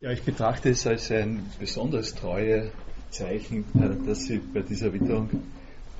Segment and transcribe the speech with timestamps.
[0.00, 2.70] Ja, ich betrachte es als ein besonders treues
[3.10, 5.28] Zeichen, äh, dass Sie bei dieser Witterung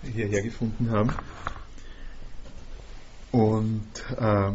[0.05, 1.13] hierher gefunden haben.
[3.33, 4.53] Und äh,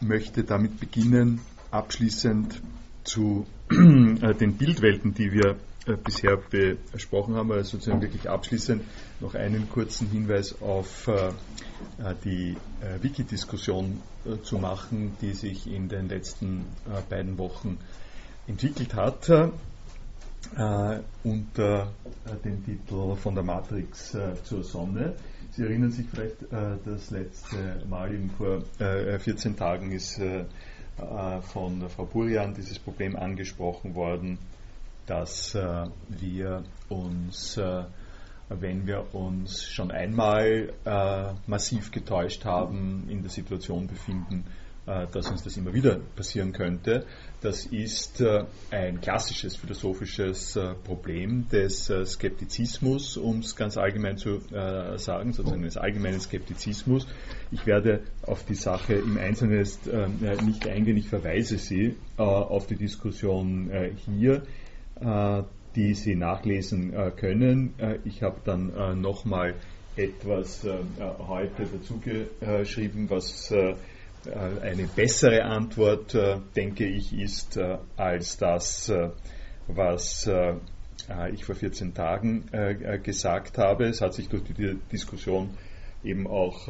[0.00, 2.62] möchte damit beginnen, abschließend
[3.02, 5.56] zu äh, den Bildwelten, die wir
[5.86, 6.38] äh, bisher
[6.90, 8.82] besprochen haben, also sozusagen wirklich abschließend
[9.20, 11.28] noch einen kurzen Hinweis auf äh,
[11.98, 12.56] äh, die
[13.02, 14.00] Wiki-Diskussion
[14.42, 16.64] zu machen, die sich in den letzten
[17.10, 17.78] beiden Wochen
[18.46, 19.28] entwickelt hat
[20.56, 21.92] äh, unter
[22.24, 25.14] äh, dem Titel Von der Matrix äh, zur Sonne.
[25.52, 30.20] Sie erinnern sich vielleicht, äh, das letzte Mal eben vor 14 Tagen ist
[31.52, 34.38] von Frau Burian dieses Problem angesprochen worden,
[35.06, 37.58] dass wir uns
[38.48, 44.44] wenn wir uns schon einmal äh, massiv getäuscht haben, in der Situation befinden,
[44.84, 47.06] dass uns das immer wieder passieren könnte.
[47.44, 54.40] Das ist äh, ein klassisches philosophisches äh, Problem des Skeptizismus, um es ganz allgemein zu
[54.96, 57.06] sagen, sozusagen des allgemeinen Skeptizismus.
[57.50, 59.62] Ich werde auf die Sache im Einzelnen
[60.46, 63.70] nicht eingehen, ich verweise Sie auf die Diskussion
[64.06, 64.42] hier
[65.76, 67.74] die Sie nachlesen können.
[68.04, 69.54] Ich habe dann nochmal
[69.96, 70.66] etwas
[71.28, 73.74] heute dazu geschrieben, was äh,
[74.28, 78.92] eine bessere Antwort, äh, denke ich, ist äh, als das,
[79.66, 80.30] was
[81.32, 82.46] ich vor 14 Tagen
[83.02, 83.84] gesagt habe.
[83.84, 85.50] Es hat sich durch die Diskussion
[86.02, 86.66] eben auch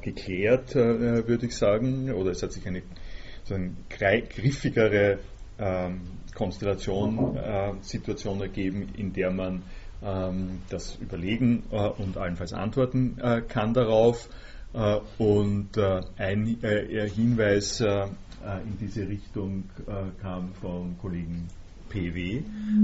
[0.00, 2.82] geklärt, würde ich sagen, oder es hat sich eine
[3.44, 5.18] so eine griffigere
[5.58, 6.00] ähm,
[6.34, 7.38] Konstellation,
[7.82, 9.62] Situation ergeben, in der man
[10.02, 13.16] ähm, das überlegen und allenfalls antworten
[13.48, 14.28] kann darauf.
[14.74, 19.70] Äh, und äh, ein äh, Hinweis in diese Richtung
[20.20, 21.46] kam vom Kollegen
[21.90, 22.42] PW,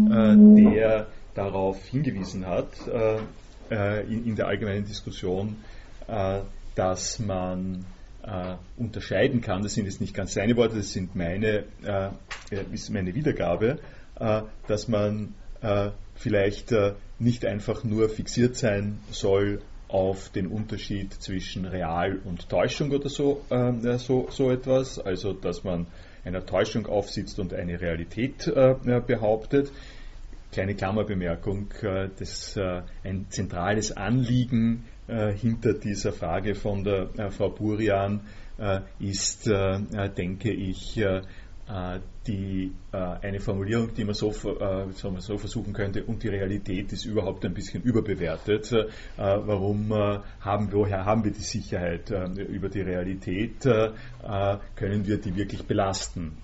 [0.09, 2.69] der darauf hingewiesen hat,
[4.09, 5.57] in der allgemeinen Diskussion,
[6.77, 7.85] dass man
[8.77, 11.65] unterscheiden kann, das sind jetzt nicht ganz seine Worte, das sind meine,
[12.71, 13.81] ist meine Wiedergabe,
[14.69, 15.35] dass man
[16.15, 16.73] vielleicht
[17.19, 23.43] nicht einfach nur fixiert sein soll auf den Unterschied zwischen Real und Täuschung oder so,
[23.51, 25.87] äh, so, so etwas, also dass man
[26.25, 28.75] einer Täuschung aufsitzt und eine Realität äh,
[29.07, 29.73] behauptet.
[30.53, 37.31] Kleine Klammerbemerkung, äh, das, äh, ein zentrales Anliegen äh, hinter dieser Frage von der äh,
[37.31, 38.21] Frau Burian
[38.99, 41.01] ist, denke ich,
[42.27, 46.93] die, äh, eine Formulierung, die man so, äh, man so versuchen könnte, und die Realität
[46.93, 48.73] ist überhaupt ein bisschen überbewertet.
[49.17, 49.93] warum
[50.41, 53.63] haben, woher haben wir die Sicherheit über die Realität?
[54.77, 56.39] können wir die wirklich belasten,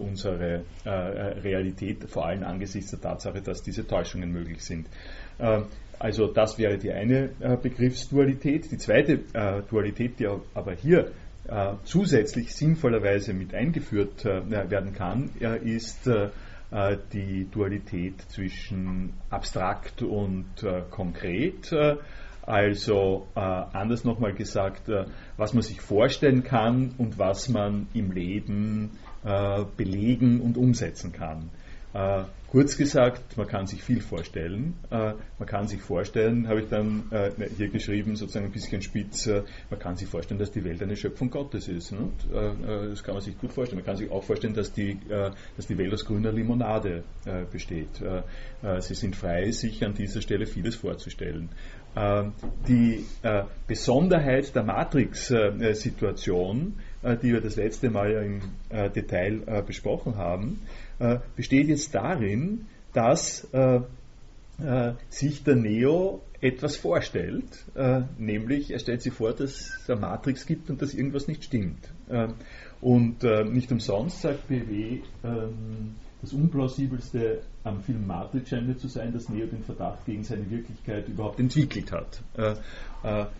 [0.00, 4.86] unsere Realität, vor allem angesichts der Tatsache, dass diese Täuschungen möglich sind?
[5.98, 7.30] Also das wäre die eine
[7.62, 8.70] Begriffsdualität.
[8.70, 9.20] Die zweite
[9.68, 11.12] Dualität, die aber hier
[11.48, 15.30] äh, zusätzlich sinnvollerweise mit eingeführt äh, werden kann,
[15.64, 16.28] ist äh,
[17.14, 20.44] die Dualität zwischen abstrakt und
[20.90, 21.74] konkret.
[22.42, 24.90] Also anders nochmal gesagt,
[25.38, 28.98] was man sich vorstellen kann und was man im Leben
[29.78, 31.48] belegen und umsetzen kann.
[31.94, 34.74] Äh, kurz gesagt, man kann sich viel vorstellen.
[34.90, 39.26] Äh, man kann sich vorstellen, habe ich dann äh, hier geschrieben, sozusagen ein bisschen spitz,
[39.26, 41.92] äh, man kann sich vorstellen, dass die Welt eine Schöpfung Gottes ist.
[41.92, 42.10] Ne?
[42.32, 43.78] Äh, das kann man sich gut vorstellen.
[43.78, 47.04] Man kann sich auch vorstellen, dass die, äh, dass die Welt aus grüner Limonade
[47.52, 48.02] besteht.
[48.80, 51.50] Sie sind frei, sich an dieser Stelle vieles vorzustellen.
[52.68, 53.04] Die
[53.66, 58.40] Besonderheit der Matrix-Situation, die wir das letzte Mal im
[58.92, 60.60] Detail besprochen haben,
[60.98, 63.80] äh, besteht jetzt darin, dass äh,
[64.60, 69.50] äh, sich der Neo etwas vorstellt, äh, nämlich er stellt sich vor, dass
[69.80, 71.92] es eine Matrix gibt und dass irgendwas nicht stimmt.
[72.08, 72.28] Äh,
[72.80, 78.88] und äh, nicht umsonst sagt BW, ähm, das Unplausibelste am Film Matrix scheint mir zu
[78.88, 82.20] sein, dass Neo den Verdacht gegen seine Wirklichkeit überhaupt entwickelt hat.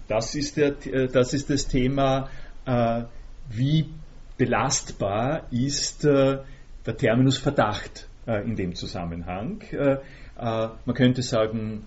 [0.06, 0.76] das, ist der,
[1.08, 2.28] das ist das Thema,
[3.50, 3.86] wie
[4.36, 6.06] belastbar ist
[6.88, 9.60] der Terminus Verdacht äh, in dem Zusammenhang.
[9.72, 9.98] Äh, äh,
[10.38, 11.84] man könnte sagen,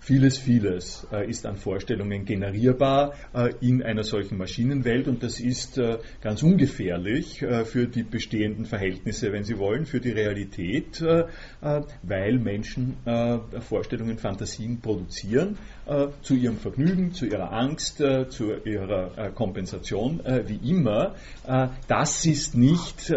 [0.00, 3.14] Vieles, vieles ist an Vorstellungen generierbar
[3.60, 5.80] in einer solchen Maschinenwelt und das ist
[6.20, 12.96] ganz ungefährlich für die bestehenden Verhältnisse, wenn Sie wollen, für die Realität, weil Menschen
[13.60, 15.56] Vorstellungen, Fantasien produzieren
[16.20, 17.98] zu ihrem Vergnügen, zu ihrer Angst,
[18.30, 21.14] zu ihrer Kompensation, wie immer.
[21.86, 23.12] Das ist nicht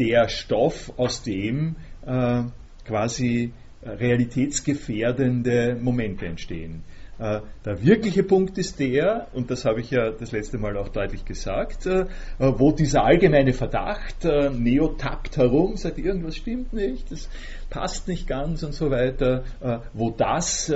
[0.00, 1.76] der Stoff, aus dem
[2.06, 2.42] äh,
[2.86, 3.52] quasi
[3.82, 6.82] realitätsgefährdende Momente entstehen.
[7.18, 10.88] Äh, der wirkliche Punkt ist der, und das habe ich ja das letzte Mal auch
[10.88, 12.06] deutlich gesagt, äh,
[12.38, 17.28] wo dieser allgemeine Verdacht, äh, Neo tappt herum, sagt, irgendwas stimmt nicht, das
[17.68, 19.44] passt nicht ganz und so weiter,
[19.92, 20.72] wo das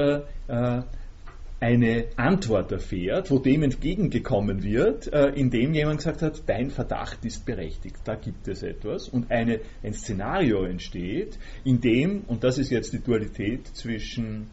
[1.64, 8.00] eine Antwort erfährt, wo dem entgegengekommen wird, indem jemand gesagt hat, dein Verdacht ist berechtigt,
[8.04, 9.08] da gibt es etwas.
[9.08, 14.48] Und eine, ein Szenario entsteht, in dem, und das ist jetzt die Dualität zwischen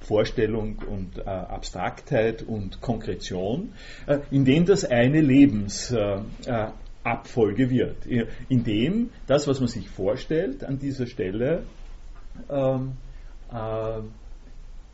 [0.00, 3.72] Vorstellung und äh, Abstraktheit und Konkretion,
[4.06, 8.06] äh, in dem das eine Lebensabfolge äh, wird,
[8.48, 11.64] in dem das, was man sich vorstellt, an dieser Stelle
[12.48, 12.92] ähm,
[13.52, 14.00] äh,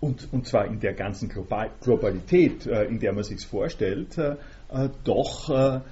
[0.05, 4.37] und, und zwar in der ganzen Global Globalität, äh, in der man sich vorstellt, äh,
[5.05, 5.83] doch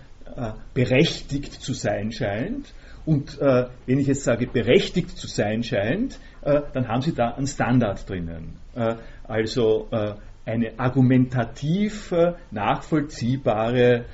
[0.73, 2.73] berechtigt zu sein scheint.
[3.05, 8.09] Und wenn ich jetzt sage, berechtigt zu sein scheint, dann haben Sie da einen Standard
[8.09, 8.57] drinnen.
[8.75, 10.15] Äh, also äh,
[10.45, 14.05] eine argumentativ äh, nachvollziehbare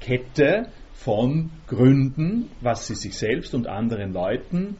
[0.00, 4.78] Kette von Gründen, was sie sich selbst und anderen Leuten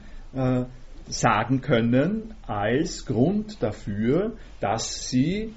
[1.08, 5.54] sagen können, als Grund dafür, dass sie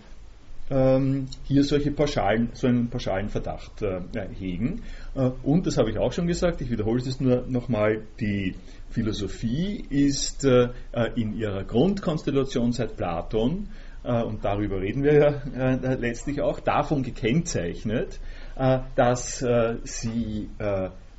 [0.70, 4.02] ähm, hier solche pauschalen, so einen pauschalen Verdacht äh,
[4.34, 4.82] hegen.
[5.16, 8.56] Äh, und das habe ich auch schon gesagt, ich wiederhole es nur nochmal, die
[8.90, 10.70] Philosophie ist äh,
[11.16, 13.70] in ihrer Grundkonstellation seit Platon,
[14.06, 18.20] äh, und darüber reden wir ja äh, letztlich auch, davon gekennzeichnet,
[18.56, 19.44] äh, dass
[19.84, 20.50] sie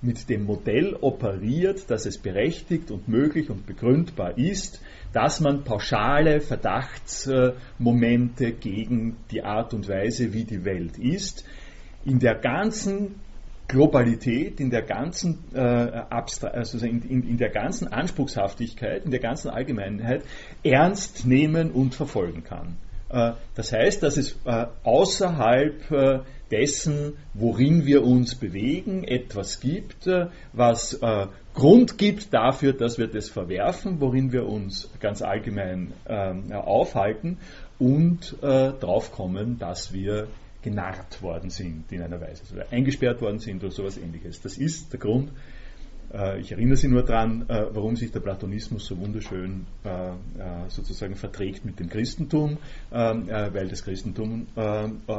[0.02, 4.82] mit dem Modell operiert, dass es berechtigt und möglich und begründbar ist,
[5.12, 11.44] dass man pauschale Verdachtsmomente gegen die Art und Weise, wie die Welt ist,
[12.04, 13.16] in der ganzen
[13.68, 20.22] Globalität, in der ganzen, äh, also in, der ganzen Anspruchshaftigkeit, in der ganzen Allgemeinheit
[20.62, 22.76] ernst nehmen und verfolgen kann.
[23.08, 26.18] Äh, das heißt, dass es äh, außerhalb äh,
[26.50, 30.08] dessen, worin wir uns bewegen, etwas gibt,
[30.52, 31.00] was
[31.54, 37.38] Grund gibt dafür, dass wir das verwerfen, worin wir uns ganz allgemein ähm, aufhalten
[37.80, 40.28] und drauf kommen, dass wir
[40.62, 44.40] genarrt worden sind in einer Weise, oder eingesperrt worden sind oder sowas ähnliches.
[44.40, 45.32] Das ist der Grund.
[46.16, 51.14] Äh, ich erinnere Sie nur daran, äh, warum sich der Platonismus so wunderschön äh, sozusagen
[51.14, 52.58] verträgt mit dem Christentum,
[52.92, 54.46] ähm, weil das Christentum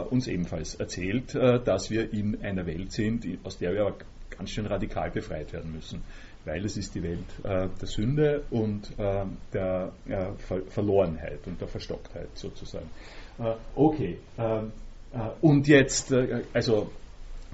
[0.09, 3.95] uns ebenfalls erzählt, dass wir in einer Welt sind, aus der wir aber
[4.29, 6.01] ganz schön radikal befreit werden müssen
[6.45, 9.91] weil es ist die Welt der Sünde und der
[10.37, 12.89] Ver Verlorenheit und der Verstocktheit sozusagen.
[13.75, 14.71] Okay, ähm,
[15.13, 16.13] äh, und jetzt,
[16.53, 16.89] also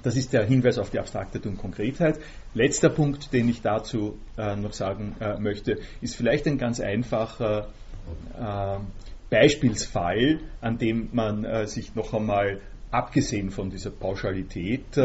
[0.04, 2.20] das ist der Hinweis auf die Abstraktheit und Konkretheit.
[2.54, 7.68] Letzter Punkt, den ich dazu noch sagen möchte, ist vielleicht ein ganz einfacher
[9.30, 12.60] Beispielsfall, an dem man sich noch einmal,
[12.90, 14.96] abgesehen von dieser Pauschalität,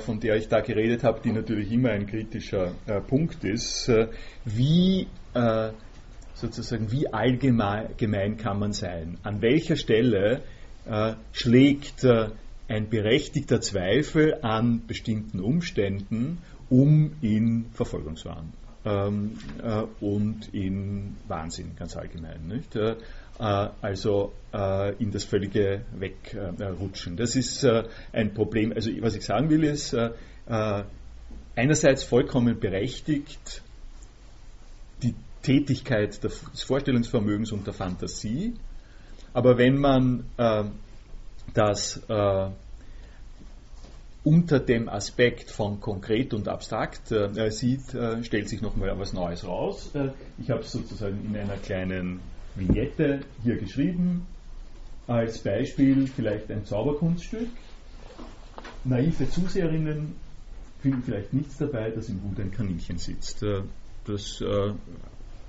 [0.00, 4.08] von der ich da geredet habe, die natürlich immer ein kritischer äh, Punkt ist, äh,
[4.44, 5.70] wie äh,
[6.34, 9.18] sozusagen wie allgemein kann man sein?
[9.22, 10.42] An welcher Stelle
[11.32, 12.06] schlägt
[12.68, 16.38] ein berechtigter Zweifel an bestimmten Umständen
[16.70, 18.52] um in Verfolgungswahn
[18.84, 19.38] ähm,
[20.00, 22.46] und in Wahnsinn ganz allgemein.
[22.46, 22.76] Nicht?
[23.38, 27.16] Äh, also äh, in das völlige Wegrutschen.
[27.16, 28.72] Das ist äh, ein Problem.
[28.72, 29.96] Also was ich sagen will ist,
[31.54, 33.62] einerseits vollkommen berechtigt
[35.02, 38.54] die Tätigkeit des Vorstellungsvermögens und der Fantasie,
[39.34, 40.24] aber wenn man
[41.52, 42.00] das
[44.28, 49.46] unter dem Aspekt von konkret und abstrakt äh, sieht, äh, stellt sich nochmal was Neues
[49.46, 49.90] raus.
[49.94, 52.20] Äh, ich habe es sozusagen in einer kleinen
[52.54, 54.26] Vignette hier geschrieben.
[55.06, 57.48] Als Beispiel vielleicht ein Zauberkunststück.
[58.84, 60.16] Naive Zuseherinnen
[60.82, 63.42] finden vielleicht nichts dabei, dass im Hut ein Kaninchen sitzt.
[63.42, 63.62] Äh,
[64.04, 64.74] das äh,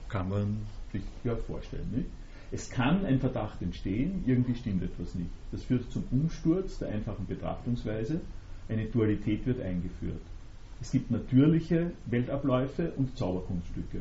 [0.07, 0.61] kann man
[0.93, 1.91] sich ja vorstellen.
[1.93, 2.07] Nicht?
[2.53, 5.31] Es kann ein Verdacht entstehen, irgendwie stimmt etwas nicht.
[5.51, 8.21] Das führt zum Umsturz der einfachen Betrachtungsweise.
[8.69, 10.21] Eine Dualität wird eingeführt.
[10.81, 13.99] Es gibt natürliche Weltabläufe und Zauberkunststücke.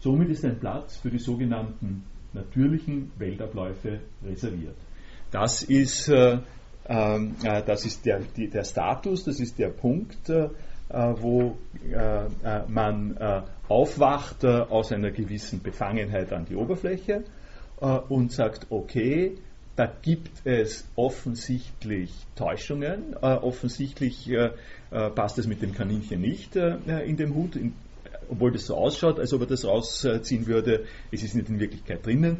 [0.00, 4.76] Somit ist ein Platz für die sogenannten natürlichen Weltabläufe reserviert.
[5.30, 6.38] Das ist, äh,
[6.86, 10.48] ähm, äh, das ist der, die, der Status, das ist der Punkt, äh,
[11.20, 11.56] wo
[11.90, 12.28] äh, äh,
[12.68, 17.24] man äh, aufwacht aus einer gewissen Befangenheit an die Oberfläche
[17.80, 19.38] und sagt, okay,
[19.76, 23.14] da gibt es offensichtlich Täuschungen.
[23.14, 24.50] Äh, offensichtlich äh,
[24.90, 27.56] äh, passt es mit dem Kaninchen nicht äh, in dem Hut.
[27.56, 27.74] In,
[28.28, 30.86] obwohl das so ausschaut, als ob er das rausziehen würde.
[31.10, 32.38] Es ist nicht in Wirklichkeit drinnen.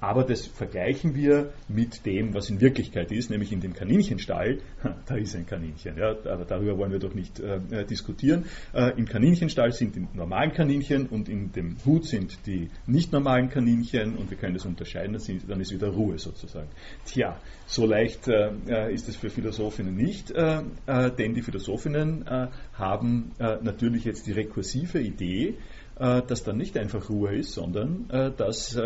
[0.00, 4.58] Aber das vergleichen wir mit dem, was in Wirklichkeit ist, nämlich in dem Kaninchenstall.
[5.06, 8.44] Da ist ein Kaninchen, ja, aber darüber wollen wir doch nicht äh, äh, diskutieren.
[8.72, 13.48] Äh, Im Kaninchenstall sind die normalen Kaninchen und in dem Hut sind die nicht normalen
[13.48, 16.68] Kaninchen und wir können das unterscheiden, dann, dann ist wieder Ruhe sozusagen.
[17.06, 22.24] Tja, so leicht äh, äh ist es für Philosophinnen nicht, äh, denn die Philosophinnen
[22.74, 25.54] haben natürlich jetzt die rekursive Idee,
[25.96, 28.76] dass da nicht einfach Ruhe ist, sondern dass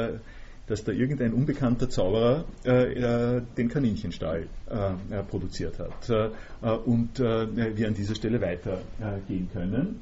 [0.67, 6.31] dass da irgendein unbekannter Zauberer äh, äh, den Kaninchenstall äh, produziert hat äh,
[6.63, 10.01] äh, und äh, wir an dieser Stelle weitergehen können.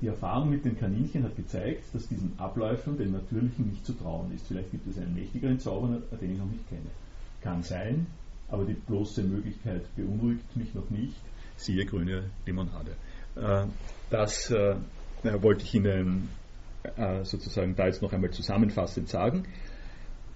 [0.00, 4.32] Die Erfahrung mit den Kaninchen hat gezeigt, dass diesen Abläufen, den natürlichen, nicht zu trauen
[4.34, 4.46] ist.
[4.46, 6.88] Vielleicht gibt es einen mächtigeren Zauberer, den ich noch nicht kenne.
[7.42, 8.06] Kann sein,
[8.48, 11.20] aber die bloße Möglichkeit beunruhigt mich noch nicht.
[11.56, 12.92] Siehe grüne Limonade.
[14.08, 16.30] Das wollte ich Ihnen
[16.82, 19.44] äh, sozusagen da jetzt noch einmal zusammenfassend sagen.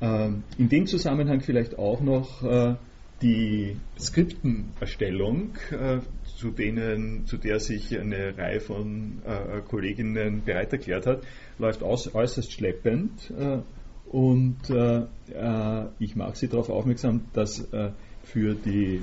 [0.01, 2.75] Ähm, in dem Zusammenhang vielleicht auch noch äh,
[3.23, 6.01] die Skriptenerstellung, äh,
[6.37, 9.23] zu, denen, zu der sich eine Reihe von
[9.69, 11.23] Kolleginnen bereit erklärt hat,
[11.59, 13.33] läuft äußerst schleppend.
[14.11, 14.57] Und
[16.01, 17.67] ich mache Sie darauf aufmerksam, dass
[18.25, 19.01] für die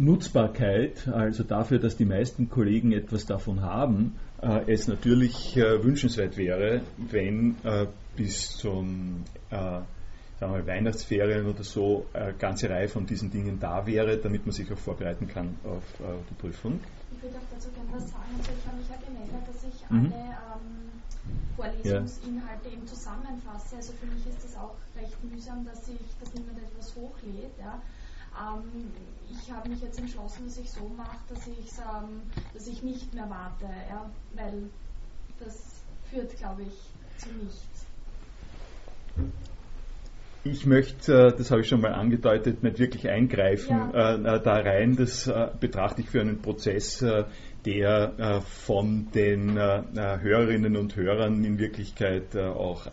[0.00, 6.36] Nutzbarkeit, also dafür, dass die meisten Kollegen etwas davon haben, äh, es natürlich äh, wünschenswert
[6.36, 9.80] wäre, wenn äh, bis zum äh,
[10.40, 14.52] sagen wir, Weihnachtsferien oder so eine ganze Reihe von diesen Dingen da wäre, damit man
[14.52, 16.80] sich auch vorbereiten kann auf äh, die Prüfung.
[17.12, 18.32] Ich würde auch dazu gerne was sagen.
[18.38, 20.12] Also ich habe mich ja gemeldet, dass ich mhm.
[20.12, 20.80] alle ähm,
[21.56, 22.72] Vorlesungsinhalte ja.
[22.72, 23.76] eben zusammenfasse.
[23.76, 27.52] Also für mich ist das auch recht mühsam, dass ich, dass niemand etwas hochlädt.
[27.60, 27.82] Ja.
[28.38, 28.92] Ähm,
[29.30, 32.22] ich habe mich jetzt entschlossen, dass ich so mache, dass, ähm,
[32.54, 34.64] dass ich nicht mehr warte, ja, weil
[35.38, 37.86] das führt, glaube ich, zu nichts.
[40.42, 44.14] Ich möchte, äh, das habe ich schon mal angedeutet, nicht wirklich eingreifen ja.
[44.14, 44.96] äh, äh da rein.
[44.96, 47.24] Das äh, betrachte ich für einen Prozess, äh,
[47.66, 52.86] der äh, von den Hörerinnen und Hörern in Wirklichkeit auch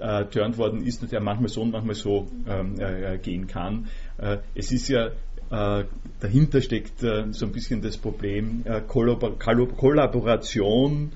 [0.00, 2.76] angeturnt worden ist und der manchmal so und manchmal so ähm,
[3.22, 3.88] gehen kann.
[4.18, 5.10] Äh, es ist ja
[5.50, 5.84] äh,
[6.20, 11.12] dahinter steckt äh, so ein bisschen das Problem Kollaboration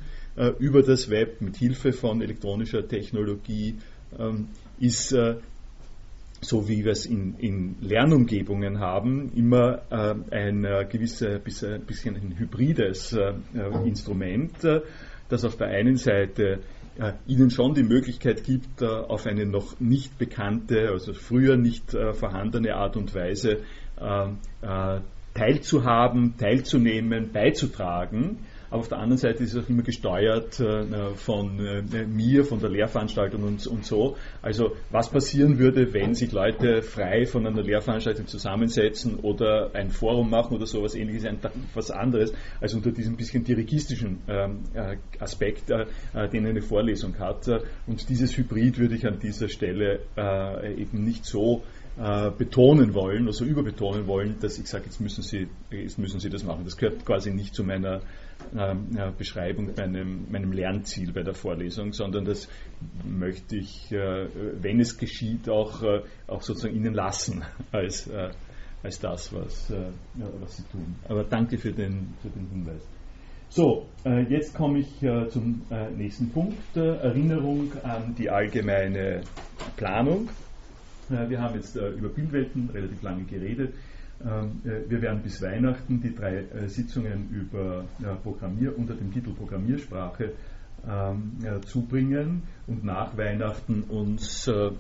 [0.59, 3.77] über das Web mit Hilfe von elektronischer Technologie
[4.19, 4.49] ähm,
[4.81, 5.15] ist
[6.41, 13.17] so wie wir es in, in Lernumgebungen haben, immer ein gewisses bisschen ein hybrides
[13.85, 14.57] Instrument,
[15.29, 16.59] das auf der einen Seite äh,
[17.27, 22.13] ihnen schon die Möglichkeit gibt, äh, auf eine noch nicht bekannte, also früher nicht äh,
[22.13, 23.61] vorhandene Art und Weise
[25.35, 28.39] teilzuhaben, teilzunehmen, beizutragen
[28.75, 32.59] aber auf der anderen Seite ist es auch immer gesteuert äh, von äh, mir, von
[32.59, 34.17] der Lehrveranstaltung und, so.
[34.43, 40.29] Also was passieren würde, wenn sich Leute frei von einer Lehrveranstaltung zusammensetzen oder ein Forum
[40.29, 41.25] machen oder sowas ähnliches,
[41.75, 47.49] was anderes, als unter diesem bisschen dirigistischen ähm, äh, Aspekt, den eine Vorlesung hat.
[47.87, 50.01] Und dieses Hybrid würde ich an dieser Stelle
[50.77, 51.63] eben nicht so
[51.97, 56.43] betonen wollen, also überbetonen wollen, dass ich sage, jetzt müssen Sie, jetzt müssen Sie das
[56.43, 56.65] machen.
[56.65, 58.01] Das gehört quasi nicht zu meiner
[58.55, 62.49] äh, Beschreibung meinem, meinem Lernziel bei der Vorlesung, sondern das
[63.05, 64.29] möchte ich, äh,
[64.61, 68.31] wenn es geschieht, auch, äh, auch sozusagen Ihnen lassen als, äh,
[68.83, 69.91] als das, was, äh,
[70.41, 70.95] was Sie tun.
[71.09, 72.83] Aber danke für den, für den Hinweis.
[73.49, 74.99] So, äh, jetzt komme ich
[75.29, 75.63] zum
[75.97, 79.23] nächsten Punkt, Erinnerung an die allgemeine
[79.77, 80.29] Planung.
[81.11, 83.75] Wir haben jetzt über Bildwelten relativ lange geredet.
[84.23, 87.85] Ähm, äh, wir werden bis Weihnachten die drei äh, Sitzungen über
[88.23, 90.33] Programmier unter dem Titel Programmiersprache
[90.89, 91.33] ähm,
[91.67, 94.71] zubringen und nach Weihnachten uns äh,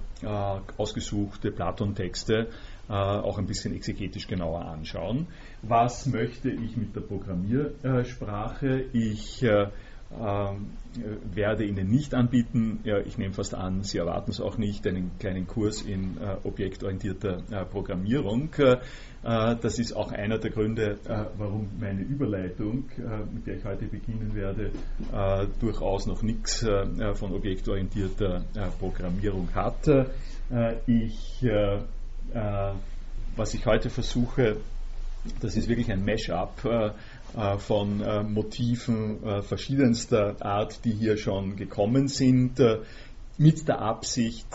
[0.77, 2.49] ausgesuchte Platon-Texte
[2.87, 5.27] auch ein bisschen exegetisch genauer anschauen.
[5.63, 8.85] Was möchte ich mit der Programmiersprache?
[8.93, 9.43] Ich
[11.35, 15.11] werde Ihnen nicht anbieten, ja, ich nehme fast an, Sie erwarten es auch nicht, einen
[15.19, 18.51] kleinen Kurs in äh, objektorientierter äh, Programmierung.
[18.55, 18.77] Äh,
[19.23, 23.87] das ist auch einer der Gründe, äh, warum meine Überleitung, äh, mit der ich heute
[23.87, 24.71] beginnen werde,
[25.13, 26.65] äh, durchaus noch nichts
[27.15, 28.45] von objektorientierter
[28.79, 29.89] Programmierung hat.
[30.87, 31.47] ich,
[33.37, 34.57] was ich heute versuche,
[35.41, 36.91] das ist wirklich ein Mash-up äh,
[37.59, 42.61] von äh, Motiven äh, verschiedenster Art, die hier schon gekommen sind.
[43.37, 44.47] mit der Absicht,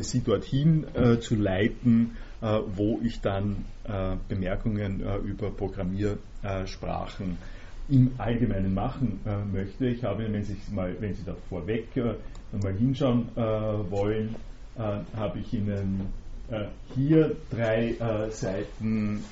[0.00, 0.86] sie dorthin
[1.20, 3.64] zu leiten, wo ich dann
[4.28, 7.36] Bemerkungen über Programmiersprachen
[7.88, 9.18] im Allgemeinen machen
[9.52, 9.88] möchte.
[9.88, 11.88] Ich habe, wenn Sie, mal, wenn Sie da vorweg
[12.62, 14.36] mal hinschauen wollen,
[14.76, 16.12] habe ich Ihnen
[16.94, 19.24] hier drei Seiten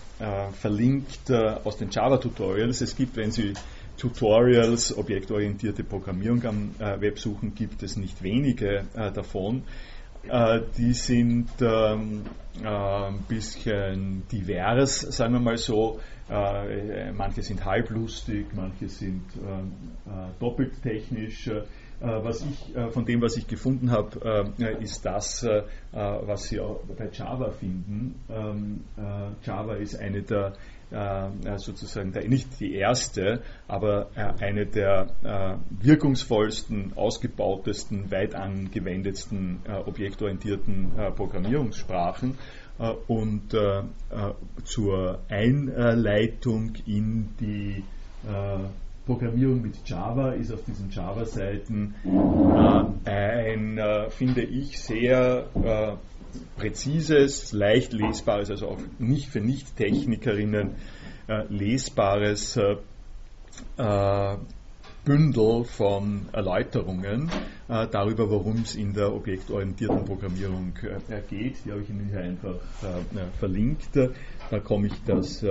[0.52, 2.80] verlinkt aus den Java-Tutorials.
[2.80, 3.54] Es gibt, wenn Sie
[3.96, 9.62] Tutorials, objektorientierte Programmierung am äh, Web suchen, gibt es nicht wenige äh, davon.
[10.28, 12.22] Äh, die sind ähm,
[12.62, 16.00] äh, ein bisschen divers, sagen wir mal so.
[16.28, 19.72] Äh, manche sind halblustig, manche sind ähm,
[20.06, 21.50] äh, doppelt technisch.
[22.00, 25.46] Was ich, von dem, was ich gefunden habe, ist das,
[25.92, 28.14] was Sie auch bei Java finden.
[28.28, 28.84] Ähm,
[29.42, 30.52] Java ist eine der
[30.88, 40.92] äh, sozusagen nicht die erste, aber äh, eine der äh, wirkungsvollsten, ausgebautesten, weit angewendetsten objektorientierten
[41.16, 42.38] Programmierungssprachen.
[43.08, 43.56] und
[44.64, 47.82] zur Einleitung in die
[49.06, 51.94] Programmierung mit Java ist auf diesen Java-Seiten
[53.04, 55.46] ein, finde ich, sehr
[56.56, 60.74] präzises, leicht lesbares, also auch nicht für Nicht-Technikerinnen
[61.28, 62.76] äh, lesbares äh,
[63.78, 64.36] äh
[65.04, 67.30] Bündel von Erläuterungen
[67.68, 71.64] äh, darüber, worum es in der objektorientierten Programmierung äh, geht.
[71.64, 72.56] Die habe ich Ihnen hier einfach
[73.38, 73.96] verlinkt.
[74.50, 75.44] Da komme ich das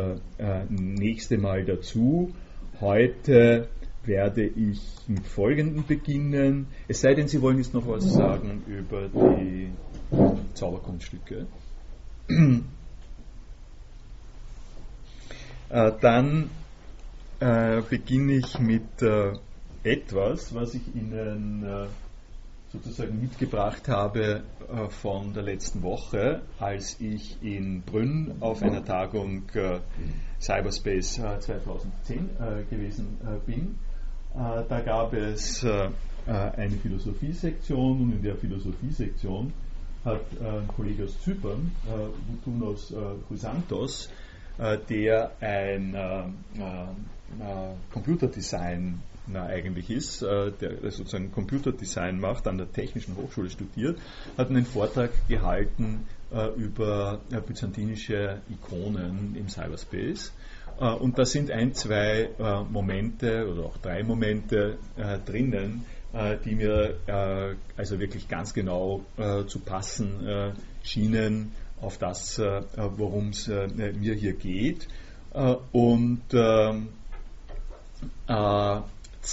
[0.68, 2.34] nächste Mal dazu.
[2.82, 3.70] Heute
[4.04, 6.68] werde ich mit folgendem beginnen.
[6.90, 9.72] Es sei denn, Sie wollen jetzt noch was sagen über die
[10.54, 11.48] Zauberkunststücke.
[15.68, 16.50] Äh, dann
[17.40, 19.34] äh, beginne ich mit äh,
[19.84, 21.88] etwas, was ich Ihnen äh,
[22.84, 29.44] sozusagen mitgebracht habe äh, von der letzten Woche, als ich in Brünn auf einer Tagung
[29.54, 29.80] äh,
[30.40, 32.30] Cyberspace 2010
[32.70, 33.80] gewesen bin.
[34.34, 39.54] da gab es eine Philosophiesektion und in der Philosophiesektion
[40.06, 42.96] hat äh, ein Kollege aus Zypern, äh, Vutunos äh,
[43.28, 44.10] Chrysantos,
[44.60, 46.24] äh, der ein äh,
[49.34, 54.00] äh, Computerdesign eigentlich ist, der sozusagen Computerdesign macht, an der Technischen Hochschule studiert,
[54.38, 56.06] hat einen Vortrag gehalten
[56.58, 60.34] über byzantinische Ikonen im Cyberspace.
[61.00, 62.30] Und da sind ein, zwei
[62.70, 64.78] Momente oder auch drei Momente
[65.26, 65.86] drinnen,
[66.16, 73.30] äh, die mir äh, also wirklich ganz genau äh, zu passen schienen auf das, worum
[73.30, 74.88] es mir hier geht.
[75.74, 76.22] und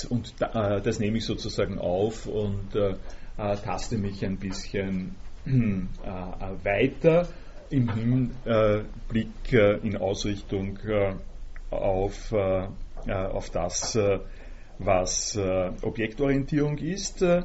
[0.04, 2.70] ähm, und das nehme ich sozusagen auf und
[3.36, 7.28] taste mich ein bisschen weiter
[7.70, 10.78] im Hinblick in Ausrichtung
[11.70, 13.98] auf, auf das,
[14.78, 17.22] was äh, Objektorientierung ist.
[17.22, 17.44] Äh,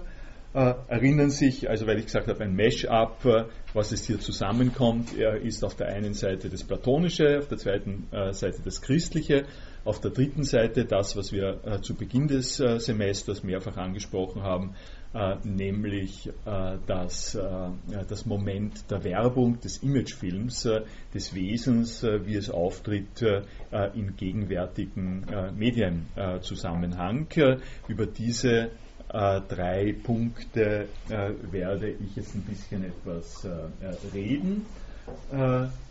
[0.87, 5.63] erinnern sich, also weil ich gesagt habe, ein Mesh-up, äh, was es hier zusammenkommt, ist
[5.63, 9.45] auf der einen Seite das Platonische, auf der zweiten äh, Seite das Christliche,
[9.87, 14.43] auf der dritten Seite das, was wir äh, zu Beginn des äh, Semesters mehrfach angesprochen
[14.43, 14.75] haben,
[15.13, 17.69] äh, nämlich äh, das, äh,
[18.09, 20.67] das Moment der Werbung, des Imagefilms,
[21.13, 23.23] des Wesens, wie es auftritt
[23.95, 27.27] im gegenwärtigen Medienzusammenhang.
[27.87, 28.71] Über diese
[29.07, 33.47] drei Punkte werde ich jetzt ein bisschen etwas
[34.13, 34.65] reden.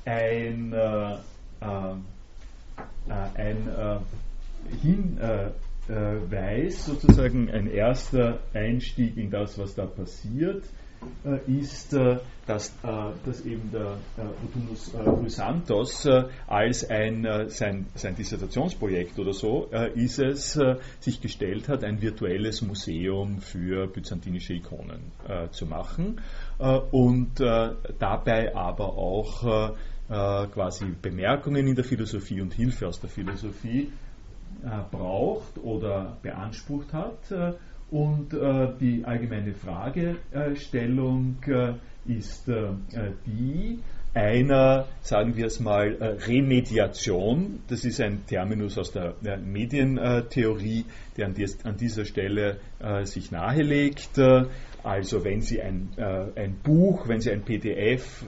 [0.05, 0.75] ein
[3.09, 3.69] ein
[4.83, 5.19] hin,
[5.89, 10.65] äh, weiß, sozusagen ein erster Einstieg in das, was da passiert,
[11.25, 13.99] äh, ist, äh, dass, äh, dass eben der
[14.43, 16.09] Rutunus Chrysantos
[16.47, 20.59] als ein, sein, sein Dissertationsprojekt oder so ist es,
[21.01, 25.11] sich gestellt hat, ein virtuelles Museum für byzantinische Ikonen
[25.51, 26.21] zu machen
[26.93, 29.75] und dabei aber auch
[30.09, 33.91] quasi Bemerkungen in der Philosophie und Hilfe aus der Philosophie
[34.65, 37.31] äh, braucht oder beansprucht hat.
[37.31, 37.53] Äh,
[37.91, 41.37] und äh, die allgemeine Fragestellung
[42.05, 42.49] ist
[43.27, 43.79] die
[44.15, 47.61] einer, sagen wir es mal, Remediation.
[47.69, 49.15] Das ist ein Terminus aus der
[49.45, 50.85] Medientheorie,
[51.17, 52.59] der an dieser Stelle
[53.05, 54.19] sich nahelegt.
[54.83, 55.91] Also wenn Sie ein,
[56.35, 58.25] ein Buch, wenn Sie ein PDF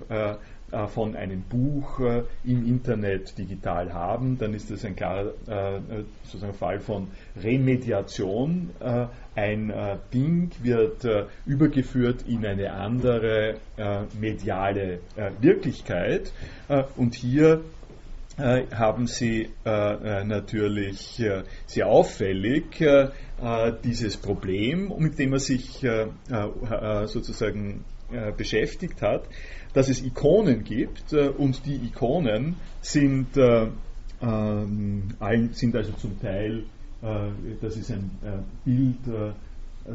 [0.88, 2.00] von einem Buch
[2.44, 5.32] im Internet digital haben, dann ist das ein klarer
[6.24, 7.08] sozusagen Fall von
[7.42, 8.70] Remediation.
[9.34, 9.72] Ein
[10.12, 11.06] Ding wird
[11.46, 13.56] übergeführt in eine andere
[14.20, 15.00] mediale
[15.40, 16.32] Wirklichkeit
[16.96, 17.62] und hier
[18.38, 21.22] haben Sie natürlich
[21.66, 22.84] sehr auffällig
[23.84, 25.84] dieses Problem, mit dem er sich
[27.06, 27.84] sozusagen
[28.36, 29.28] beschäftigt hat,
[29.74, 35.08] dass es Ikonen gibt und die Ikonen sind, ähm,
[35.52, 36.64] sind also zum Teil,
[37.60, 38.10] das ist ein
[38.64, 38.96] Bild,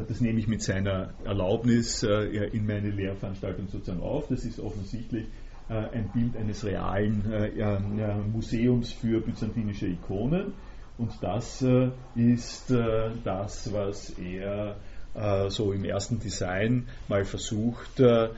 [0.08, 4.28] das nehme ich mit seiner Erlaubnis in meine Lehrveranstaltung sozusagen auf.
[4.28, 5.26] Das ist offensichtlich
[5.68, 10.54] ein Bild eines realen Museums für byzantinische Ikonen.
[10.96, 14.76] Und das äh, ist äh, das, was er
[15.14, 18.30] äh, so im ersten Design mal versucht, äh,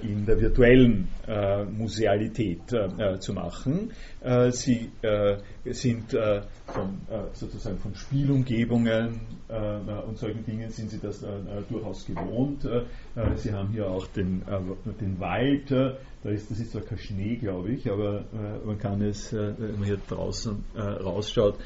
[0.00, 2.60] in der virtuellen äh, Musealität
[3.18, 3.90] zu machen.
[4.50, 4.90] sie
[5.64, 6.10] sind
[6.66, 6.98] von,
[7.32, 9.20] sozusagen von Spielumgebungen
[10.06, 11.24] und solchen Dingen sind sie das
[11.68, 12.68] durchaus gewohnt.
[13.36, 14.42] sie haben hier auch den,
[15.00, 18.24] den Wald, da ist, das ist zwar kein Schnee, glaube ich, aber
[18.64, 21.58] man kann es, wenn man hier draußen rausschaut,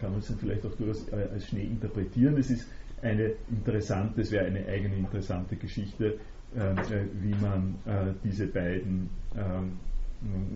[0.00, 2.36] kann man es dann vielleicht auch durchaus als Schnee interpretieren.
[2.38, 2.66] Es ist
[3.02, 6.18] eine interessante, es wäre eine eigene interessante Geschichte,
[6.56, 9.42] ähm, äh, wie man äh, diese beiden äh,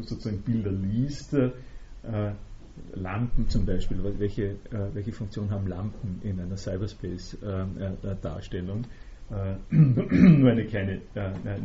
[0.02, 1.34] sozusagen Bilder liest.
[1.34, 1.50] Äh,
[2.94, 8.86] Lampen zum Beispiel, welche, äh, welche Funktion haben Lampen in einer Cyberspace-Darstellung?
[9.30, 11.02] Äh, nur eine kleine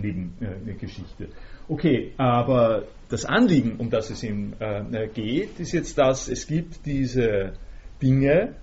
[0.02, 1.30] Nebengeschichte.
[1.70, 4.52] Okay, aber das Anliegen, um das es ihm
[5.14, 7.54] geht, ist jetzt das, es gibt diese
[8.02, 8.56] Dinge,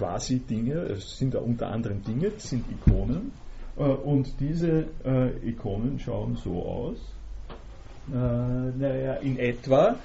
[0.00, 3.32] quasi Dinge, es sind da unter anderem Dinge, sind Ikonen.
[3.76, 6.96] Äh, und diese äh, Ikonen schauen so aus,
[8.08, 9.96] äh, naja, in etwa.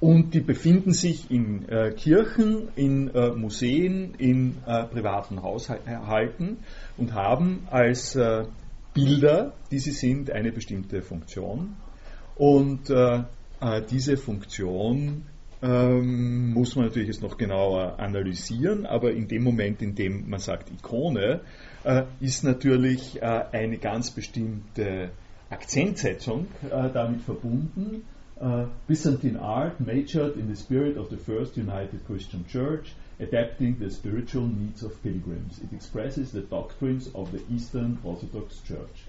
[0.00, 4.56] Und die befinden sich in Kirchen, in Museen, in
[4.92, 6.58] privaten Haushalten
[6.98, 8.16] und haben als
[8.92, 11.74] Bilder, die sie sind, eine bestimmte Funktion.
[12.36, 12.92] Und
[13.90, 15.24] diese Funktion
[15.64, 20.38] ähm, muss man natürlich jetzt noch genauer analysieren, aber in dem Moment, in dem man
[20.38, 21.40] sagt Ikone,
[21.84, 25.10] äh, ist natürlich äh, eine ganz bestimmte
[25.48, 28.02] Akzentsetzung äh, damit verbunden.
[28.40, 33.88] Uh, Byzantine art majored in the spirit of the first united Christian church, adapting the
[33.88, 35.60] spiritual needs of pilgrims.
[35.60, 39.06] It expresses the doctrines of the Eastern Orthodox Church.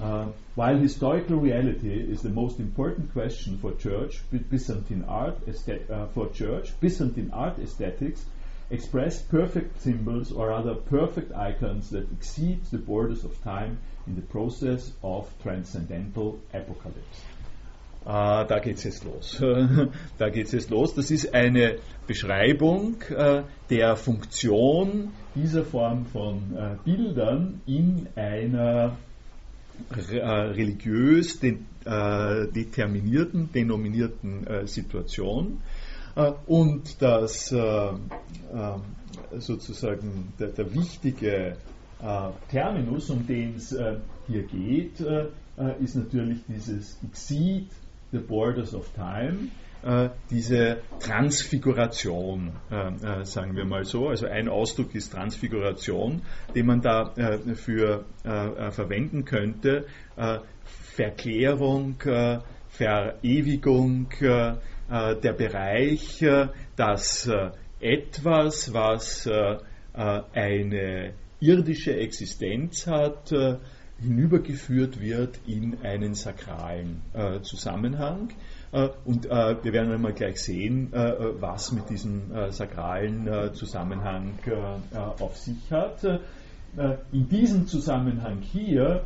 [0.00, 6.28] Uh, while historical reality is the most important question for church, Byzantine art uh, for
[6.30, 8.24] church, Byzantine art aesthetics
[8.70, 14.22] express perfect symbols or rather perfect icons that exceed the borders of time in the
[14.22, 17.22] process of transcendental apocalypse.
[18.04, 19.38] Uh, da geht's jetzt los.
[20.18, 20.94] da geht's jetzt los.
[20.94, 21.78] Das ist eine
[22.08, 29.11] Beschreibung uh, der Funktion dieser Form von uh, Bildern in einer äh,
[29.90, 35.60] religiös den, äh, determinierten, denominierten äh, Situation.
[36.14, 37.92] Äh, und das äh, äh,
[39.38, 41.56] sozusagen der, der wichtige
[42.50, 43.76] Terminus, um den es
[44.26, 44.98] hier geht,
[45.78, 47.68] ist natürlich dieses Exceed
[48.10, 49.52] the Borders of Time,
[49.84, 54.08] äh, diese Transfiguration, äh, äh, sagen wir mal so.
[54.08, 56.22] Also ein Ausdruck ist Transfiguration,
[56.54, 57.12] den man da
[57.54, 59.86] für verwenden könnte.
[60.64, 61.96] Verklärung,
[62.68, 66.24] Verewigung, der Bereich,
[66.76, 67.30] dass
[67.80, 69.28] etwas, was
[69.94, 73.32] eine irdische Existenz hat,
[74.00, 77.02] hinübergeführt wird in einen sakralen
[77.42, 78.32] Zusammenhang.
[78.72, 84.38] Äh, und äh, wir werden einmal gleich sehen, äh, was mit diesem sakralen Zusammenhang
[85.20, 86.02] auf sich hat.
[87.12, 89.04] in diesem Zusammenhang hier,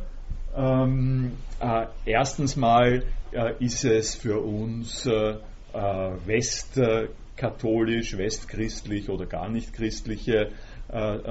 [0.55, 1.33] ähm,
[2.05, 3.03] erstens mal
[3.59, 5.05] ist es für uns
[6.25, 10.51] westkatholisch, westchristlich oder gar nicht christliche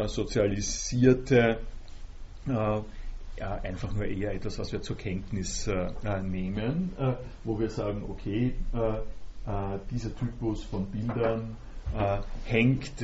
[0.07, 1.59] sozialisierte
[3.39, 7.13] ja, einfach nur eher etwas, was wir zur Kenntnis äh, äh, nehmen, äh,
[7.45, 11.57] wo wir sagen, okay, äh, äh dieser Typus von Bildern
[11.97, 13.03] äh, hängt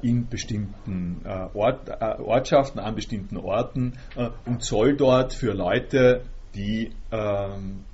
[0.00, 1.20] in bestimmten
[1.52, 3.92] Ort, Ortschaften, an bestimmten Orten
[4.46, 6.22] und soll dort für Leute,
[6.54, 7.84] die ähm,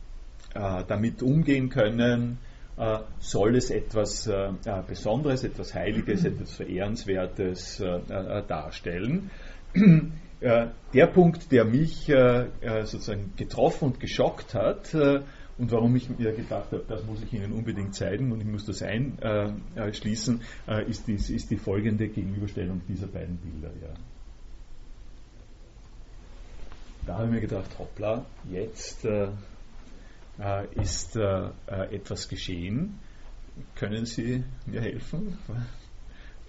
[0.54, 2.38] damit umgehen können,
[3.18, 4.30] soll es etwas
[4.86, 7.82] Besonderes, etwas Heiliges, etwas Verehrenswertes
[8.46, 9.30] darstellen.
[10.44, 12.06] Der Punkt, der mich
[12.84, 14.94] sozusagen getroffen und geschockt hat,
[15.56, 18.66] und warum ich mir gedacht habe, das muss ich Ihnen unbedingt zeigen und ich muss
[18.66, 20.42] das einschließen,
[20.88, 23.70] ist, die, ist die folgende Gegenüberstellung dieser beiden Bilder.
[23.80, 23.94] Ja.
[27.06, 29.28] Da habe ich mir gedacht, hoppla, jetzt äh,
[30.74, 32.98] ist äh, etwas geschehen.
[33.74, 35.38] Können Sie mir helfen?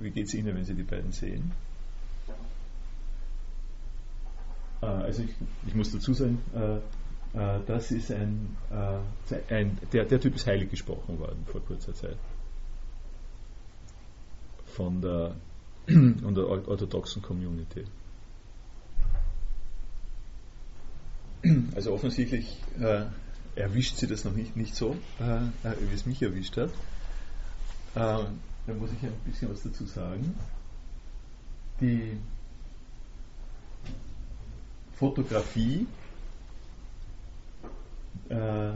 [0.00, 1.52] Wie geht es Ihnen, wenn Sie die beiden sehen?
[2.28, 2.32] Äh,
[4.86, 5.30] also ich,
[5.66, 6.76] ich, muss dazu sagen, äh,
[7.38, 11.94] äh, das ist ein, äh, ein der, der, Typ ist heilig gesprochen worden vor kurzer
[11.94, 12.16] Zeit.
[14.66, 15.34] Von der,
[15.86, 17.84] von der orthodoxen Community.
[21.74, 23.04] Also offensichtlich äh,
[23.54, 26.70] erwischt sie das noch nicht, nicht so, äh, wie es mich erwischt hat.
[27.94, 28.24] Äh,
[28.66, 30.34] da muss ich ein bisschen was dazu sagen.
[31.80, 32.18] Die
[34.98, 35.86] Fotografie
[38.28, 38.70] äh,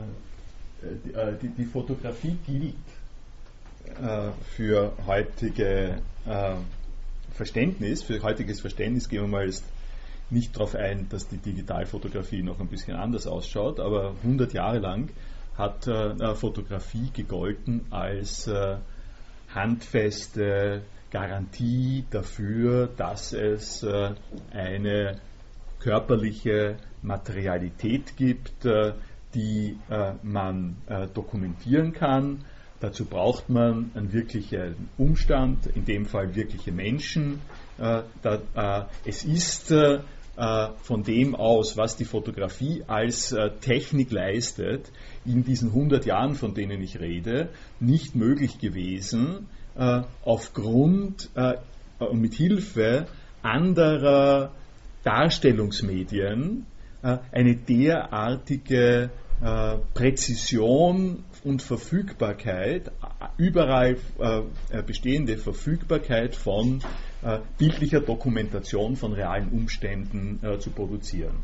[1.05, 2.75] die, äh, die, Fotografie gilt
[4.01, 5.97] äh, für heutige
[7.33, 9.65] Verständnis, für heutiges Verständnis gehen wir mal jetzt
[10.29, 15.09] nicht darauf ein, dass die Digitalfotografie noch ein bisschen anders ausschaut, aber 100 Jahre lang
[15.57, 18.77] hat äh, Fotografie gegolten als äh,
[19.53, 20.81] handfeste
[21.11, 24.13] Garantie dafür, dass es äh,
[24.51, 25.19] eine
[25.83, 28.65] körperliche Materialität gibt,
[29.33, 32.45] die äh, man äh, dokumentieren kann.
[32.79, 37.39] Dazu braucht man einen wirklichen Umstand, in dem Fall wirkliche Menschen.
[37.77, 38.01] Äh,
[39.05, 39.73] es ist
[40.81, 44.91] von dem aus, was die Fotografie als Technik leistet,
[45.25, 49.47] in diesen 100 Jahren, von denen ich rede, nicht möglich gewesen,
[50.23, 51.29] aufgrund
[51.99, 53.05] und mit Hilfe
[53.43, 54.51] anderer
[55.03, 56.65] Darstellungsmedien
[57.31, 59.09] eine derartige
[59.41, 62.91] äh, Präzision und Verfügbarkeit,
[63.37, 67.12] überall äh, bestehende Verfügbarkeit von äh,
[67.57, 71.35] bildlicher Dokumentation von realen Umständen zu produzieren.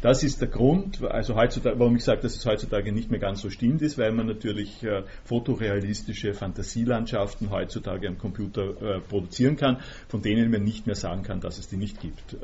[0.00, 3.40] Das ist der Grund, also heutzutage, warum ich sage, dass es heutzutage nicht mehr ganz
[3.40, 4.84] so stimmt ist, weil man natürlich
[5.24, 11.58] fotorealistische Fantasielandschaften heutzutage am Computer produzieren kann, von denen man nicht mehr sagen kann, dass
[11.58, 12.36] es die nicht gibt.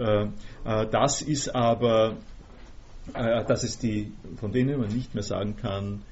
[0.64, 2.16] das ist aber
[3.12, 6.02] äh, dass es die, von denen man nicht mehr sagen kann,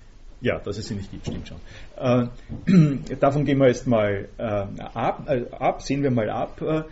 [0.43, 1.61] ja, dass es sie nicht gibt, stimmt schon.
[1.97, 6.61] Äh, davon gehen wir jetzt mal äh, ab, äh, ab, sehen wir mal ab.
[6.61, 6.83] Äh,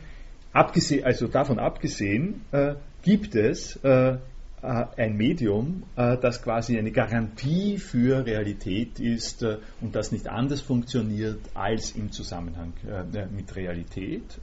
[0.52, 9.00] abgesehen, also davon abgesehen, äh, gibt es ein Medium, das quasi eine Garantie für Realität
[9.00, 12.74] ist und das nicht anders funktioniert als im Zusammenhang
[13.34, 14.38] mit Realität.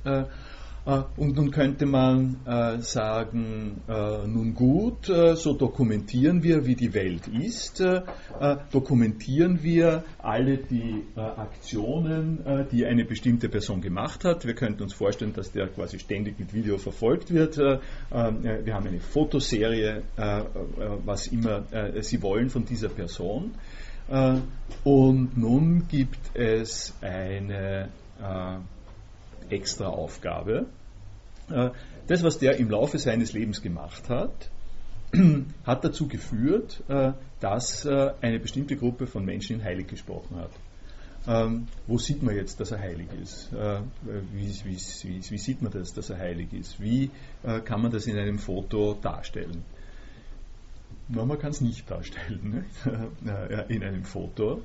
[0.88, 6.93] Äh, und nun könnte man äh, sagen, äh, nun gut, so dokumentieren wir, wie die
[6.93, 7.84] Welt ist,
[8.71, 14.45] dokumentieren wir alle die Aktionen, die eine bestimmte Person gemacht hat.
[14.45, 17.58] Wir könnten uns vorstellen, dass der quasi ständig mit Video verfolgt wird.
[17.58, 17.80] Wir
[18.73, 20.04] haben eine Fotoserie,
[21.06, 21.63] was immer
[22.02, 23.52] Sie wollen von dieser Person.
[24.84, 27.89] Und nun gibt es eine
[29.50, 30.67] extra Aufgabe.
[31.50, 31.72] Äh,
[32.08, 34.50] das, was der im Laufe seines Lebens gemacht hat,
[35.66, 40.52] hat dazu geführt, äh, dass äh, eine bestimmte Gruppe von Menschen ihn heilig gesprochen hat.
[41.28, 43.52] Ähm, wo sieht man jetzt, dass er heilig ist?
[43.52, 46.80] Wie, wie, wie, wie, sieht man das, dass er heilig ist?
[46.80, 47.12] Wie
[47.66, 49.66] kann man das in einem Foto darstellen?
[51.10, 53.66] No, man kann es nicht darstellen ne?
[53.68, 54.62] in einem Foto.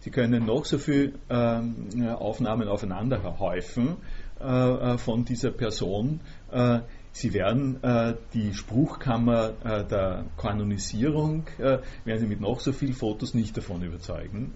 [0.00, 3.96] Sie können noch so viele ähm, Aufnahmen aufeinander häufen
[4.38, 6.20] von dieser Person.
[6.50, 6.80] Äh,
[7.16, 12.92] Sie werden äh, die Spruchkammer äh, der Kanonisierung, äh, werden Sie mit noch so vielen
[12.92, 14.52] Fotos nicht davon überzeugen,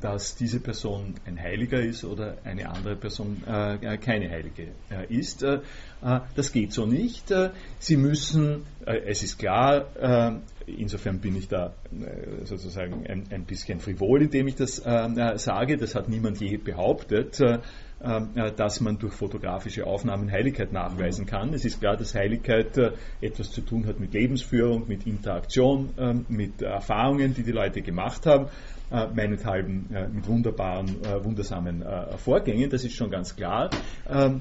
[0.00, 4.68] dass diese Person ein Heiliger ist oder eine andere Person keine Heilige
[5.08, 5.44] ist.
[6.02, 7.32] das geht so nicht.
[7.78, 11.74] Sie müssen, es ist klar, insofern bin ich da
[12.44, 17.58] sozusagen ein, ein, bisschen frivol, indem ich das sage, das hat niemand je behauptet äh,
[18.56, 21.52] dass man durch fotografische Aufnahmen Heiligkeit nachweisen kann.
[21.52, 26.24] Es ist klar, dass Heiligkeit äh, etwas zu tun hat mit Lebensführung, mit Interaktion, ähm,
[26.28, 28.46] mit Erfahrungen, die die Leute gemacht haben,
[28.90, 31.84] äh, meinethalben mit wunderbaren, wundersamen
[32.16, 33.70] Vorgängen, das ist schon ganz klar.
[34.08, 34.40] Ähm,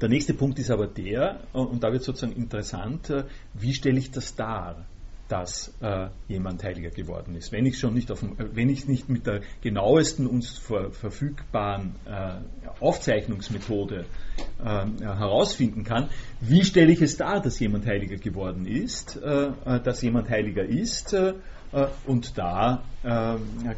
[0.00, 3.12] der nächste Punkt ist aber der, und da wird sozusagen interessant,
[3.54, 4.86] wie stelle ich das dar?
[5.28, 7.52] Dass äh, jemand heiliger geworden ist.
[7.52, 8.10] Wenn ich schon nicht
[8.70, 12.38] ich nicht mit der genauesten uns ver, verfügbaren äh,
[12.80, 14.06] Aufzeichnungsmethode
[14.58, 16.08] äh, herausfinden kann,
[16.40, 20.64] wie stelle ich es dar, dass jemand heiliger geworden ist, äh, äh, dass jemand heiliger
[20.64, 21.34] ist, äh,
[22.06, 22.82] und da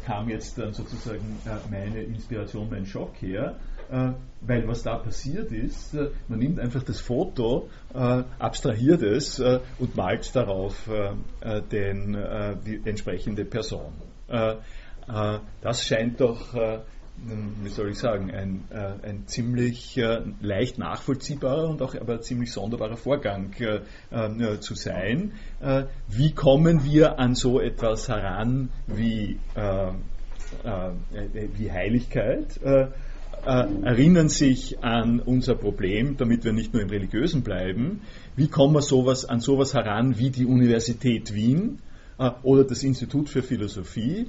[0.05, 3.70] kam jetzt dann sozusagen meine Inspiration, mein Schock her äh,
[4.41, 9.95] weil was da passiert ist, äh, man nimmt einfach das Foto, äh, abstrahiert es und
[9.95, 10.89] malt darauf
[11.71, 12.17] den,
[12.65, 13.91] die entsprechende Person.
[14.27, 16.55] das scheint doch
[17.63, 22.51] wie soll ich sagen, ein, äh, ein ziemlich äh, leicht nachvollziehbarer und auch aber ziemlich
[22.51, 25.33] sonderbarer Vorgang äh, zu sein.
[26.07, 29.39] wie kommen wir an so etwas heran wie,
[31.53, 32.59] wie Heiligkeit?
[33.45, 38.01] Äh, erinnern sich an unser Problem, damit wir nicht nur im Religiösen bleiben.
[38.35, 41.79] Wie kommen wir sowas, an sowas heran wie die Universität Wien
[42.19, 44.27] äh, oder das Institut für Philosophie?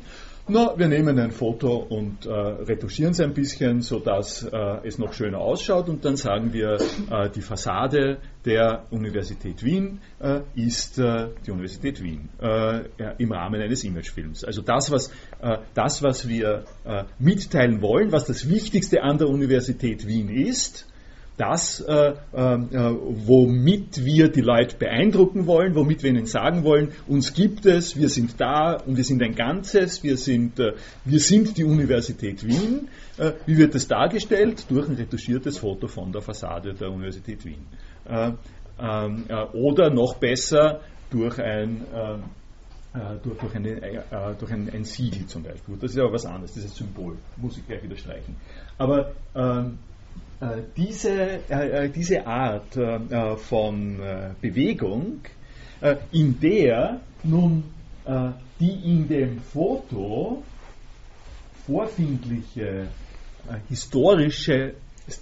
[0.48, 5.12] Na, wir nehmen ein Foto und äh, retuschieren es ein bisschen, sodass äh, es noch
[5.12, 6.78] schöner ausschaut und dann sagen wir,
[7.10, 12.80] äh, die Fassade der Universität Wien äh, ist äh, die Universität Wien äh,
[13.18, 14.42] im Rahmen eines Imagefilms.
[14.42, 15.12] Also das, was,
[15.74, 16.64] das, was wir
[17.18, 20.91] mitteilen wollen, was das Wichtigste an der Universität Wien ist,
[21.42, 27.34] das, äh, äh, womit wir die Leute beeindrucken wollen, womit wir ihnen sagen wollen, uns
[27.34, 30.74] gibt es, wir sind da und wir sind ein Ganzes, wir sind, äh,
[31.04, 32.88] wir sind die Universität Wien.
[33.18, 34.66] Äh, wie wird das dargestellt?
[34.68, 37.66] Durch ein retuschiertes Foto von der Fassade der Universität Wien.
[38.08, 38.32] Äh,
[38.80, 41.82] ähm, äh, oder noch besser durch ein
[43.22, 44.04] durch, durch, eine,
[44.38, 45.76] durch ein, ein, Siegel zum Beispiel.
[45.80, 48.36] Das ist aber was anderes, das ist ein Symbol, muss ich gleich wieder streichen.
[48.76, 49.91] Aber ähm, äh,
[50.76, 52.76] diese, äh, äh, diese Art
[53.38, 53.98] von
[54.40, 55.20] Bewegung,
[56.10, 57.64] in der nun
[58.60, 60.42] die in dem Foto
[61.66, 62.88] vorfindliche
[63.68, 64.74] historische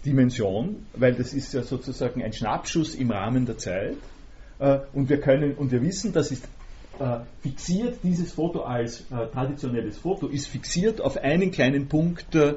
[0.05, 3.97] Dimension, weil das ist ja sozusagen ein Schnappschuss im Rahmen der Zeit,
[4.93, 6.60] und wir können und wir wissen, das ist äh,
[7.41, 12.57] fixiert dieses Foto als äh, traditionelles Foto, ist fixiert auf einen kleinen Punkt äh,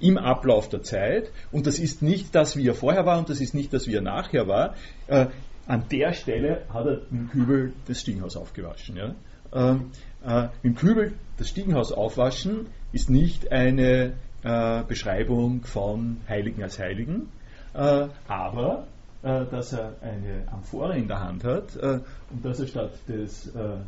[0.00, 3.40] im Ablauf der Zeit und das ist nicht das, wie er vorher war und das
[3.40, 4.74] ist nicht das, wie er nachher war.
[5.06, 5.26] Äh,
[5.66, 8.96] an der Stelle hat er dem Kübel das Stiegenhaus aufgewaschen.
[8.96, 9.14] Ja?
[9.52, 9.90] Ähm,
[10.26, 16.78] äh, mit dem Kübel das Stiegenhaus aufwaschen ist nicht eine äh, Beschreibung von Heiligen als
[16.78, 17.28] Heiligen,
[17.72, 18.93] aber äh,
[19.24, 23.78] dass er eine Amphore in der Hand hat äh, und dass er statt des äh,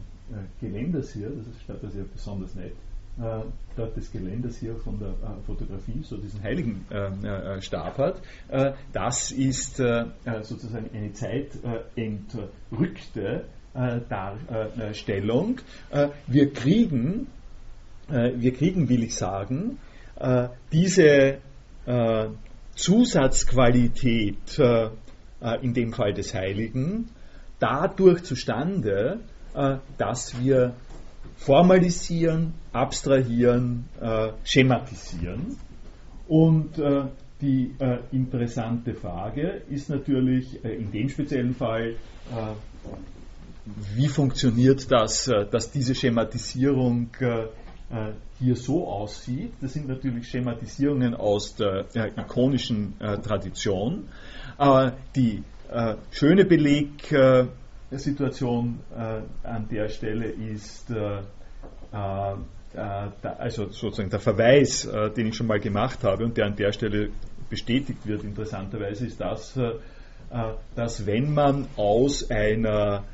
[0.61, 2.73] Geländers hier, das ist, statt das ja besonders nett,
[3.77, 5.15] dort des Geländers hier von der
[5.47, 6.85] Fotografie, so diesen heiligen
[7.61, 8.21] Stab hat.
[8.93, 15.61] das ist sozusagen eine zeitentrückte Darstellung.
[16.27, 17.29] wir kriegen,
[18.09, 19.79] wir kriegen, will ich sagen,
[20.73, 21.39] diese
[22.75, 24.61] Zusatzqualität
[25.41, 27.09] äh, in dem Fall des Heiligen,
[27.59, 29.21] dadurch zustande,
[29.55, 30.75] äh, dass wir
[31.37, 35.57] formalisieren, abstrahieren, äh, schematisieren.
[36.29, 36.73] Und
[37.41, 37.73] die
[38.11, 41.95] interessante Frage ist natürlich in dem speziellen Fall,
[43.95, 47.11] wie funktioniert das, dass diese Schematisierung
[48.39, 49.53] hier so aussieht.
[49.61, 51.87] Das sind natürlich Schematisierungen aus der
[52.19, 54.09] ikonischen Tradition.
[54.59, 61.23] Aber die äh, schöne Belegsituation äh, an der Stelle ist, äh,
[61.93, 62.37] äh,
[63.23, 66.73] also sozusagen der Verweis, äh, den ich schon mal gemacht habe und der an der
[66.73, 67.11] Stelle
[67.51, 69.73] bestätigt wird, interessanterweise, ist das, äh,
[70.75, 73.05] dass wenn man aus einer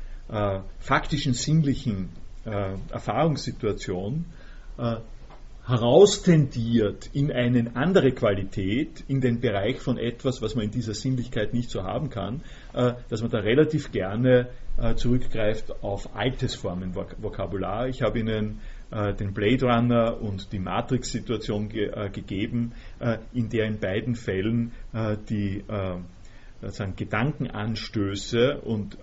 [0.79, 2.09] faktischen sinnlichen
[2.43, 4.25] Erfahrungssituation
[5.65, 11.53] heraustendiert in eine andere Qualität, in den Bereich von etwas, was man in dieser Sinnlichkeit
[11.53, 12.41] nicht so haben kann,
[12.73, 17.87] äh, dass man da relativ gerne äh, zurückgreift auf altes Formenvokabular.
[17.87, 18.59] Ich habe Ihnen
[18.91, 22.73] äh, den Blade Runner und die Matrix-Situation ge gegeben,
[23.33, 24.71] in der in beiden Fällen
[25.29, 25.63] die
[26.61, 28.97] sozusagen Gedankenanstöße und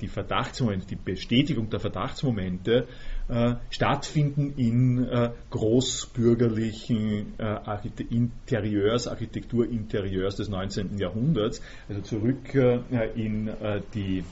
[0.00, 2.86] die Verdachtsmomente, die Bestätigung der Verdachtsmomente
[3.28, 10.98] äh, stattfinden in äh, großbürgerlichen äh, Interieurs, Architekturinterieurs des 19.
[10.98, 12.80] Jahrhunderts, also zurück äh,
[13.14, 14.24] in äh, die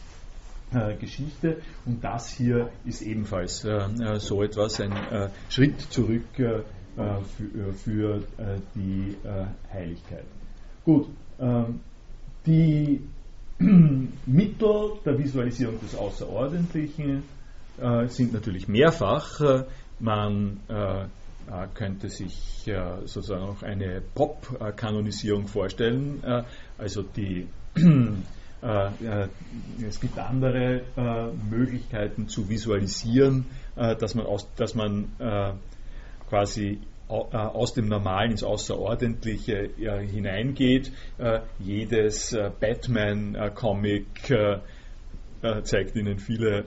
[1.01, 1.57] Geschichte.
[1.85, 3.67] Und das hier ist ebenfalls
[4.19, 4.93] so etwas, ein
[5.49, 6.65] Schritt zurück für,
[7.75, 8.23] für
[8.77, 9.17] die
[9.73, 10.27] Heiligkeit.
[10.85, 11.09] Gut,
[11.41, 11.81] ähm,
[12.47, 13.01] die
[14.27, 17.23] Mittel der Visualisierung des Außerordentlichen
[18.07, 19.65] sind natürlich mehrfach.
[19.99, 20.61] Man
[21.75, 22.65] könnte sich
[23.05, 26.23] sozusagen auch eine Pop-Kanonisierung vorstellen,
[26.79, 27.49] also die
[28.63, 30.83] es gibt andere
[31.51, 35.09] Möglichkeiten zu visualisieren, dass man, aus, dass man
[36.29, 40.93] quasi aus dem Normalen ins Außerordentliche hineingeht.
[41.59, 44.07] jedes Batman-Comic
[45.63, 46.65] zeigt Ihnen viele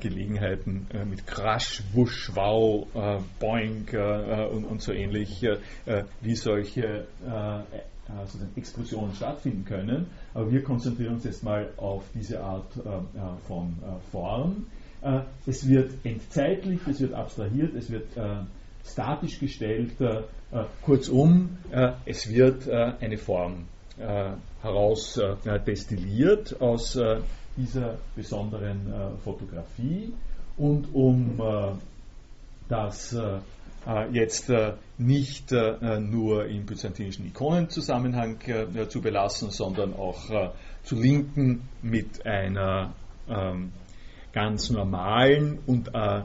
[0.00, 2.86] Gelegenheiten mit Crash, Wusch, Wow,
[3.38, 3.86] Boing
[4.52, 5.46] und, und, so ähnlich,
[6.22, 7.06] wie solche
[8.56, 10.06] Explosionen stattfinden können.
[10.32, 12.72] Aber wir konzentrieren uns jetzt mal auf diese Art
[13.46, 13.74] von
[14.10, 14.66] Form.
[15.46, 18.08] es wird entzeitlich, es wird abstrahiert, es wird
[18.86, 20.00] statisch gestellt.
[20.00, 23.64] Äh, kurzum, äh, es wird äh, eine Form
[24.62, 25.18] heraus
[25.66, 26.98] destilliert aus
[27.56, 30.12] dieser besonderen Fotografie.
[30.56, 31.40] Und um
[32.68, 33.16] das
[34.10, 34.50] jetzt
[34.98, 38.38] nicht nur im byzantinischen Ikonenzusammenhang
[38.88, 40.52] zu belassen, sondern auch
[40.82, 42.94] zu linken mit einer
[43.28, 43.72] ähm,
[44.32, 46.22] ganz normalen und äh,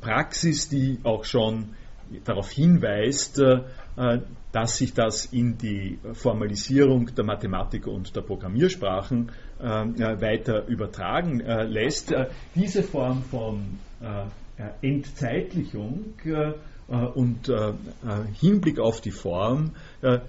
[0.00, 1.74] Praxis, die auch schon
[2.24, 4.20] darauf hinweist, äh,
[4.52, 12.12] dass sich das in die Formalisierung der Mathematik und der Programmiersprachen äh, weiter übertragen lässt.
[12.54, 13.78] Diese Form von
[14.82, 16.14] Entzeitlichung
[17.14, 17.52] und
[18.40, 19.70] Hinblick auf die Form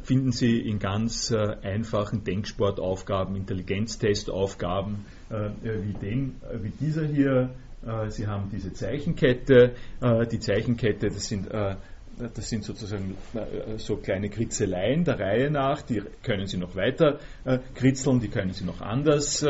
[0.04, 7.50] finden Sie in ganz einfachen Denksportaufgaben, Intelligenztestaufgaben wie, den, wie dieser hier
[7.86, 9.74] äh, Sie haben diese Zeichenkette.
[10.02, 11.76] Äh, die Zeichenkette, das sind, äh,
[12.34, 13.18] das sind sozusagen
[13.78, 15.82] so kleine Kritzeleien der Reihe nach.
[15.82, 17.20] Die können Sie noch weiter
[17.76, 19.46] kritzeln, die können Sie noch anders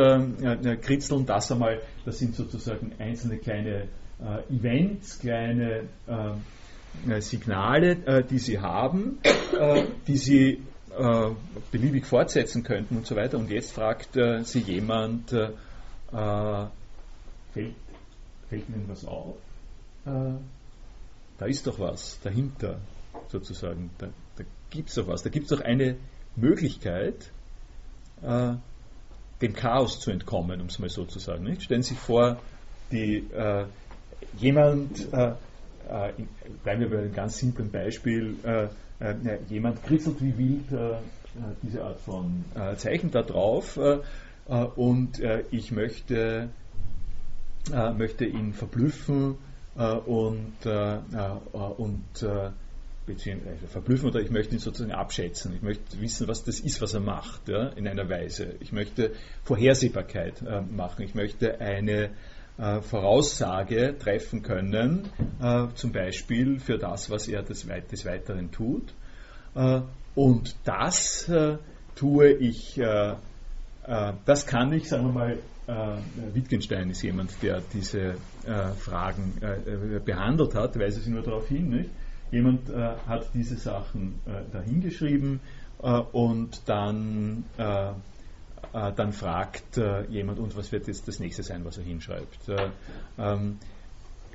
[0.82, 1.26] kritzeln.
[1.26, 3.88] Das einmal, das sind sozusagen einzelne kleine
[4.50, 5.84] Events, kleine
[7.20, 9.20] Signale, die Sie haben,
[10.08, 10.62] die Sie
[11.72, 13.38] beliebig fortsetzen könnten und so weiter.
[13.38, 15.52] Und jetzt fragt Sie jemand, fällt
[18.54, 19.36] fällt Ihnen was auf?
[21.44, 22.80] Äh, da ist doch was dahinter,
[23.28, 23.90] sozusagen.
[23.98, 25.24] Da, da gibt es doch was.
[25.24, 25.98] Da gibt es doch eine
[26.36, 27.32] Möglichkeit,
[28.22, 28.54] äh,
[29.42, 31.44] dem Chaos zu entkommen, um es mal so zu sagen.
[31.44, 31.64] Nicht?
[31.64, 32.40] Stellen Sie sich vor,
[32.92, 33.66] die, äh,
[34.38, 35.34] jemand, äh,
[35.90, 36.14] äh,
[36.64, 38.68] bleiben wir bei einem ganz simplen Beispiel, äh,
[39.50, 41.02] jemand kritzelt wie wild
[41.62, 42.46] diese Art von
[42.78, 43.78] Zeichen da drauf
[44.78, 45.22] und
[45.52, 46.50] ich möchte
[47.72, 51.00] äh, möchte ihn verblüffen äh, und, äh,
[51.78, 52.26] und
[53.06, 55.54] beziehungsweise verblüffen oder ich möchte ihn sozusagen abschätzen.
[55.56, 58.56] Ich möchte wissen, was das ist, was er macht, ja, in einer Weise.
[58.60, 59.12] Ich möchte
[59.44, 61.04] Vorhersehbarkeit äh, machen.
[61.04, 62.12] Ich möchte eine
[62.58, 65.10] äh, Voraussage treffen können,
[65.42, 68.94] äh, zum Beispiel für das, was er des, des Weiteren tut.
[70.16, 71.32] und das
[71.96, 72.82] tue ich,
[74.26, 75.38] das kann ich, sagen wir mal,
[75.68, 81.48] äh, Wittgenstein ist jemand, der diese äh, Fragen äh, behandelt hat, weise sie nur darauf
[81.48, 81.70] hin.
[81.70, 81.90] Nicht?
[82.34, 85.40] Jemand äh, hat diese Sachen äh, dahingeschrieben
[85.82, 89.78] äh, und dann, dann fragt
[90.10, 92.40] jemand, und was wird jetzt das nächste sein, was er hinschreibt.
[93.18, 93.60] Ähm,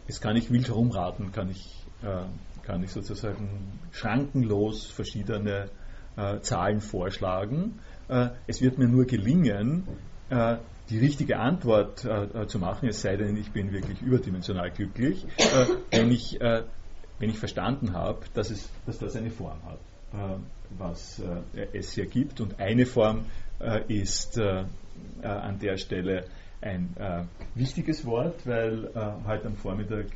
[0.07, 1.85] es kann ich wild herumraten, kann ich,
[2.62, 5.70] kann ich sozusagen schrankenlos verschiedene
[6.43, 7.81] Zahlen vorschlagen.
[8.47, 9.89] es wird mir nur gelingen,
[10.91, 15.66] die richtige Antwort äh, zu machen, es sei denn, ich bin wirklich überdimensional glücklich, äh,
[15.91, 16.62] wenn, ich, äh,
[17.18, 19.78] wenn ich verstanden habe, dass, dass das eine Form hat,
[20.12, 20.36] äh,
[20.78, 22.41] was äh, es hier gibt.
[22.41, 23.26] Und eine Form
[23.61, 24.41] äh, ist
[25.22, 26.24] an der Stelle
[26.61, 26.97] ein
[27.55, 28.91] wichtiges Wort, weil
[29.24, 30.07] heute am Vormittag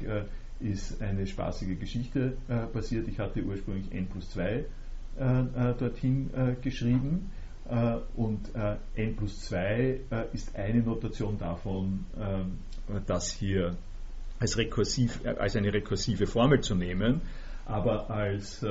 [0.59, 2.37] ist eine spaßige Geschichte
[2.73, 3.07] passiert.
[3.07, 4.65] Ich hatte ursprünglich n plus 2
[5.79, 6.31] dorthin
[6.63, 7.42] geschrieben äh,
[8.17, 10.01] und äh, n plus 2 äh,
[10.33, 12.07] ist eine Notation davon,
[13.07, 13.77] das hier
[14.39, 17.23] als, rekursiv, als eine rekursive Formel zu nehmen,
[17.65, 18.65] aber als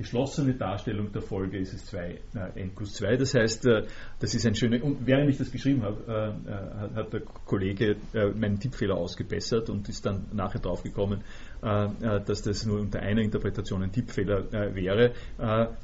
[0.00, 3.18] geschlossene Darstellung der Folge ist es 2, äh, n plus 2.
[3.18, 3.82] Das heißt, äh,
[4.18, 6.00] das ist ein schöner, und während ich das geschrieben habe,
[6.46, 7.96] äh, hat der Kollege
[8.34, 11.20] meinen Tippfehler ausgebessert und ist dann nachher draufgekommen,
[11.60, 15.12] dass das nur unter einer Interpretation ein Tippfehler wäre.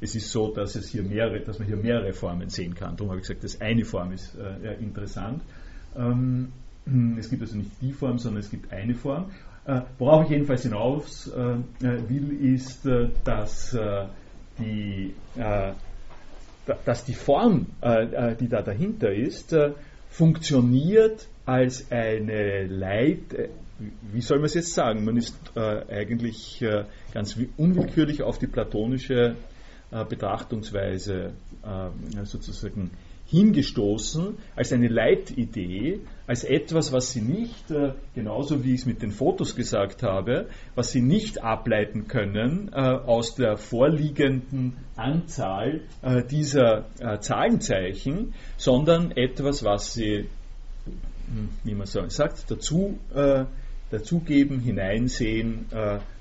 [0.01, 2.95] es ist so, dass es hier mehrere, dass man hier mehrere Formen sehen kann.
[2.95, 4.35] Darum habe ich gesagt, dass eine Form ist
[4.79, 5.43] interessant.
[5.95, 6.51] Ähm,
[7.19, 9.31] es gibt also nicht die Form, sondern es gibt eine Form.
[9.67, 12.87] Äh, worauf ich jedenfalls hinaus äh, äh, will, ist,
[13.23, 13.77] dass,
[14.57, 15.13] die,
[16.85, 17.67] dass die Form,
[18.39, 19.55] die da dahinter ist,
[20.09, 23.49] funktioniert als eine Leit,
[24.11, 25.05] wie soll man es jetzt sagen?
[25.05, 29.35] Man ist äh, eigentlich äh, ganz unwillkürlich auf die platonische
[29.91, 32.91] äh, Betrachtungsweise äh, sozusagen
[33.27, 39.01] hingestoßen als eine Leitidee, als etwas, was sie nicht, äh, genauso wie ich es mit
[39.01, 46.23] den Fotos gesagt habe, was sie nicht ableiten können äh, aus der vorliegenden Anzahl äh,
[46.23, 46.85] dieser
[47.21, 50.27] Zahlenzeichen, sondern etwas, was sie,
[50.85, 52.99] hm, wie man so sagt, dazu,
[53.89, 55.67] dazugeben, hineinsehen,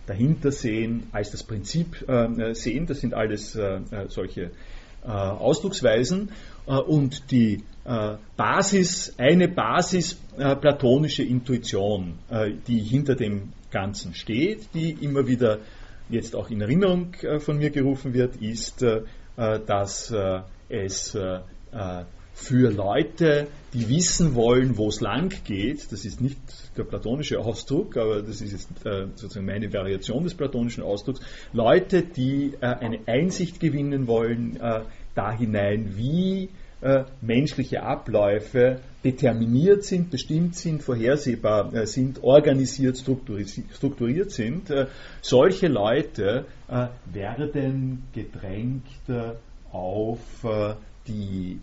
[0.07, 2.05] dahinter sehen, als das Prinzip
[2.53, 2.87] sehen.
[2.87, 3.59] Das sind alles
[4.09, 4.51] solche
[5.11, 6.31] Ausdrucksweisen.
[6.67, 12.19] Äh, und die äh, Basis, eine Basis äh, platonische Intuition,
[12.67, 15.59] die hinter dem Ganzen steht, die immer wieder
[16.09, 18.85] jetzt auch in Erinnerung von mir gerufen wird, ist,
[19.37, 20.15] dass
[20.69, 21.19] es
[22.39, 26.39] für Leute, die wissen wollen, wo es lang geht, das ist nicht
[26.77, 28.69] der platonische Ausdruck, aber das ist jetzt
[29.15, 31.21] sozusagen meine Variation des platonischen Ausdrucks,
[31.55, 34.61] Leute, die eine Einsicht gewinnen wollen
[35.17, 36.51] da hinein, wie
[36.83, 44.71] äh, menschliche Abläufe determiniert sind, bestimmt sind, vorhersehbar äh, sind, organisiert, strukturiert sind.
[44.71, 44.87] Äh,
[45.23, 49.33] solche Leute äh, werden gedrängt äh,
[49.73, 50.75] auf äh,
[51.09, 51.61] die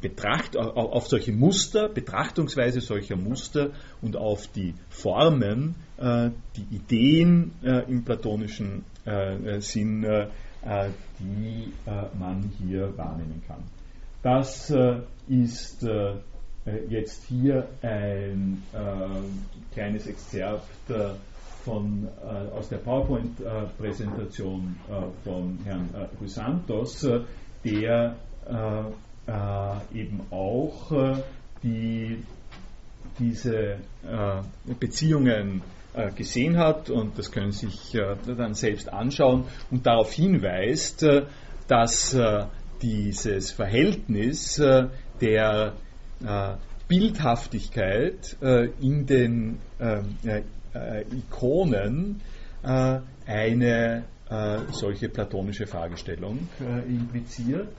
[0.00, 3.70] Betracht, auf solche Muster, Betrachtungsweise solcher Muster
[4.02, 8.84] und auf die Formen, die Ideen im platonischen
[9.60, 10.04] Sinn
[10.64, 10.88] äh,
[11.20, 13.62] die äh, man hier wahrnehmen kann.
[14.22, 15.86] Das äh, ist
[16.88, 18.62] jetzt hier ein
[19.74, 20.90] kleines Exzerpt
[21.62, 22.08] von,
[22.56, 24.74] aus der PowerPoint-Präsentation
[25.24, 27.06] von Herrn Rusantos,
[27.62, 28.16] der
[29.26, 30.92] eben auch
[31.62, 32.22] die,
[33.18, 33.78] diese
[34.80, 35.62] Beziehungen
[35.94, 41.04] äh, gesehen hat und das können Sie sich äh, dann selbst anschauen und darauf hinweist,
[41.04, 41.26] äh,
[41.68, 42.16] dass
[42.82, 44.60] dieses Verhältnis
[45.18, 45.72] der
[46.88, 48.36] Bildhaftigkeit
[48.82, 49.60] in den
[51.10, 52.20] Ikonen
[52.62, 54.04] eine
[54.72, 56.48] solche platonische Fragestellung
[56.86, 57.72] impliziert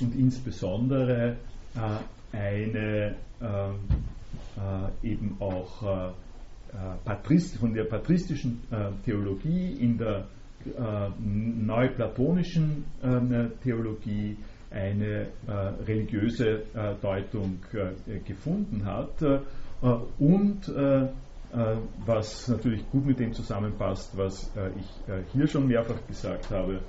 [0.00, 1.36] und insbesondere
[2.32, 3.16] eine
[5.02, 6.12] eben auch
[6.72, 10.26] äh, von der patristischen äh, Theologie in der
[10.66, 14.36] äh, neuplatonischen ähm, Theologie
[14.70, 15.28] eine
[15.86, 16.64] religiöse
[17.00, 17.60] Deutung
[18.26, 19.22] gefunden hat.
[20.18, 20.60] Und
[22.04, 26.80] was natürlich gut mit dem zusammenpasst, was ich hier schon mehrfach gesagt habe,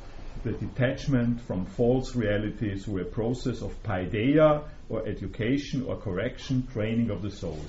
[0.47, 7.09] the detachment from false reality through a process of paideia or education or correction, training
[7.11, 7.59] of the soul.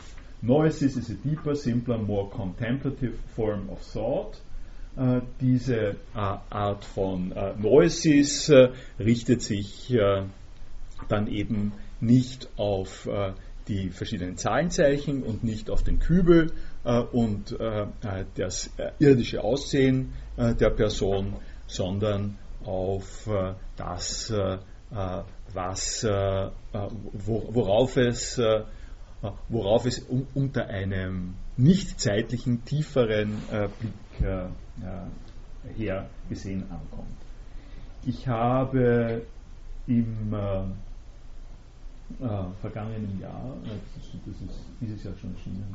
[0.43, 4.39] Noesis is a deeper, simpler, more contemplative form of thought.
[4.97, 10.23] Äh, diese äh, Art von äh, Noesis äh, richtet sich äh,
[11.09, 13.33] dann eben nicht auf äh,
[13.67, 16.53] die verschiedenen Zahlenzeichen und nicht auf den Kübel
[17.13, 17.55] und
[18.35, 21.35] das irdische Aussehen der Person,
[21.67, 23.29] sondern auf
[23.77, 24.33] das,
[25.53, 26.07] was,
[27.13, 28.41] worauf es
[29.49, 34.49] worauf es un unter einem nicht zeitlichen, tieferen äh, Blick äh, äh,
[35.77, 37.17] her gesehen ankommt.
[38.07, 39.23] Ich habe
[39.87, 40.61] im äh,
[42.25, 45.75] äh, vergangenen Jahr, äh, das ist dieses Jahr schon erschienen,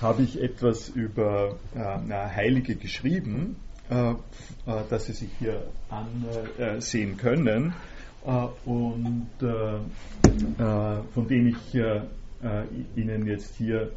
[0.00, 3.56] habe ich etwas über Heilige geschrieben,
[3.90, 7.74] das Sie sich hier ansehen können.
[8.26, 9.76] Äh, und äh,
[10.62, 11.74] äh, von dem ich
[12.96, 13.92] Ihnen jetzt hier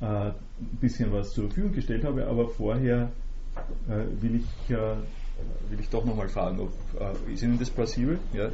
[0.00, 0.32] ein
[0.80, 3.10] bisschen was zur Verfügung gestellt habe, aber vorher
[3.86, 6.72] will ich, will ich doch nochmal fragen, ob,
[7.30, 8.18] ist Ihnen das plausibel?
[8.32, 8.50] Ja?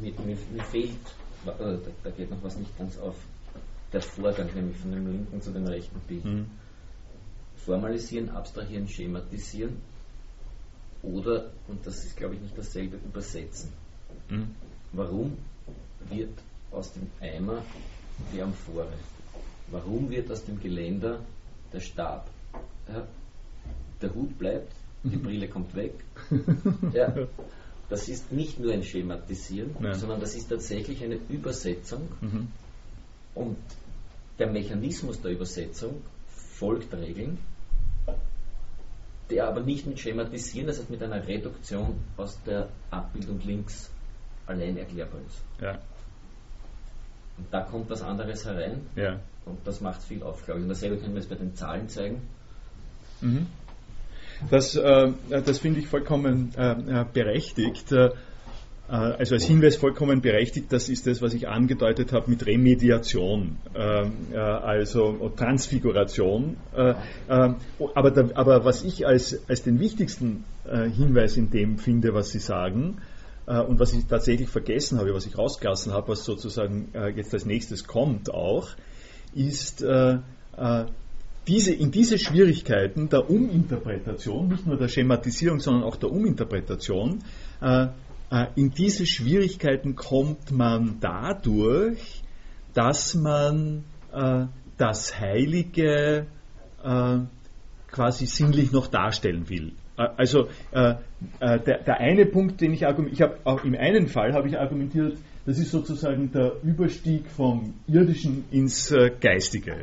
[0.00, 0.90] Mir, mir, mir, fehlt,
[1.44, 1.54] da,
[2.02, 3.14] da, geht noch was nicht ganz auf,
[3.92, 6.24] der Vorgang, nämlich von dem linken zu dem rechten Bild.
[6.24, 6.46] Mhm.
[7.66, 9.76] Formalisieren, abstrahieren, schematisieren
[11.02, 13.72] oder, und das ist glaube ich nicht dasselbe, übersetzen.
[14.30, 14.54] Mhm.
[14.92, 15.36] Warum
[16.08, 16.38] wird
[16.70, 17.64] aus dem Eimer
[18.32, 18.92] die Amphore?
[19.68, 21.20] Warum wird aus dem Geländer
[21.72, 22.28] der Stab?
[22.88, 23.04] Ja,
[24.00, 25.22] der Hut bleibt, die mhm.
[25.22, 25.94] Brille kommt weg.
[26.92, 27.14] Ja,
[27.88, 29.94] das ist nicht nur ein Schematisieren, Nein.
[29.94, 32.08] sondern das ist tatsächlich eine Übersetzung.
[32.20, 32.48] Mhm.
[33.34, 33.58] Und
[34.38, 37.38] der Mechanismus der Übersetzung folgt Regeln,
[39.30, 43.90] der aber nicht mit Schematisieren, das heißt mit einer Reduktion aus der Abbildung links
[44.46, 45.42] allein erklärbar ist.
[45.60, 45.78] Ja.
[47.38, 49.20] Und da kommt was anderes herein ja.
[49.44, 50.64] und das macht viel auf, glaube ich.
[50.64, 52.22] Und dasselbe können wir jetzt bei den Zahlen zeigen.
[53.20, 53.46] Mhm.
[54.50, 57.92] Das, äh, das finde ich vollkommen äh, berechtigt.
[58.88, 63.56] Äh, also als Hinweis vollkommen berechtigt, das ist das, was ich angedeutet habe mit Remediation,
[63.74, 66.56] äh, äh, also Transfiguration.
[67.28, 72.38] Aber, da, aber, was ich als, als den wichtigsten Hinweis in dem finde, was Sie
[72.38, 72.98] sagen,
[73.46, 77.86] und was ich tatsächlich vergessen habe, was ich rausgelassen habe, was sozusagen jetzt als nächstes
[77.86, 78.70] kommt auch,
[79.34, 79.84] ist
[81.46, 87.20] diese, in diese Schwierigkeiten der Uminterpretation, nicht nur der Schematisierung, sondern auch der Uminterpretation,
[88.56, 92.22] in diese Schwierigkeiten kommt man dadurch,
[92.74, 94.46] dass man äh,
[94.76, 96.26] das Heilige
[96.84, 97.18] äh,
[97.90, 99.72] quasi sinnlich noch darstellen will.
[99.96, 100.96] Äh, also äh,
[101.40, 104.58] der, der, eine Punkt, den ich argumentiere, ich habe auch im einen Fall habe ich
[104.58, 105.16] argumentiert,
[105.46, 109.76] das ist sozusagen der Überstieg vom Irdischen ins Geistige.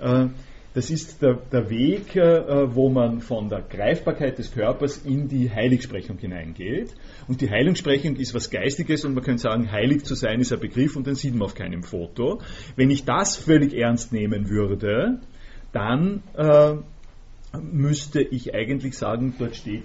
[0.00, 0.28] Ja?
[0.76, 5.50] Das ist der, der Weg, äh, wo man von der Greifbarkeit des Körpers in die
[5.50, 6.92] Heiligsprechung hineingeht.
[7.26, 10.60] Und die Heiligsprechung ist was Geistiges und man könnte sagen, heilig zu sein ist ein
[10.60, 12.42] Begriff und den sieht man auf keinem Foto.
[12.76, 15.18] Wenn ich das völlig ernst nehmen würde,
[15.72, 16.74] dann äh,
[17.58, 19.84] müsste ich eigentlich sagen, dort steht,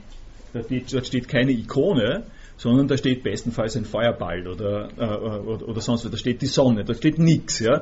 [0.52, 2.26] dort steht keine Ikone,
[2.62, 6.46] sondern da steht bestenfalls ein Feuerball oder, äh, oder, oder, sonst was, da steht die
[6.46, 7.60] Sonne, da steht nichts.
[7.60, 7.82] Ja.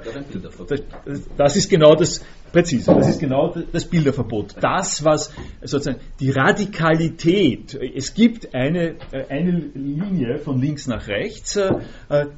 [1.36, 2.24] Das, ist genau das,
[2.54, 4.56] präzise, das ist genau das Bilderverbot.
[4.62, 11.58] Das, was sozusagen die Radikalität, es gibt eine, äh, eine Linie von links nach rechts,
[11.58, 11.74] äh,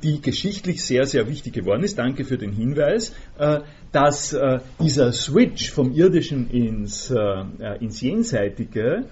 [0.02, 2.00] die geschichtlich sehr, sehr wichtig geworden ist.
[2.00, 3.60] Danke für den Hinweis äh,
[3.92, 4.34] dass
[4.80, 7.14] dieser Switch vom Irdischen ins,
[7.82, 9.04] ins Jenseitige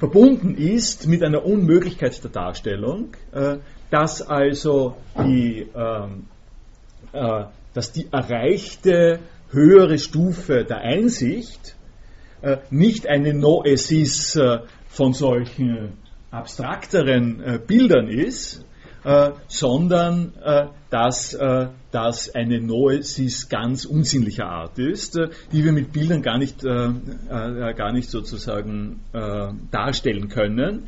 [0.00, 3.58] verbunden ist mit einer Unmöglichkeit der Darstellung, äh,
[3.90, 6.24] dass also die, ähm,
[7.12, 7.44] äh,
[7.74, 9.20] dass die erreichte
[9.50, 11.76] höhere Stufe der Einsicht
[12.40, 15.98] äh, nicht eine Noesis äh, von solchen
[16.30, 18.64] abstrakteren äh, Bildern ist,
[19.04, 25.72] äh, sondern äh, dass äh, das eine Noesis ganz unsinnlicher Art ist, äh, die wir
[25.72, 29.00] mit Bildern gar nicht, äh, äh, gar nicht sozusagen
[29.70, 30.84] darstellen können,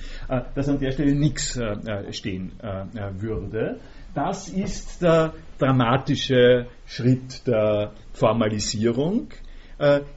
[0.55, 1.59] dass an der Stelle nichts
[2.11, 2.53] stehen
[3.19, 3.81] würde.
[4.15, 9.29] Das ist der dramatische Schritt der Formalisierung.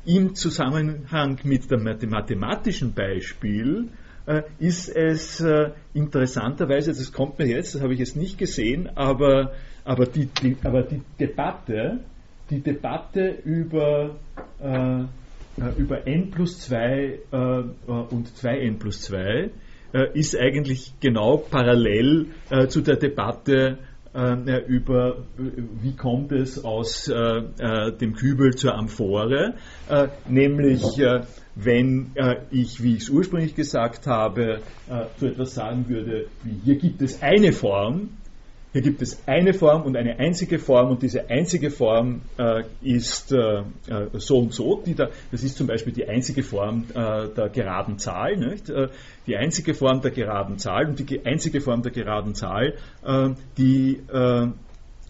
[0.06, 3.90] Im Zusammenhang mit dem mathematischen Beispiel
[4.60, 9.54] ist es äh, interessanterweise, das kommt mir jetzt, das habe ich jetzt nicht gesehen, aber,
[9.84, 12.00] aber, die, die aber die Debatte,
[12.50, 14.16] die Debatte über,
[14.62, 15.06] äh, äh
[15.78, 17.36] über n plus 2 äh,
[17.88, 19.52] und 2n plus 2
[19.94, 22.28] äh, ist eigentlich genau parallel
[22.70, 23.78] zu der Debatte
[24.68, 29.56] über, wie kommt es aus dem Kübel zur Amphore,
[30.28, 30.84] nämlich
[31.56, 34.60] wenn äh, ich, wie ich es ursprünglich gesagt habe,
[34.90, 38.10] äh, so etwas sagen würde, wie hier gibt es eine Form,
[38.76, 43.32] hier gibt es eine Form und eine einzige Form und diese einzige Form äh, ist
[43.32, 43.64] äh, äh,
[44.16, 44.84] so und so.
[44.98, 48.36] Da, das ist zum Beispiel die einzige Form äh, der geraden Zahl.
[48.36, 48.70] Nicht?
[49.28, 52.76] die einzige Form der geraden Zahl und die einzige Form der geraden Zahl,
[53.58, 54.02] die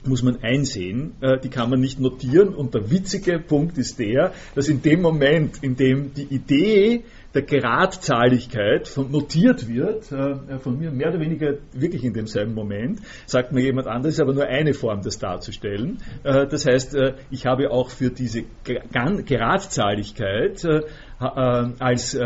[0.07, 2.53] muss man einsehen, äh, die kann man nicht notieren.
[2.53, 7.03] Und der witzige Punkt ist der, dass in dem Moment, in dem die Idee
[7.36, 13.02] der Geradzahligkeit von, notiert wird, äh, von mir mehr oder weniger wirklich in demselben Moment,
[13.26, 15.98] sagt mir jemand anderes, aber nur eine Form, das darzustellen.
[16.24, 20.80] Äh, das heißt, äh, ich habe auch für diese Geradzahligkeit äh, äh,
[21.20, 22.18] als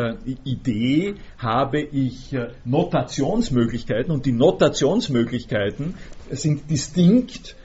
[0.44, 2.36] Idee habe ich
[2.66, 5.96] Notationsmöglichkeiten und die Notationsmöglichkeiten
[6.32, 7.59] sind distinkt äh,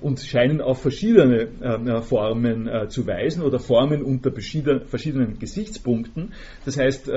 [0.00, 6.32] und scheinen auf verschiedene äh, Formen äh, zu weisen oder Formen unter verschiedenen Gesichtspunkten.
[6.64, 7.10] Das heißt,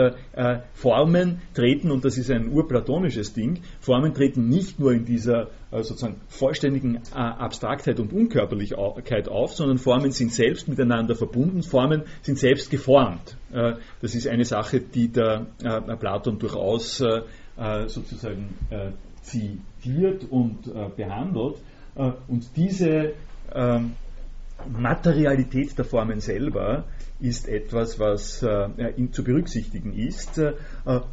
[0.73, 6.21] Formen treten, und das ist ein urplatonisches Ding, Formen treten nicht nur in dieser sozusagen
[6.27, 13.37] vollständigen Abstraktheit und Unkörperlichkeit auf, sondern Formen sind selbst miteinander verbunden, Formen sind selbst geformt.
[14.01, 15.47] Das ist eine Sache, die der
[15.99, 17.03] Platon durchaus
[17.87, 18.49] sozusagen
[19.21, 21.57] zitiert und behandelt.
[21.95, 23.13] Äh, und diese
[23.53, 23.93] ähm,
[24.69, 26.85] Materialität der Formen selber
[27.19, 28.67] ist etwas, was äh,
[29.11, 30.37] zu berücksichtigen ist.
[30.37, 30.53] Äh,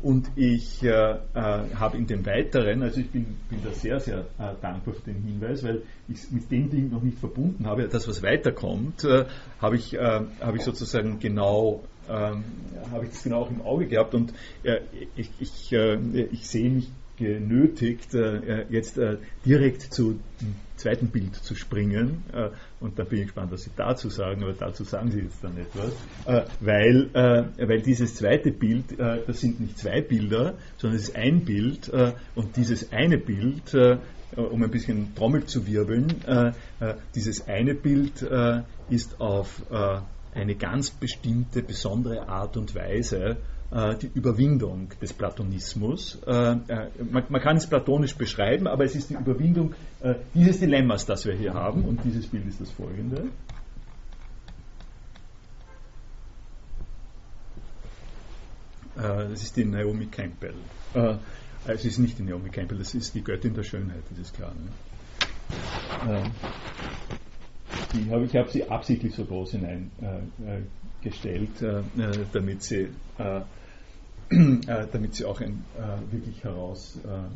[0.03, 4.27] und ich habe in dem Weiteren, also ich bin, bin da sehr, sehr
[4.61, 7.87] dankbar für den Hinweis, weil ich es mit dem Ding noch nicht verbunden habe.
[7.89, 9.07] Das, was weiterkommt,
[9.61, 12.45] habe ich, habe ich sozusagen genau ähm,
[12.91, 14.33] habe ich das genau auch im Auge gehabt und
[15.15, 18.17] ich, ich, ich sehe mich genötigt,
[18.69, 18.99] jetzt
[19.45, 20.19] direkt zu
[20.81, 22.25] zweiten Bild zu springen.
[22.81, 25.57] Und da bin ich gespannt, was Sie dazu sagen, aber dazu sagen Sie jetzt dann
[25.57, 25.93] etwas.
[26.61, 31.91] Weil, weil dieses zweite Bild, das sind nicht zwei Bilder, sondern es ist ein Bild.
[32.35, 33.77] Und dieses eine Bild
[34.37, 36.23] um ein bisschen Trommel zu wirbeln,
[37.15, 38.23] dieses eine Bild
[38.89, 39.63] ist auf
[40.35, 43.37] eine ganz bestimmte, besondere Art und Weise äh,
[43.73, 46.19] die Überwindung des Platonismus.
[46.27, 46.57] Äh, äh,
[47.11, 49.75] man, kann es platonisch beschreiben, aber es ist die Überwindung
[50.35, 51.85] dieses Dilemmas, das wir hier haben.
[51.85, 53.29] Und dieses Bild ist das folgende.
[58.97, 60.53] das ist die Naomi Campbell.
[61.67, 64.53] es ist nicht die Naomi Campbell, das ist die Göttin der Schönheit, das ist klar.
[67.93, 71.83] Die habe ich habe sie absichtlich so groß hineingestellt, äh, äh,
[72.33, 72.89] damit sie
[74.31, 75.65] äh, damit sie auch ein,
[76.11, 77.27] wirklich herausragt.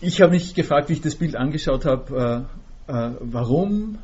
[0.00, 2.46] ich habe mich gefragt, wie ich das Bild angeschaut habe,
[2.86, 3.98] warum,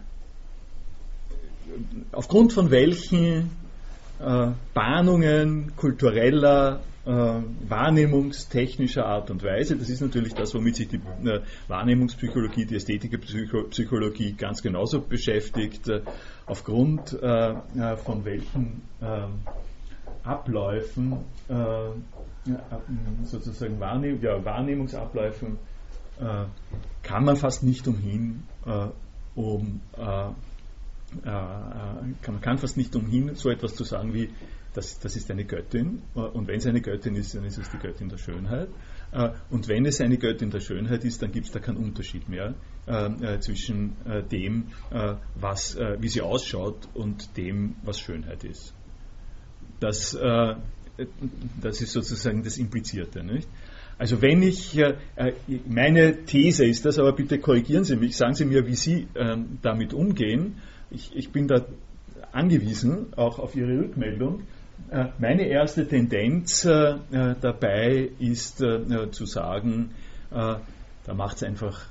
[2.13, 3.51] aufgrund von welchen
[4.75, 6.81] Bahnungen kultureller
[7.11, 9.77] äh, wahrnehmungstechnischer Art und Weise.
[9.77, 16.03] Das ist natürlich das, womit sich die äh, Wahrnehmungspsychologie, die Ästhetikpsychologie ganz genauso beschäftigt, äh,
[16.47, 19.41] aufgrund äh, äh, von welchen ähm,
[20.23, 21.17] Abläufen,
[21.49, 22.55] äh,
[23.25, 25.59] sozusagen Wahrnehm ja, Wahrnehmungsabläufen,
[27.03, 28.43] kann man fast nicht umhin,
[29.35, 30.35] um man
[32.43, 34.29] kann fast nicht umhin, so etwas zu sagen wie
[34.75, 36.03] das, das ist eine Göttin.
[36.15, 38.69] Und wenn es eine Göttin ist, dann ist es die Göttin der Schönheit.
[39.13, 42.29] Äh, und wenn es eine Göttin der Schönheit ist, dann gibt es da keinen Unterschied
[42.29, 42.55] mehr
[42.87, 43.97] äh, äh, zwischen
[44.31, 44.67] dem,
[45.35, 48.75] was, wie sie ausschaut und dem, was Schönheit ist.
[49.79, 50.13] Das,
[51.61, 53.25] das ist sozusagen das Implizierte.
[53.25, 53.49] Nicht?
[53.99, 54.79] Also wenn ich,
[55.67, 59.59] meine These ist das, aber bitte korrigieren Sie mich, sagen Sie mir, wie Sie ähm,
[59.63, 60.57] damit umgehen.
[60.91, 61.65] Ich, ich bin da
[62.33, 64.43] angewiesen, auch auf Ihre Rückmeldung.
[64.91, 69.91] Äh, meine erste Tendenz äh, äh, dabei ist zu sagen,
[70.31, 71.87] da macht es einfach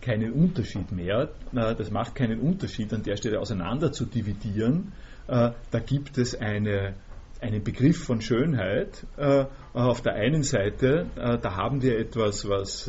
[0.00, 1.30] keinen Unterschied mehr.
[1.52, 4.92] das macht keinen Unterschied, an der Stelle auseinander zu dividieren.
[5.26, 6.94] da gibt es eine,
[7.40, 9.04] einen Begriff von Schönheit.
[9.72, 12.88] auf der einen Seite, da haben wir etwas, was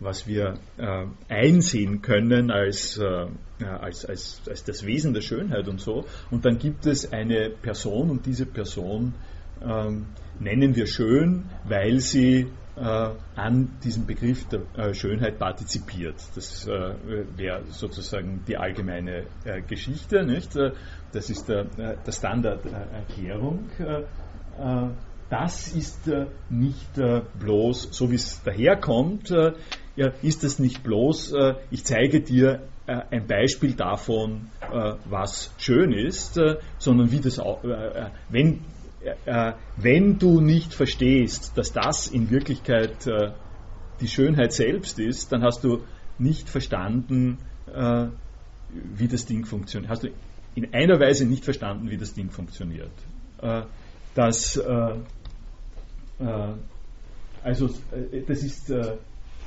[0.00, 3.26] was wir äh, einsehen können als, äh,
[3.64, 6.04] als, als, als das Wesen der Schönheit und so.
[6.30, 9.14] Und dann gibt es eine Person und diese Person
[9.62, 10.06] ähm,
[10.38, 16.16] nennen wir schön, weil sie äh, an diesem Begriff der äh, Schönheit partizipiert.
[16.34, 16.94] Das äh,
[17.36, 20.24] wäre sozusagen die allgemeine äh, Geschichte.
[20.26, 20.54] Nicht?
[21.12, 23.70] Das ist der, der Standarderklärung
[25.28, 26.08] das ist
[26.48, 26.92] nicht
[27.40, 29.34] bloß, so wie es daherkommt,
[29.96, 35.52] ja, ist es nicht bloß, äh, ich zeige dir äh, ein Beispiel davon, äh, was
[35.58, 36.38] schön ist,
[36.78, 37.62] sondern wie das auch,
[38.30, 38.60] wenn,
[39.76, 43.06] wenn du nicht verstehst, dass das in Wirklichkeit
[44.00, 45.84] die Schönheit selbst ist, dann hast du
[46.18, 47.38] nicht verstanden,
[48.72, 49.90] wie das Ding funktioniert.
[49.90, 50.08] Hast du
[50.54, 52.90] in einer Weise nicht verstanden, wie das Ding funktioniert.
[54.14, 54.60] Das
[56.18, 56.54] äh,
[57.42, 58.96] also äh, das ist äh,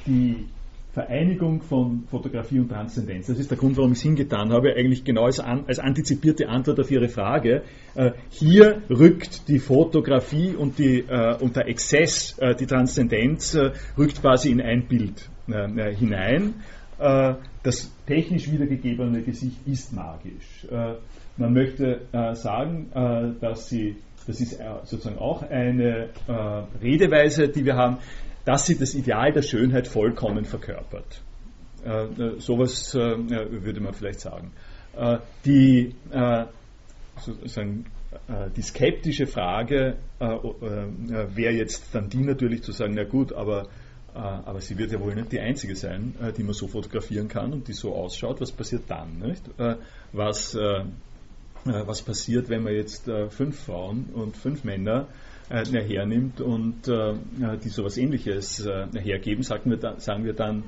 [0.06, 0.46] die
[0.94, 3.28] Vereinigung von Fotografie und Transzendenz.
[3.28, 6.50] Das ist der Grund, warum ich es hingetan habe, eigentlich genau als, an, als antizipierte
[6.50, 7.62] Antwort auf Ihre Frage.
[7.96, 13.58] Äh, hier rückt die Fotografie und, die, äh, und der Exzess, äh, die Transzendenz,
[13.98, 16.54] rückt quasi in ein Bild hinein.
[17.00, 20.68] das technisch wiedergegebene Gesicht ist magisch.
[21.38, 22.02] man möchte
[22.36, 22.86] sagen,
[23.42, 23.96] dass sie
[24.30, 26.32] das ist äh, sozusagen auch eine äh,
[26.84, 27.98] Redeweise, die wir haben,
[28.50, 31.22] dass sie das Ideal der Schönheit vollkommen verkörpert.
[31.86, 34.54] Äh, äh sowas äh, würde man vielleicht sagen.
[34.98, 35.94] Äh, die,
[37.20, 37.86] sozusagen,
[38.56, 43.68] die skeptische Frage wäre jetzt dann die natürlich zu sagen, na gut, aber,
[44.14, 47.68] aber sie wird ja wohl nicht die einzige sein, die man so fotografieren kann und
[47.68, 48.42] die so ausschaut.
[48.42, 49.20] Was passiert dann?
[49.20, 49.44] Nicht?
[50.12, 50.58] Was
[51.66, 55.08] äh, was passiert, wenn man jetzt äh, fünf Frauen und fünf Männer
[55.50, 60.66] äh, hernimmt und die sowas ähnliches hergeben, sagen wir, dann, sagen wir dann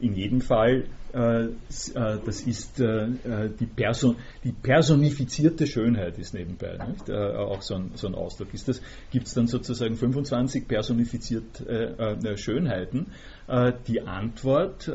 [0.00, 7.10] in jedem Fall, das ist die, Person, die personifizierte Schönheit ist nebenbei nicht?
[7.10, 8.48] auch so ein, so ein Ausdruck.
[9.10, 13.08] Gibt es dann sozusagen 25 personifizierte Schönheiten?
[13.88, 14.88] Die Antwort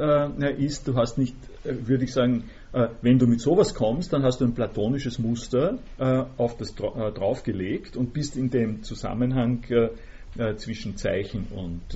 [0.57, 2.62] ist, du hast nicht, würde ich sagen, äh,
[3.01, 7.11] wenn du mit sowas kommst, dann hast du ein platonisches Muster äh, auf das äh,
[7.11, 9.63] draufgelegt und bist in dem Zusammenhang
[10.57, 11.95] zwischen Zeichen und,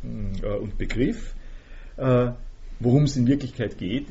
[0.00, 1.34] und Begriff.
[1.96, 4.10] Worum es in Wirklichkeit geht,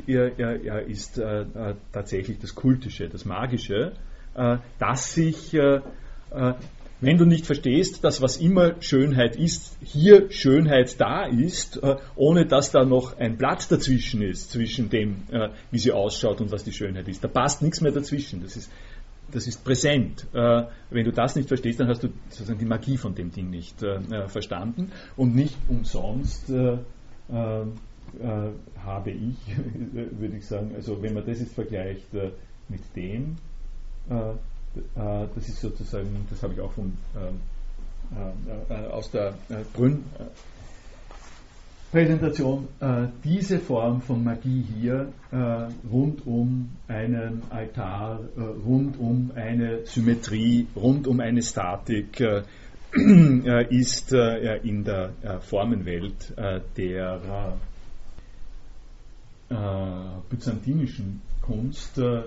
[0.87, 1.21] ist
[1.93, 3.93] tatsächlich das Kultische, das Magische,
[4.79, 5.57] das sich
[6.99, 12.45] wenn du nicht verstehst, dass was immer Schönheit ist, hier Schönheit da ist, äh, ohne
[12.45, 16.63] dass da noch ein Blatt dazwischen ist, zwischen dem, äh, wie sie ausschaut und was
[16.63, 17.23] die Schönheit ist.
[17.23, 18.41] Da passt nichts mehr dazwischen.
[18.41, 18.71] Das ist,
[19.31, 20.25] das ist präsent.
[20.33, 23.49] Äh, wenn du das nicht verstehst, dann hast du sozusagen die Magie von dem Ding
[23.49, 23.79] nicht
[24.27, 24.91] verstanden.
[25.15, 26.51] Und nicht umsonst
[27.29, 29.35] habe ich,
[29.93, 32.07] würde ich sagen, also wenn man das jetzt vergleicht
[32.69, 33.35] mit dem,
[34.95, 37.39] das ist sozusagen, das habe ich auch von, ähm,
[38.69, 39.33] äh, äh, aus der
[39.73, 40.03] Brünn
[41.91, 42.67] Präsentation,
[43.23, 45.07] diese Form von Magie hier
[45.89, 48.19] rund um einen Altar,
[48.65, 52.19] rund um eine Symmetrie, rund um eine Statik
[53.69, 56.33] ist in der Formenwelt
[56.75, 57.57] der
[60.29, 62.23] byzantinischen Kunst äh,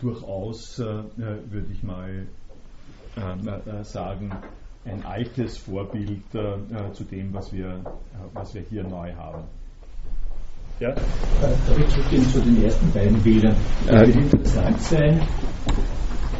[0.00, 2.26] durchaus, äh, würde ich mal
[3.16, 4.30] äh, sagen,
[4.84, 6.22] ein altes Vorbild
[6.92, 7.80] zu dem, was wir,
[8.34, 9.42] was wir hier neu haben.
[10.78, 10.90] Ja?
[10.90, 13.56] Darf ich zurückgehen zu den ersten beiden Bildern?
[13.86, 15.28] Es wird interessant sein,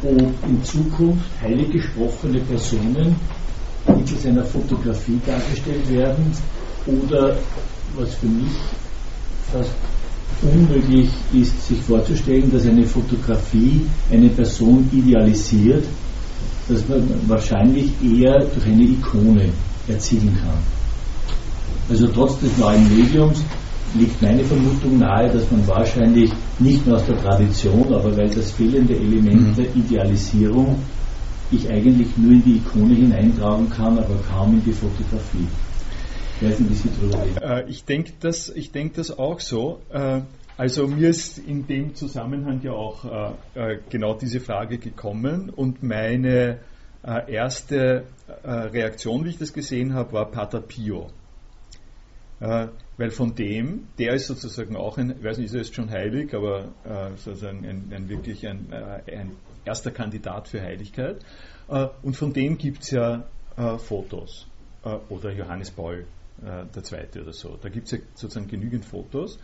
[0.03, 3.15] ob in Zukunft heilig gesprochene Personen
[3.95, 6.31] mittels einer Fotografie dargestellt werden
[6.85, 7.37] oder,
[7.95, 8.53] was für mich
[9.51, 9.73] fast
[10.41, 13.81] unmöglich ist, sich vorzustellen, dass eine Fotografie
[14.11, 15.83] eine Person idealisiert,
[16.67, 19.49] dass man wahrscheinlich eher durch eine Ikone
[19.87, 20.57] erzielen kann.
[21.89, 23.41] Also trotz des neuen Mediums
[23.95, 28.51] liegt meine Vermutung nahe, dass man wahrscheinlich nicht nur aus der Tradition, aber weil das
[28.51, 30.77] fehlende Element der Idealisierung
[31.49, 35.47] ich eigentlich nur in die Ikone hineintragen kann, aber kaum in die Fotografie.
[36.41, 39.81] Äh, ich denke das, denk das auch so.
[39.91, 40.21] Äh,
[40.55, 43.05] also mir ist in dem Zusammenhang ja auch
[43.55, 46.59] äh, genau diese Frage gekommen und meine
[47.27, 48.03] erste
[48.43, 51.09] Reaktion, wie ich das gesehen habe, war Pater Pio.
[52.39, 55.89] Weil von dem, der ist sozusagen auch ein, ich weiß nicht, ist er jetzt schon
[55.89, 56.73] heilig, aber
[57.15, 59.31] sozusagen ein, ein wirklich ein, ein,
[59.63, 61.23] erster Kandidat für Heiligkeit.
[62.01, 63.23] Und von dem gibt es ja
[63.77, 64.47] Fotos.
[65.07, 66.07] Oder Johannes Paul
[66.43, 67.57] äh, der zweite oder so.
[67.59, 69.39] Da gibt es ja sozusagen genügend Fotos.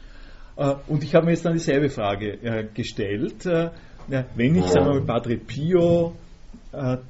[0.56, 3.46] Äh, und ich habe mir jetzt dann dieselbe Frage äh, gestellt.
[3.46, 6.16] wenn ich, sagen wir mal, Padre Pio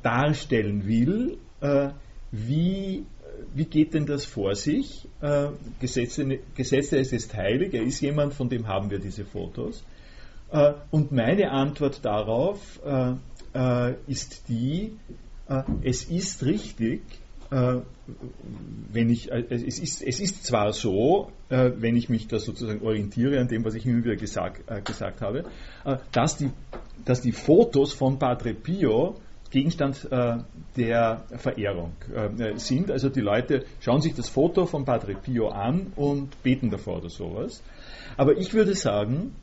[0.04, 1.38] darstellen will,
[2.32, 3.06] wie,
[3.54, 5.08] wie geht denn das vor sich?
[5.80, 6.38] Gesetze
[6.98, 9.84] es ist heilig, er ist jemand, von dem haben wir diese Fotos.
[10.92, 12.80] und meine Antwort darauf
[14.06, 14.98] ist die,
[15.82, 17.23] es ist richtig, äh,
[18.92, 22.82] wenn ich, äh, es, ist, es ist zwar so, äh, wenn ich mich da sozusagen
[22.82, 25.46] orientiere an dem, was ich immer wieder gesagt, gesagt habe,
[26.12, 26.50] dass, die,
[27.06, 29.16] dass die Fotos von Padre Pio
[29.52, 30.08] Gegenstand
[30.76, 31.94] der Verehrung
[32.56, 32.90] sind.
[32.90, 37.10] Also die Leute schauen sich das Foto von Padre Pio an und beten davor oder
[37.10, 37.62] sowas.
[38.18, 39.36] Aber ich würde sagen,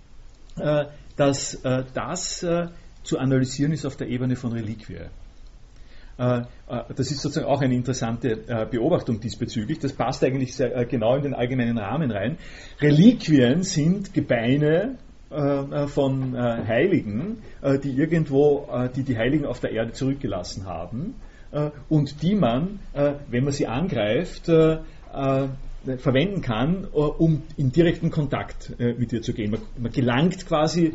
[1.17, 2.45] dass das
[3.05, 5.07] zu analysieren ist auf der Ebene von Reliquie.
[6.21, 9.79] Äh, äh, das ist sozusagen auch eine interessante äh, Beobachtung diesbezüglich.
[9.79, 12.37] Das passt eigentlich sehr, genau in den allgemeinen Rahmen rein.
[12.81, 14.97] Reliquien sind Gebeine
[15.87, 17.39] von Heiligen,
[17.85, 18.66] die irgendwo,
[18.97, 21.14] die die Heiligen auf der Erde zurückgelassen haben
[21.89, 22.81] und die man,
[23.29, 29.57] wenn man sie angreift, verwenden kann, um in direkten Kontakt mit ihr zu gehen.
[29.79, 30.95] Man, gelangt quasi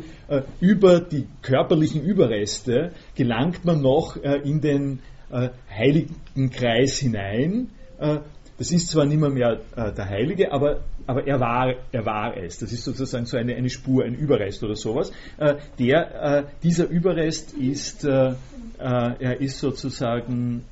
[0.60, 4.98] über die körperlichen Überreste, gelangt man noch in den
[5.30, 7.70] äh, Heiligenkreis hinein.
[7.98, 8.18] Äh,
[8.58, 12.36] das ist zwar nicht mehr, mehr äh, der Heilige, aber, aber er, war, er war
[12.36, 12.58] es.
[12.58, 15.12] Das ist sozusagen so eine, eine Spur, ein Überrest oder sowas.
[15.36, 18.34] Äh, der, äh, dieser Überrest ist, äh,
[18.78, 20.64] er ist sozusagen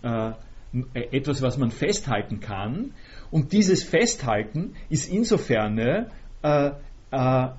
[0.92, 2.92] etwas, was man festhalten kann.
[3.30, 6.06] Und dieses Festhalten ist insofern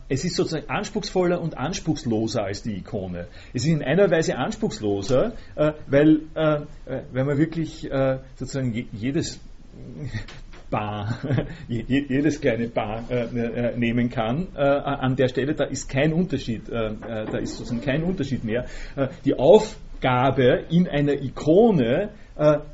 [0.10, 3.28] es ist sozusagen anspruchsvoller und anspruchsloser als die Ikone.
[3.54, 6.62] Es ist in einer Weise anspruchsloser, äh, weil, äh,
[7.12, 7.90] weil man wirklich
[8.36, 9.40] sozusagen jedes
[10.70, 11.20] Bar,
[11.68, 13.04] jedes kleine Bar
[13.76, 14.48] nehmen kann.
[14.56, 18.66] an der Stelle, da ist kein Unterschied, da ist sozusagen kein Unterschied mehr.
[19.24, 22.25] die Aufgabe in einer Ikone äh,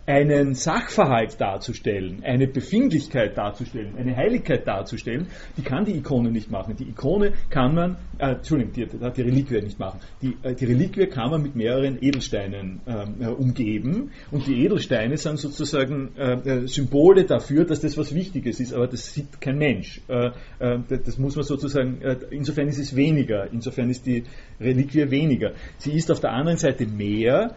[0.08, 6.76] einen Sachverhalt darzustellen, eine Befindlichkeit darzustellen, eine Heiligkeit darzustellen, die kann die Ikone nicht machen.
[6.76, 10.00] Die Ikone kann man, äh, Entschuldigung, die, die Reliquie nicht machen.
[10.22, 15.18] Die, äh, die Reliquie kann man mit mehreren Edelsteinen ähm, äh, umgeben und die Edelsteine
[15.18, 19.58] sind sozusagen äh, äh, Symbole dafür, dass das was Wichtiges ist, aber das sieht kein
[19.58, 20.02] Mensch.
[20.08, 22.02] das muss man sozusagen,
[22.32, 24.24] insofern ist es weniger, insofern ist die
[24.60, 25.52] Reliquie weniger.
[25.78, 27.56] Sie ist auf der anderen Seite mehr,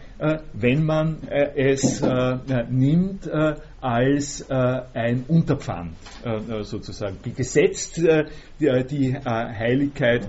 [0.53, 1.17] wenn man
[1.55, 2.37] es äh,
[2.69, 5.93] nimmt äh, als äh, ein Unterpfand
[6.23, 7.17] äh, sozusagen.
[7.35, 8.25] Gesetzt äh,
[8.59, 10.27] die, die äh, Heiligkeit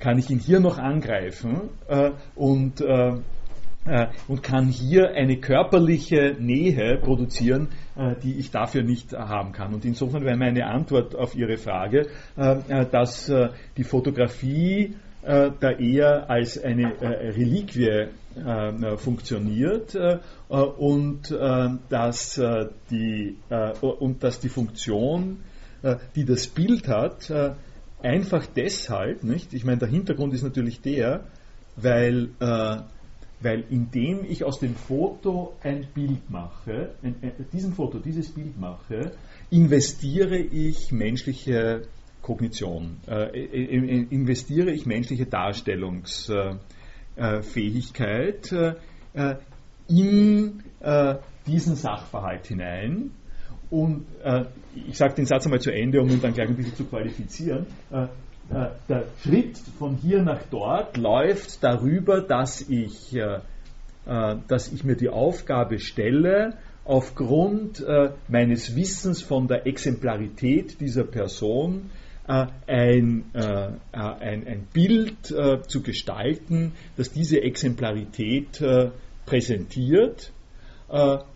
[0.00, 1.70] kann ich ihn hier noch angreifen
[2.34, 2.82] und
[4.28, 7.68] und kann hier eine körperliche Nähe produzieren,
[8.22, 9.74] die ich dafür nicht haben kann.
[9.74, 13.30] Und insofern wäre meine Antwort auf Ihre Frage, dass
[13.76, 14.94] die Fotografie
[15.24, 20.18] da eher als eine Reliquie äh, funktioniert äh,
[20.48, 22.40] und, äh, dass,
[22.90, 23.36] die,
[23.80, 25.38] und dass die Funktion,
[26.16, 27.30] die das Bild hat,
[28.02, 29.52] einfach deshalb, nicht?
[29.54, 31.26] ich meine, der Hintergrund ist natürlich der,
[31.76, 38.32] weil, weil indem ich aus dem Foto ein Bild mache, ein, ein, diesem Foto dieses
[38.32, 39.12] Bild mache,
[39.50, 41.82] investiere ich menschliche
[42.24, 43.38] Kognition, äh,
[44.08, 46.54] investiere ich menschliche Darstellungs, äh,
[49.14, 49.36] äh,
[49.88, 50.62] in
[51.46, 53.10] diesen Sachverhalt hinein.
[53.68, 54.06] Und
[54.74, 57.66] ich sage den Satz einmal zu Ende, um ihn dann gleich ein bisschen zu qualifizieren.
[58.88, 63.14] der Schritt von hier nach dort läuft darüber, dass ich,
[64.04, 67.84] dass ich mir die Aufgabe stelle, aufgrund
[68.28, 71.90] meines Wissens von der Exemplarität dieser Person
[72.26, 78.62] ein, äh, ein, ein Bild äh, zu gestalten, das diese Exemplarität
[79.26, 80.32] präsentiert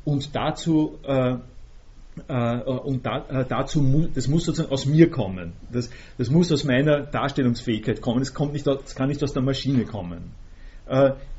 [0.05, 5.55] und dazu und da, dazu das muss sozusagen aus mir kommen.
[5.72, 8.20] Das, das muss aus meiner Darstellungsfähigkeit kommen.
[8.20, 10.32] Das, kommt nicht, das kann nicht aus der Maschine kommen.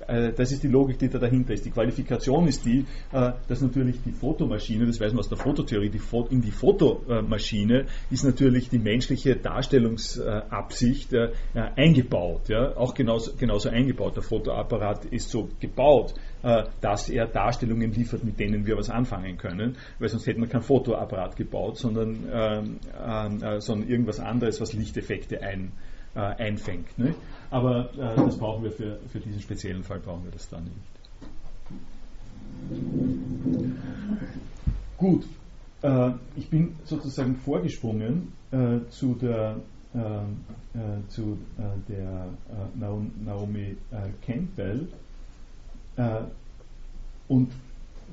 [0.09, 1.65] Äh, äh, das ist die Logik, die da dahinter ist.
[1.65, 5.89] Die Qualifikation ist die, äh, dass natürlich die Fotomaschine, das weiß man aus der Fototheorie,
[5.89, 5.99] die
[6.29, 11.13] in die Fotomaschine ist natürlich die menschliche Darstellungsabsicht
[11.53, 12.51] eingebaut.
[12.51, 14.15] Auch genauso, genauso eingebaut.
[14.15, 16.13] Der Fotoapparat ist so gebaut,
[16.81, 20.61] dass er Darstellungen liefert, mit denen wir was anfangen können, weil sonst hätten wir kein
[20.61, 22.79] Fotoapparat gebaut, sondern, ähm,
[23.59, 25.71] sondern irgendwas anderes, was Lichteffekte ein,
[26.15, 26.97] einfängt.
[26.97, 27.13] Ne?
[27.51, 30.75] Aber äh, das brauchen wir für, für diesen speziellen Fall, brauchen wir das dann nicht.
[34.97, 35.25] Gut,
[35.81, 39.55] äh, ich bin sozusagen vorgesprungen äh, zu der,
[39.93, 42.27] äh, äh, zu äh, der
[42.75, 43.77] Naomi
[44.25, 44.87] Campbell
[47.27, 47.51] und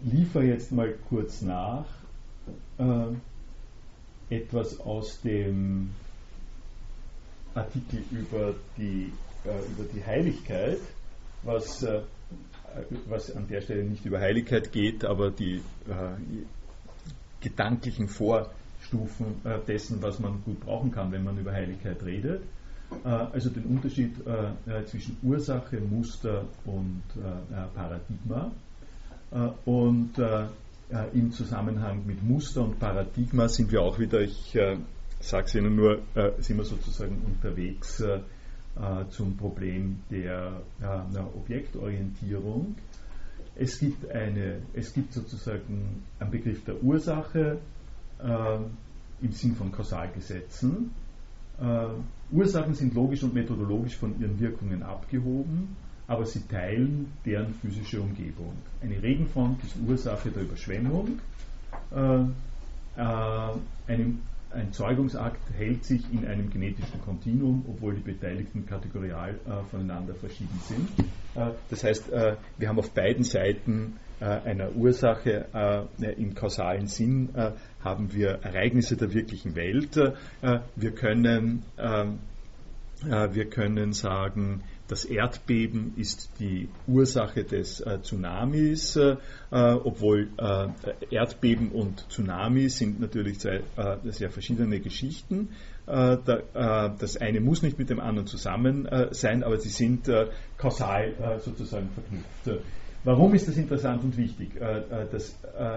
[0.03, 1.85] liefere jetzt mal kurz nach
[4.29, 5.91] etwas aus dem
[7.55, 9.13] Artikel über die
[9.47, 10.79] über die Heiligkeit,
[11.43, 12.01] was, äh,
[13.09, 15.57] was an der Stelle nicht über Heiligkeit geht, aber die
[15.89, 16.35] äh,
[17.41, 22.43] gedanklichen Vorstufen dessen, was man gut brauchen kann, wenn man über Heiligkeit redet.
[23.05, 24.15] Also den Unterschied
[24.87, 27.03] zwischen Ursache, Muster und
[27.75, 28.51] Paradigma.
[29.65, 30.13] Und
[31.13, 34.59] im Zusammenhang mit Muster und Paradigma sind wir auch wieder, ich
[35.21, 36.01] sage es Ihnen nur,
[36.39, 38.19] sind wir sozusagen unterwegs äh,
[39.09, 42.75] zum Problem der, der Objektorientierung.
[43.59, 47.59] Es gibt, eine, es gibt sozusagen einen Begriff der Ursache
[48.23, 48.59] äh,
[49.23, 50.91] im Sinn von Kausalgesetzen.
[51.59, 51.87] Äh,
[52.33, 55.75] Ursachen sind logisch und methodologisch von ihren Wirkungen abgehoben,
[56.07, 58.53] aber sie teilen deren physische Umgebung.
[58.83, 61.19] Eine Regenfront ist Ursache der Überschwemmung.
[61.95, 62.21] Äh,
[63.01, 63.53] äh
[63.89, 64.15] eine
[64.57, 70.59] ein Zeugungsakt hält sich in einem genetischen Kontinuum, obwohl die Beteiligten kategorial äh, voneinander verschieden
[70.63, 70.89] sind.
[71.35, 75.47] Äh, das heißt, äh, wir haben auf beiden Seiten äh, einer Ursache
[76.01, 77.53] äh, im kausalen Sinn äh,
[77.85, 79.97] haben wir Ereignisse der wirklichen Welt.
[80.75, 82.19] wir, können, ähm,
[83.05, 89.17] wir können sagen, das Erdbeben ist die Ursache des äh, Tsunamis, äh,
[89.51, 90.69] obwohl äh,
[91.11, 95.51] Erdbeben und Tsunami sind natürlich zwei äh, sehr verschiedene Geschichten.
[95.87, 100.11] Äh, da, äh, das eine muss nicht mit dem anderen zusammen sein, aber sie sind
[100.59, 102.65] kausal sozusagen verknüpft.
[103.05, 104.51] Warum ist das interessant und wichtig?
[105.13, 105.37] das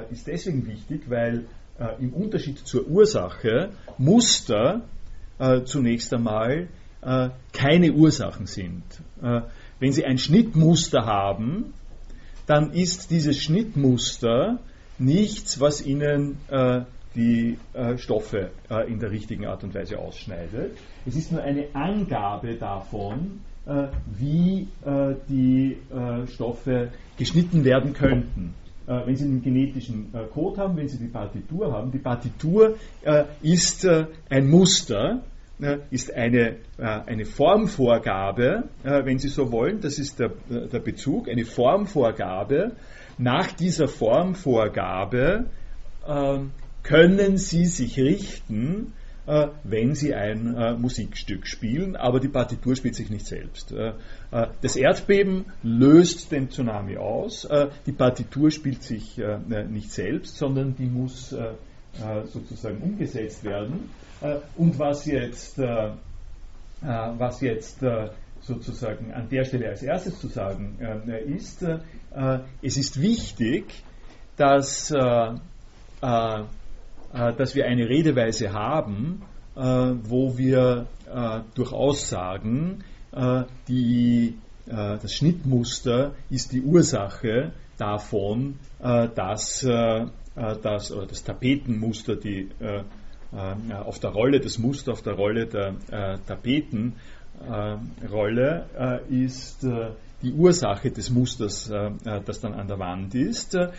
[0.10, 1.46] ist deswegen wichtig, weil
[2.00, 4.82] im Unterschied zur Ursache Muster
[5.66, 6.68] zunächst einmal
[7.02, 8.84] äh, keine Ursachen sind.
[9.22, 9.42] Äh,
[9.80, 11.74] wenn Sie ein Schnittmuster haben,
[12.46, 14.60] dann ist dieses Schnittmuster
[14.98, 16.82] nichts, was Ihnen äh,
[17.16, 20.78] die äh, Stoffe äh, in der richtigen Art und Weise ausschneidet.
[21.06, 23.88] Es ist nur eine Angabe davon, äh,
[24.18, 28.54] wie äh, die äh, Stoffe geschnitten werden könnten.
[28.88, 32.78] Äh, wenn Sie einen genetischen Code haben, wenn Sie die Partitur haben, die Partitur
[33.42, 33.88] ist
[34.30, 35.22] ein Muster,
[35.92, 42.72] ist eine, eine Formvorgabe, wenn Sie so wollen, das ist der, der Bezug, eine Formvorgabe.
[43.18, 45.48] Nach dieser Formvorgabe
[46.08, 46.52] ähm,
[46.84, 48.94] können Sie sich richten,
[49.28, 53.72] äh, wenn Sie ein äh, Musikstück spielen, aber die Partitur spielt sich nicht selbst.
[53.72, 53.94] Äh,
[54.62, 57.48] das Erdbeben löst den Tsunami aus,
[57.86, 59.20] die Partitur spielt sich
[59.70, 61.36] nicht selbst, sondern die muss
[62.26, 63.90] sozusagen umgesetzt werden.
[64.58, 65.58] Und was jetzt,
[66.82, 67.80] was jetzt
[68.42, 70.78] sozusagen an der Stelle als erstes zu sagen
[71.28, 71.66] ist,
[72.62, 73.84] es ist wichtig,
[74.36, 74.94] dass
[77.14, 79.24] äh, dass wir eine Redeweise haben,
[79.56, 82.84] äh, wo wir äh, durchaus sagen,
[83.68, 84.36] die,
[84.68, 92.50] das Schnittmuster ist die Ursache davon, dass das, oder das Tapetenmuster, die
[93.32, 95.76] auf der Rolle, das Muster auf der Rolle der
[96.26, 98.66] Tapetenrolle
[99.10, 99.66] ist
[100.22, 103.56] die Ursache des Musters, äh, äh, das dann an der Wand ist.
[103.56, 103.70] Äh,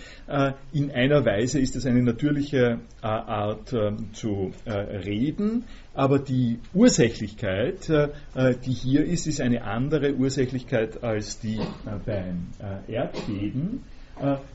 [0.73, 3.75] in einer Weise ist es eine natürliche Art
[4.13, 11.61] zu reden, aber die Ursächlichkeit, die hier ist, ist eine andere Ursächlichkeit als die
[12.05, 12.49] beim
[12.87, 13.83] Erdbeben.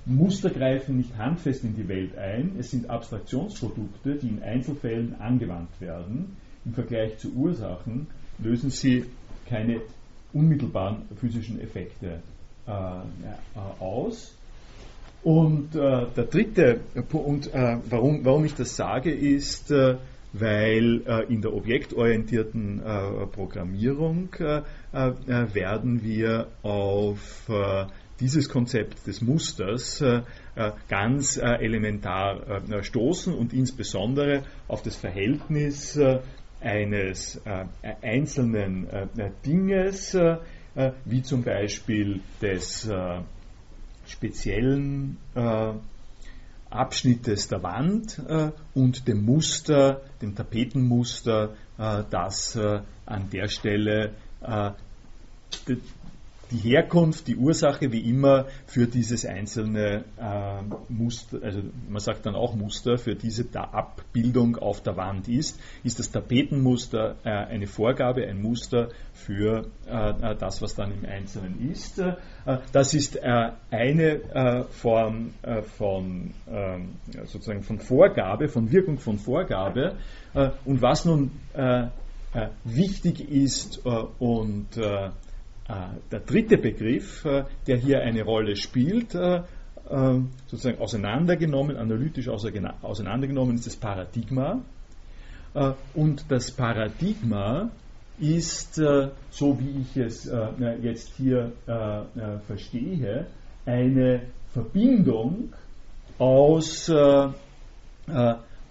[0.06, 5.70] Muster greifen nicht handfest in die Welt ein, es sind Abstraktionsprodukte, die in Einzelfällen angewandt
[5.80, 6.38] werden.
[6.66, 8.08] Im Vergleich zu Ursachen
[8.40, 9.06] lösen sie
[9.48, 9.82] keine
[10.34, 12.20] unmittelbaren physischen Effekte
[12.68, 14.36] äh, äh, aus.
[15.24, 19.96] Und äh, der dritte Punkt, äh, warum, warum ich das sage, ist, äh,
[20.34, 22.82] weil äh, in der objektorientierten
[23.32, 24.30] Programmierung
[24.92, 27.50] werden wir auf
[28.20, 30.04] dieses Konzept des Musters
[30.88, 36.00] ganz elementar stoßen und insbesondere auf das Verhältnis
[36.66, 37.66] eines äh,
[38.02, 40.38] einzelnen äh, Dinges, äh,
[41.06, 43.22] wie zum Beispiel des äh,
[44.08, 45.74] speziellen äh,
[46.70, 52.58] Abschnittes der Wand äh, und dem Muster, dem Tapetenmuster, das
[53.06, 54.14] an der Stelle
[56.52, 62.36] die Herkunft, die Ursache wie immer für dieses einzelne äh, Muster, also man sagt dann
[62.36, 68.26] auch Muster, für diese Abbildung auf der Wand ist, ist das Tapetenmuster äh, eine Vorgabe,
[68.28, 72.00] ein Muster für äh, das, was dann im Einzelnen ist.
[72.00, 72.16] Äh,
[72.72, 75.34] das ist äh, eine äh, Form
[75.78, 76.34] von
[77.26, 79.96] sozusagen von Vorgabe, von Wirkung von Vorgabe.
[80.66, 81.32] und was nun
[82.64, 85.10] wichtig ist und äh,
[85.68, 89.42] der dritte Begriff, äh, der hier eine Rolle spielt, äh,
[90.48, 94.62] sozusagen auseinandergenommen, analytisch auseinandergenommen, ist das Paradigma.
[95.94, 97.70] Und das Paradigma
[98.20, 100.30] ist, so wie ich es
[100.82, 101.54] jetzt hier
[102.48, 103.28] verstehe,
[103.68, 105.54] eine Verbindung
[106.18, 106.92] aus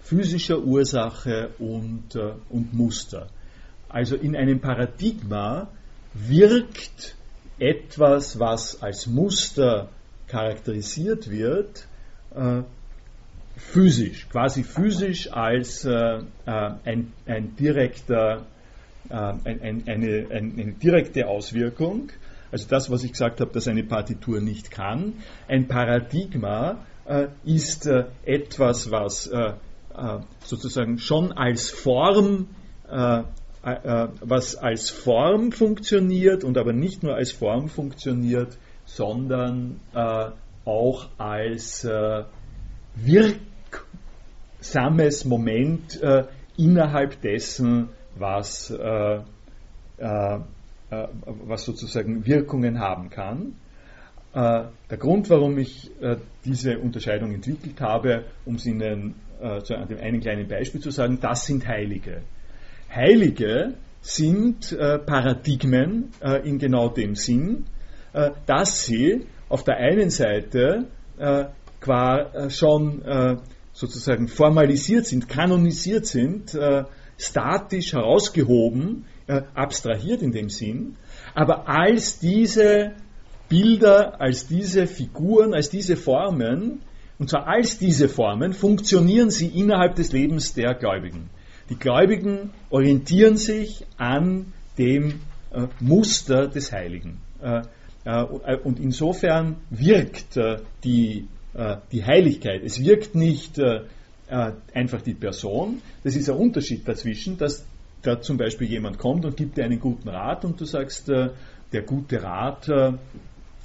[0.01, 3.27] physischer Ursache und Muster.
[3.87, 5.69] Also in einem Paradigma
[6.15, 7.15] wirkt
[7.59, 9.89] etwas, was als Muster
[10.27, 11.87] charakterisiert wird,
[12.33, 12.61] äh,
[13.57, 15.91] physisch, quasi physisch als äh,
[16.45, 18.45] äh ein, ein, direkter,
[19.09, 22.11] äh, ein, eine, eine, direkte Auswirkung.
[22.51, 25.13] Also das, was ich gesagt habe, dass eine Partitur nicht kann.
[25.47, 26.85] Ein Paradigma
[27.43, 27.89] ist
[28.23, 29.29] etwas, was
[30.39, 32.47] sozusagen schon als Form
[33.65, 40.27] äh, äh, was als Form funktioniert und aber nicht nur als Form funktioniert, sondern äh,
[40.65, 42.25] auch als äh,
[42.93, 46.25] wirksames Moment äh,
[46.57, 49.21] innerhalb dessen, was, äh,
[49.97, 53.55] was sozusagen Wirkungen haben kann.
[54.33, 55.91] der Grund, warum ich
[56.45, 59.15] diese Unterscheidung entwickelt habe, um es Ihnen
[59.63, 62.21] zu einem einen kleinen Beispiel zu sagen, das sind Heilige.
[62.95, 67.65] Heilige sind äh, Paradigmen äh, in genau dem Sinn,
[68.13, 70.85] äh, dass sie auf der einen Seite
[71.17, 71.45] äh,
[71.81, 73.37] qua äh, schon äh,
[73.73, 76.57] sozusagen formalisiert sind, kanonisiert sind,
[77.17, 79.03] statisch herausgehoben,
[79.53, 80.95] abstrahiert in dem Sinn,
[81.33, 82.93] aber als diese
[83.49, 86.83] Bilder, als diese Figuren, als diese Formen,
[87.19, 91.29] und zwar als diese Formen, funktionieren sie innerhalb des Lebens der Gläubigen.
[91.69, 95.21] Die Gläubigen orientieren sich an dem
[95.51, 97.21] äh, Muster des Heiligen.
[97.41, 97.61] Äh,
[98.05, 103.81] äh, und insofern wirkt äh, die, äh, die Heiligkeit, es wirkt nicht äh,
[104.73, 107.65] einfach die Person, das ist ein Unterschied dazwischen, dass
[108.01, 111.81] da zum Beispiel jemand kommt und gibt dir einen guten Rat und du sagst, der
[111.85, 112.67] gute Rat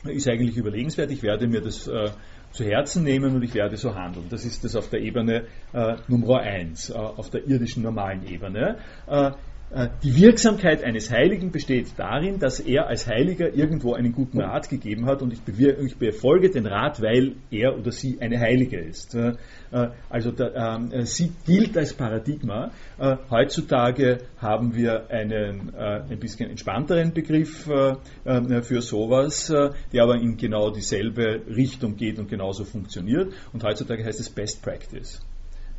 [0.04, 2.10] ist eigentlich überlegenswert, ich werde mir das äh,
[2.52, 4.26] zu Herzen nehmen und ich werde so handeln.
[4.28, 8.78] Das ist das auf der Ebene äh, Nummer eins, äh, auf der irdischen normalen Ebene.
[9.06, 9.32] Äh,
[10.02, 15.06] die Wirksamkeit eines Heiligen besteht darin, dass er als Heiliger irgendwo einen guten Rat gegeben
[15.06, 19.14] hat und ich, ich befolge den Rat, weil er oder sie eine Heilige ist.
[19.14, 19.34] Äh,
[20.08, 22.72] also da, ähm, sie gilt als Paradigma.
[23.30, 29.46] Heutzutage haben wir einen ein bisschen entspannteren Begriff für sowas,
[29.92, 33.32] der aber in genau dieselbe Richtung geht und genauso funktioniert.
[33.52, 35.20] Und heutzutage heißt es Best Practice.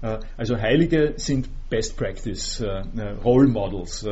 [0.02, 4.06] Äh, also Heilige sind Best Practice äh, äh, Role Models,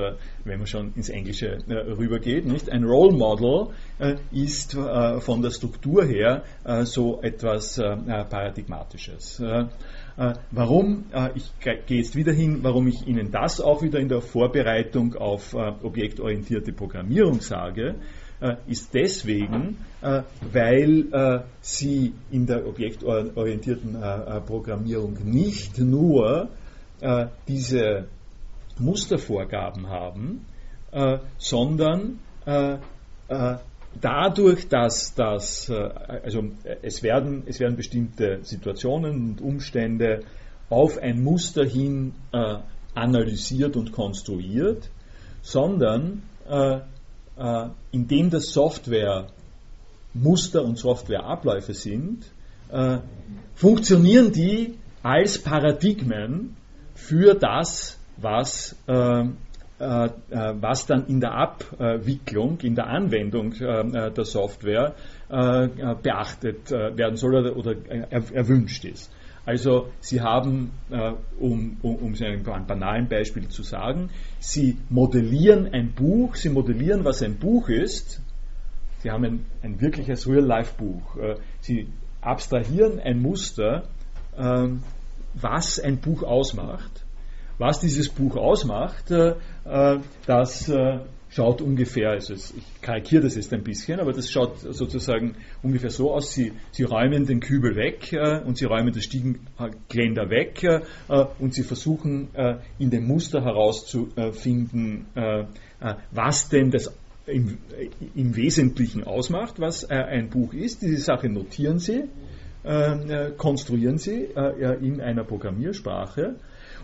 [0.46, 2.46] wenn man schon ins Englische rübergeht.
[2.46, 2.72] Nicht?
[2.72, 3.68] Ein Role Model
[4.32, 6.44] ist von der Struktur her
[6.86, 9.42] so etwas Paradigmatisches.
[10.52, 11.06] Warum,
[11.36, 15.54] ich gehe jetzt wieder hin, warum ich Ihnen das auch wieder in der Vorbereitung auf
[15.54, 17.96] objektorientierte Programmierung sage,
[18.68, 23.98] ist deswegen, äh, weil äh, sie in der objektorientierten
[24.46, 26.50] Programmierung nicht nur
[27.48, 28.08] diese
[28.78, 30.46] Mustervorgaben haben,
[31.38, 32.20] sondern
[34.02, 36.50] dadurch, dass das, also
[36.82, 40.26] es werden, es werden bestimmte Situationen und Umstände
[40.70, 42.16] auf ein Muster hin
[42.94, 44.90] analysiert und konstruiert,
[45.42, 46.80] sondern äh,
[47.92, 49.28] indem das Software
[50.14, 52.26] Muster und Softwareabläufe sind,
[52.72, 53.00] äh,
[53.56, 56.56] funktionieren die als Paradigmen
[56.94, 59.28] für das, was, äh, äh,
[59.80, 64.96] was dann in der Abwicklung, in der Anwendung äh, der Software
[65.30, 65.68] äh,
[66.02, 67.76] beachtet werden soll oder, oder
[68.10, 69.12] erwünscht ist.
[69.50, 75.74] Also Sie haben, äh, um, um, um es einem banalen Beispiel zu sagen, Sie modellieren
[75.74, 78.22] ein Buch, Sie modellieren, was ein Buch ist.
[79.00, 81.18] Sie haben ein, ein wirkliches Real-Life-Buch.
[81.18, 81.88] Äh, Sie
[82.22, 83.86] abstrahieren ein Muster,
[84.38, 84.68] äh,
[85.34, 87.04] was ein Buch ausmacht.
[87.58, 89.34] Was dieses Buch ausmacht, äh,
[89.66, 89.98] äh,
[90.28, 91.00] das äh,
[91.30, 96.12] schaut ungefähr, also ich karikiere das jetzt ein bisschen, aber das schaut sozusagen ungefähr so
[96.12, 100.82] aus, sie, sie räumen den Kübel weg äh, und sie räumen das Stiegengeländer weg äh,
[101.38, 105.46] und sie versuchen äh, in dem Muster herauszufinden, äh, äh,
[106.12, 106.94] was denn das
[107.28, 107.60] im,
[108.16, 110.82] im, Wesentlichen ausmacht, was äh, ein Buch ist.
[110.82, 112.06] Diese Sache notieren sie,
[113.38, 114.28] konstruieren sie
[114.82, 116.36] in einer Programmiersprache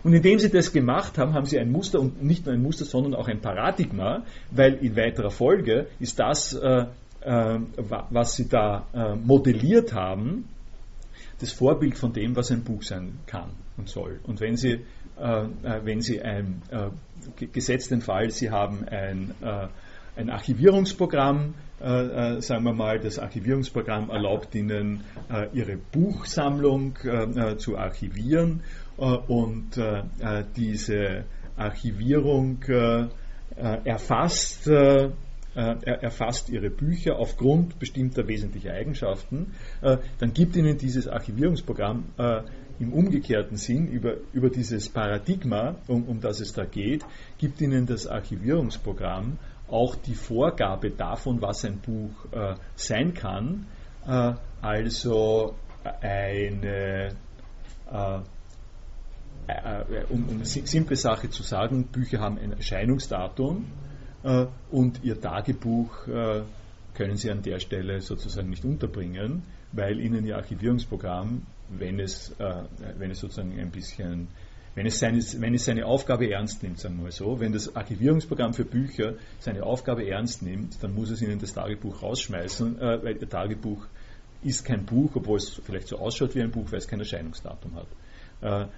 [0.06, 2.84] und indem sie das gemacht haben, haben sie ein Muster und nicht nur ein Muster,
[2.84, 4.22] sondern auch ein Paradigma,
[4.52, 6.84] weil in weiterer Folge ist das, äh,
[7.22, 10.48] äh, was sie da äh, modelliert haben,
[11.40, 14.20] das Vorbild von dem, was ein Buch sein kann und soll.
[14.22, 14.78] Und wenn Sie, äh,
[15.18, 15.48] äh,
[15.82, 19.34] wenn Sie ein, äh, gesetzt den Fall, Sie haben ein,
[20.14, 27.76] ein Archivierungsprogramm, äh, sagen wir mal, das Archivierungsprogramm erlaubt Ihnen, äh, Ihre Buchsammlung äh, zu
[27.76, 28.62] archivieren
[28.96, 31.24] und äh, äh, diese
[31.56, 32.62] Archivierung
[33.84, 34.68] erfasst,
[35.54, 42.04] erfasst Ihre Bücher aufgrund bestimmter wesentlicher Eigenschaften, dann gibt Ihnen dieses Archivierungsprogramm
[42.78, 47.06] im umgekehrten Sinn über, über dieses Paradigma, um, um das es da geht,
[47.38, 53.66] gibt Ihnen das Archivierungsprogramm auch die Vorgabe davon, was ein Buch äh, sein kann,
[54.06, 55.54] äh, also
[56.00, 57.08] eine
[57.90, 58.18] äh,
[59.48, 63.64] äh, äh, um, um simple Sache zu sagen, Bücher haben ein Erscheinungsdatum
[64.24, 66.42] äh, und Ihr Tagebuch äh,
[66.94, 69.42] können Sie an der Stelle sozusagen nicht unterbringen,
[69.72, 72.62] weil Ihnen Ihr Archivierungsprogramm, wenn es, äh,
[72.98, 74.28] wenn es sozusagen ein bisschen,
[74.74, 77.76] wenn es, seine, wenn es seine Aufgabe ernst nimmt, sagen wir mal so, wenn das
[77.76, 83.04] Archivierungsprogramm für Bücher seine Aufgabe ernst nimmt, dann muss es Ihnen das Tagebuch rausschmeißen, äh,
[83.04, 83.86] weil Ihr Tagebuch
[84.42, 87.76] ist kein Buch, obwohl es vielleicht so ausschaut wie ein Buch, weil es kein Erscheinungsdatum
[87.76, 87.86] hat.
[88.40, 88.68] Äh,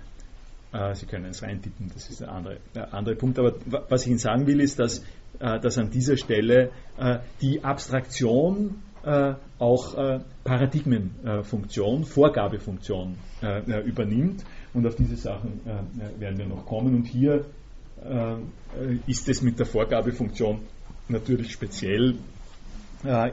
[0.94, 3.38] Sie können es reintippen, das ist der andere, der andere Punkt.
[3.38, 3.54] Aber
[3.88, 4.98] was ich Ihnen sagen will, ist, dass,
[5.38, 8.82] äh, dass an dieser Stelle äh, die Abstraktion
[9.58, 13.16] auch Paradigmenfunktion, Vorgabefunktion
[13.86, 14.44] übernimmt.
[14.74, 15.60] Und auf diese Sachen
[16.18, 16.94] werden wir noch kommen.
[16.94, 17.46] Und hier
[19.06, 20.60] ist es mit der Vorgabefunktion
[21.08, 22.16] natürlich speziell,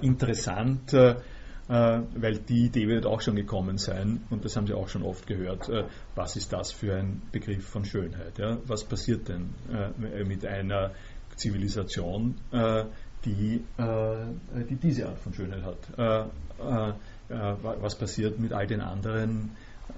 [0.02, 0.96] interessant,
[1.68, 5.26] weil die Idee wird auch schon gekommen sein und das haben Sie auch schon oft
[5.26, 5.72] gehört.
[6.14, 8.40] was ist das für ein Begriff von Schönheit?
[8.68, 9.50] Was passiert denn
[10.28, 10.92] mit einer
[11.36, 12.36] Zivilisation,
[13.26, 13.64] die,
[14.70, 16.30] die diese Art von Schönheit hat?
[17.30, 19.52] was passiert mit all den anderen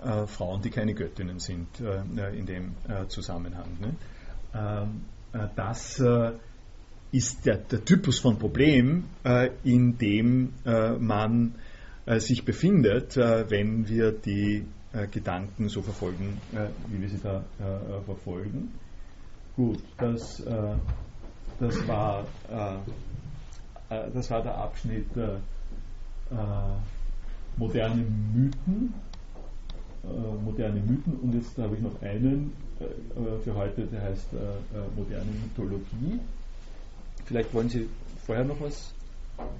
[0.04, 3.78] äh, Frauen, die keine Göttinnen sind äh, in dem äh, Zusammenhang.
[3.80, 3.96] Ne?
[4.54, 6.34] Ähm, äh, das äh,
[7.12, 10.54] ist der, der, Typus von Problem, äh, in dem
[11.00, 11.56] man
[12.20, 14.66] sich befindet, wenn wir die
[15.12, 16.38] Gedanken so verfolgen,
[16.88, 17.44] wie wir sie da
[18.06, 18.72] verfolgen.
[19.58, 20.42] Gut, das,
[21.60, 22.26] das, war,
[23.90, 25.10] das war der Abschnitt
[27.58, 28.94] moderne Mythen
[30.08, 34.30] äh, moderne Mythen und jetzt habe ich noch einen äh, äh, für heute, der heißt
[34.96, 36.20] moderne Mythologie.
[37.28, 37.90] Vielleicht wollen Sie
[38.26, 38.94] vorher noch was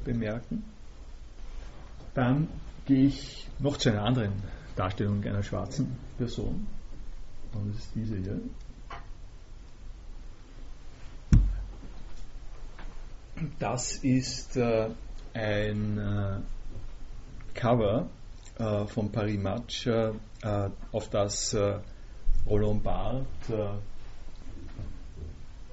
[0.06, 0.64] bemerken.
[2.14, 2.48] Dann
[2.86, 4.32] gehe ich noch zu einer anderen
[4.78, 6.66] Darstellung einer schwarzen Person.
[7.54, 8.40] Und das ist diese hier.
[13.60, 14.90] Das ist äh,
[15.34, 16.40] ein äh,
[17.54, 18.10] Cover
[18.58, 20.14] äh, von Paris Match, äh,
[20.94, 21.80] auf das äh,
[22.48, 23.97] Roland Barthes äh,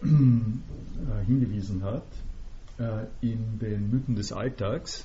[0.04, 2.06] hingewiesen hat,
[3.20, 5.04] in den Mythen des Alltags.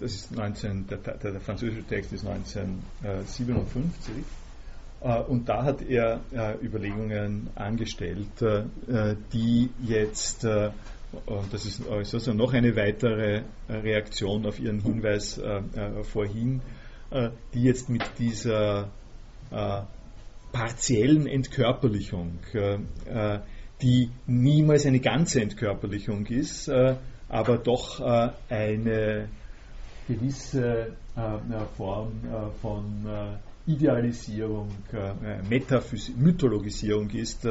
[0.00, 4.14] Das ist 19, der, der, der französische Text ist 1957.
[5.28, 6.20] Und da hat er
[6.62, 8.28] Überlegungen angestellt,
[9.32, 10.44] die jetzt
[11.26, 15.40] und das ist sozusagen noch eine weitere Reaktion auf Ihren Hinweis
[16.04, 16.62] vorhin,
[17.12, 18.88] äh, die jetzt mit dieser
[19.50, 19.82] äh,
[20.50, 22.78] partiellen Entkörperlichung, äh,
[23.82, 26.70] die niemals eine ganze Entkörperlichung ist,
[27.28, 28.00] aber doch
[28.48, 29.28] eine
[30.06, 30.92] gewisse
[31.76, 32.12] Form
[32.60, 32.84] von
[33.66, 34.68] Idealisierung,
[35.48, 37.48] Metaphysik, Mythologisierung ist,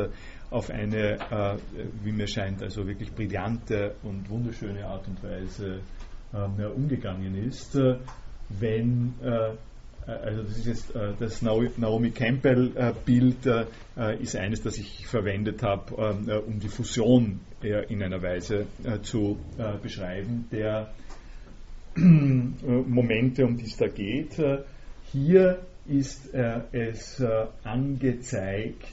[0.50, 1.60] auf eine,
[2.04, 5.82] wie mir scheint, also wirklich brillante und wunderschöne Art und Weise
[6.76, 7.78] umgegangen ist
[8.60, 9.54] wenn äh,
[10.08, 13.66] also das jetzt äh, das Naomi Campbell-Bild äh,
[14.20, 18.66] ist eines, das ich verwendet habe, ähm, um die Fusion in einer Weise
[19.04, 19.38] zu
[19.84, 20.92] beschreiben, der
[21.96, 24.42] Momente, um die es da geht.
[25.12, 27.24] Hier ist es
[27.64, 28.88] angezeigt,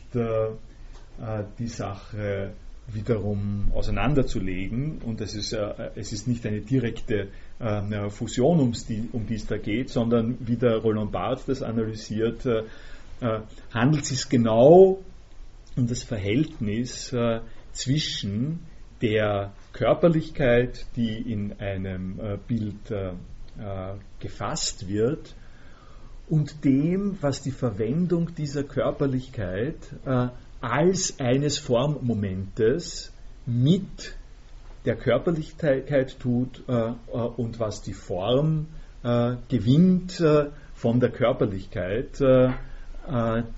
[1.59, 2.52] die Sache
[2.89, 7.28] wiederum auseinanderzulegen und es ist, es ist nicht eine direkte
[7.60, 12.62] äh, Fusion, um die, es da geht, sondern wie der Roland Barthes das analysiert, äh,
[13.20, 13.40] äh,
[13.72, 15.01] handelt es sich genau
[15.76, 17.40] um das Verhältnis äh,
[17.72, 18.60] zwischen
[19.01, 22.18] der Körperlichkeit, die in einem
[22.48, 22.93] Bild
[24.18, 25.36] gefasst wird,
[26.28, 29.76] und dem, was die Verwendung dieser Körperlichkeit
[30.60, 33.12] als eines Formmomentes
[33.47, 34.16] mit
[34.85, 38.67] der Körperlichkeit tut äh, äh, und was die Form
[39.03, 40.23] äh, gewinnt
[40.75, 42.21] von der Körperlichkeit,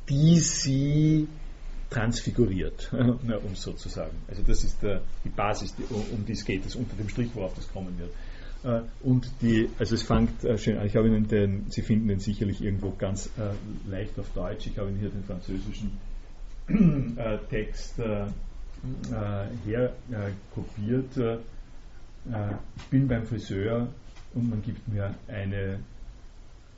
[0.08, 1.28] die sie
[1.90, 4.16] transfiguriert, um es so zu sagen.
[4.28, 7.70] Also das ist die Basis, um die es geht, das unter dem Strich, worauf das
[7.70, 8.82] kommen wird.
[9.02, 12.62] Und die, also es fängt schön an, ich habe Ihnen den, Sie finden den sicherlich
[12.62, 13.28] irgendwo ganz
[13.86, 15.98] leicht auf Deutsch, ich habe Ihnen hier den französischen
[17.50, 18.00] Text
[19.64, 21.16] her äh, kopiert.
[21.16, 21.38] Äh,
[22.76, 23.88] ich bin beim Friseur
[24.34, 25.80] und man gibt mir eine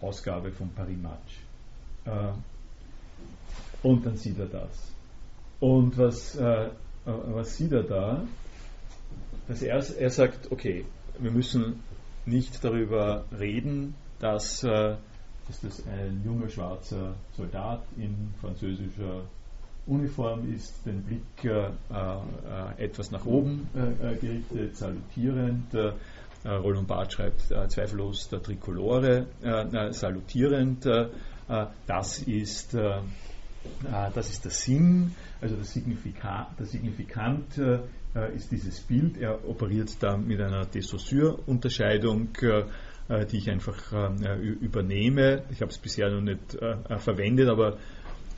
[0.01, 1.41] Ausgabe von Paris Match.
[3.83, 4.93] und dann sieht er das.
[5.61, 8.25] Und was, was sieht er da?
[9.47, 10.85] Dass er, er sagt, okay,
[11.19, 11.83] wir müssen
[12.27, 19.25] nicht darüber reden, dass, dass das ein junger schwarzer Soldat in französischer
[19.87, 25.75] Uniform ist, den Blick äh, äh, etwas nach oben äh, gerichtet, salutierend.
[26.45, 29.29] Roland Barth schreibt zweifellos der Trikolore,
[29.93, 30.85] salutierend.
[31.87, 37.59] das, ist, das ist der Sinn, also der Signifikant, der Signifikant
[38.35, 39.19] ist dieses Bild.
[39.19, 42.31] Er operiert da mit einer Dessaussure-Unterscheidung
[43.31, 45.45] die ich einfach äh, übernehme.
[45.51, 47.77] Ich habe es bisher noch nicht äh, verwendet, aber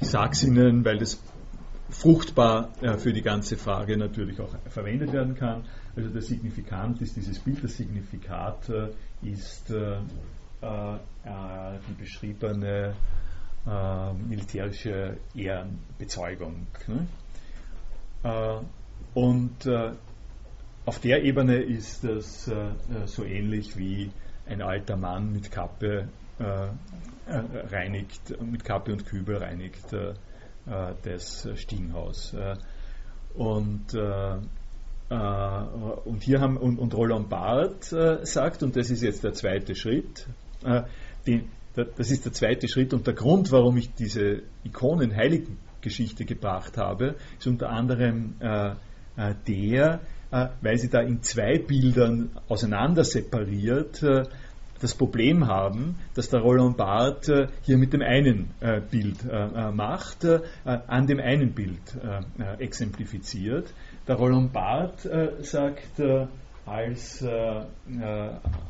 [0.01, 1.23] ich sage es Ihnen, weil das
[1.91, 5.65] fruchtbar äh, für die ganze Frage natürlich auch verwendet werden kann.
[5.97, 8.89] Also der Signifikant ist dieses Bild, das Signifikat äh,
[9.23, 9.97] ist äh,
[10.63, 10.99] äh
[11.89, 12.95] die beschriebene
[13.67, 16.67] äh, militärische Ehrenbezeugung.
[16.87, 17.07] Ne?
[18.23, 18.61] Äh,
[19.15, 19.69] und
[20.87, 22.51] auf der Ebene ist das
[23.07, 24.11] so ähnlich wie
[24.47, 26.09] ein alter Mann mit Kappe
[27.71, 29.95] reinigt, mit Kappe und Kübel reinigt
[30.67, 32.35] das Stiegenhaus.
[33.35, 33.95] Und
[36.05, 39.75] und hier haben und, und Roland Barth äh, sagt, und das ist jetzt der zweite
[39.75, 40.27] Schritt,
[40.65, 40.83] äh,
[41.27, 47.17] den, das ist der zweite Schritt und der Grund, warum ich diese Ikonen-Heiligengeschichte gebracht habe,
[47.39, 48.71] ist unter anderem äh,
[49.17, 50.01] äh der,
[50.31, 54.25] äh, weil sie da in zwei Bildern auseinander separiert äh,
[54.85, 57.31] das Problem haben, dass der Roland Barth
[57.63, 58.51] hier mit dem einen
[58.91, 59.17] Bild
[59.73, 60.27] macht,
[60.65, 61.81] an dem einen Bild
[62.59, 63.73] exemplifiziert.
[64.07, 65.09] Der Roland Barth
[65.41, 66.03] sagt
[66.67, 67.25] als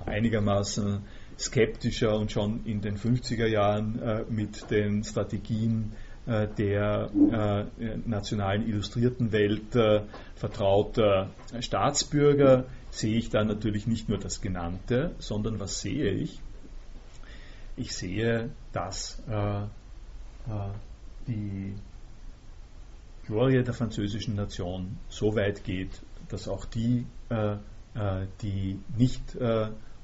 [0.07, 1.01] einigermaßen
[1.39, 5.93] skeptischer und schon in den 50er Jahren äh, mit den Strategien
[6.27, 10.03] äh, der äh, nationalen illustrierten Welt äh,
[10.37, 11.31] vertrauter
[11.61, 12.65] Staatsbürger
[12.95, 16.41] sehe ich da natürlich nicht nur das Genannte, sondern was sehe ich?
[17.77, 19.67] Ich sehe, dass äh, äh,
[21.27, 21.75] die
[23.27, 27.07] Glorie der französischen Nation so weit geht, dass auch die,
[28.43, 29.35] die nicht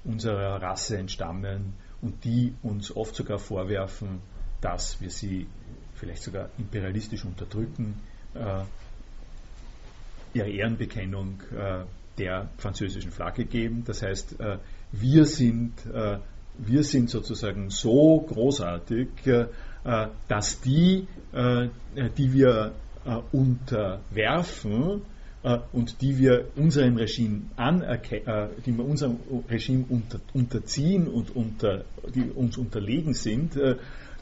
[0.04, 4.20] unserer Rasse entstammen und die uns oft sogar vorwerfen,
[4.60, 5.46] dass wir sie
[5.94, 8.00] vielleicht sogar imperialistisch unterdrücken,
[8.34, 8.62] äh,
[10.32, 11.84] ihre Ehrenbekennung äh,
[12.20, 13.82] der französischen Flagge geben.
[13.86, 14.58] Das heißt, äh,
[14.92, 16.18] wir, sind, äh,
[16.58, 19.46] wir sind sozusagen so großartig, äh,
[20.28, 22.72] dass die, die wir
[23.32, 25.00] unterwerfen,
[25.72, 29.16] und die wir unserem Regime äh, die wir unserem
[29.48, 31.84] Regime unter, unterziehen und unter,
[32.14, 33.56] die uns unterlegen sind,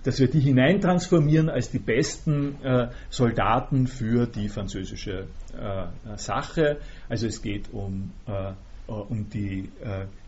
[0.04, 5.26] dass wir die hineintransformieren als die besten äh, Soldaten für die französische
[5.56, 6.78] äh, Sache.
[7.08, 8.52] Also es geht um, äh,
[8.86, 9.70] um die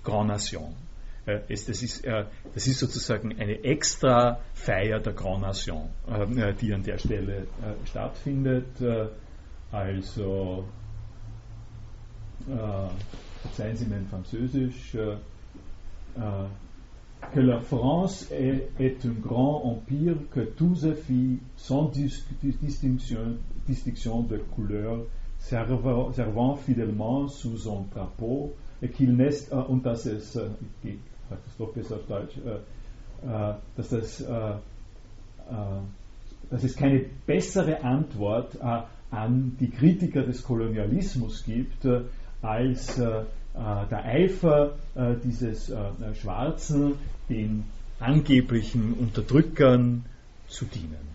[0.05, 0.75] Grand Nation.
[1.49, 5.89] Es, das, ist, das ist sozusagen eine extra Feier der Grand Nation,
[6.61, 7.47] die an der Stelle
[7.85, 8.67] stattfindet.
[9.71, 10.67] Also
[13.43, 14.97] verzeihen Sie mein Französisch,
[17.33, 21.91] que la France est, un grand empire que tous filles sans
[23.67, 25.01] distinction, de couleur
[25.39, 29.31] servant, fidèlement sous son drapeau et qu'il n'est,
[37.83, 38.57] Antwort
[39.13, 41.87] an die Kritiker des Kolonialismus gibt,
[42.43, 43.01] als
[43.55, 45.73] der Eifer äh, dieses
[46.21, 46.95] Schwarzen
[47.29, 47.65] den
[47.99, 50.05] angeblichen Unterdrückern
[50.49, 51.11] zu dienen.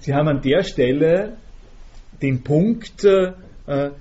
[0.00, 1.36] Sie haben an der Stelle
[2.22, 3.06] den Punkt,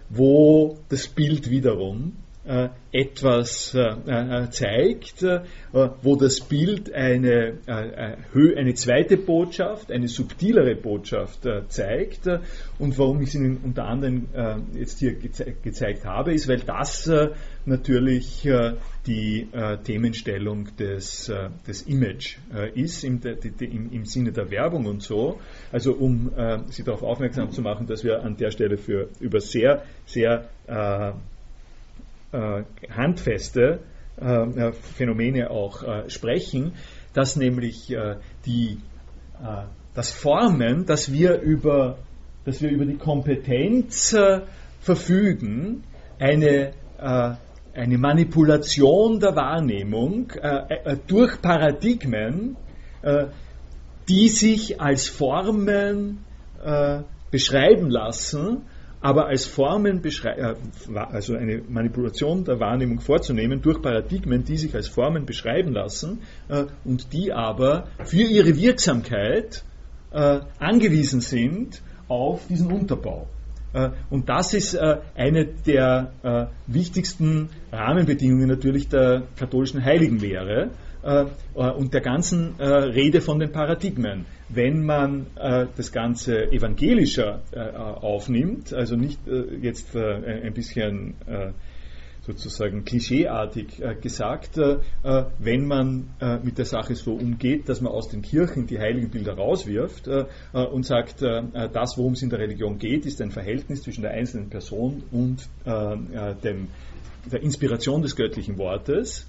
[0.09, 2.28] wo das Bild wiederum äh,
[2.91, 5.23] etwas äh, äh, zeigt,
[6.01, 12.27] wo das Bild eine, eine zweite Botschaft, eine subtilere Botschaft zeigt.
[12.79, 14.27] Und warum ich es Ihnen unter anderem
[14.73, 17.11] jetzt hier gezeigt habe, ist, weil das
[17.65, 18.49] natürlich
[19.05, 19.47] die
[19.83, 21.31] Themenstellung des,
[21.67, 22.37] des Image
[22.73, 23.21] ist, im,
[23.59, 25.39] im, im Sinne der Werbung und so.
[25.71, 26.31] Also um
[26.69, 31.11] Sie darauf aufmerksam zu machen, dass wir an der Stelle für über sehr, sehr äh,
[32.31, 33.79] handfeste
[34.19, 36.73] äh, Phänomene auch äh, sprechen,
[37.13, 38.15] dass nämlich äh,
[38.45, 38.79] die,
[39.41, 41.97] äh, das Formen, dass wir über,
[42.45, 44.41] dass wir über die Kompetenz äh,
[44.81, 45.83] verfügen,
[46.19, 50.33] eine, eine Manipulation der Wahrnehmung
[51.07, 52.57] durch Paradigmen,
[54.09, 56.25] die sich als Formen
[57.31, 58.63] beschreiben lassen,
[59.01, 60.55] aber als Formen, äh,
[60.93, 66.65] also eine Manipulation der Wahrnehmung vorzunehmen durch Paradigmen, die sich als Formen beschreiben lassen äh,
[66.83, 69.63] und die aber für ihre Wirksamkeit
[70.11, 73.27] äh, angewiesen sind auf diesen Unterbau.
[74.09, 80.71] Und das ist eine der wichtigsten Rahmenbedingungen natürlich der katholischen Heiligenlehre
[81.53, 84.25] und der ganzen Rede von den Paradigmen.
[84.49, 91.13] Wenn man äh, das Ganze evangelischer äh, aufnimmt, also nicht äh, jetzt äh, ein bisschen
[91.27, 91.51] äh,
[92.21, 96.09] sozusagen klischeeartig äh, gesagt, wenn man
[96.43, 100.85] mit der Sache so umgeht, dass man aus den Kirchen die heiligen Bilder rauswirft und
[100.85, 105.03] sagt, das, worum es in der Religion geht, ist ein Verhältnis zwischen der einzelnen Person
[105.11, 106.67] und dem,
[107.31, 109.25] der Inspiration des göttlichen Wortes,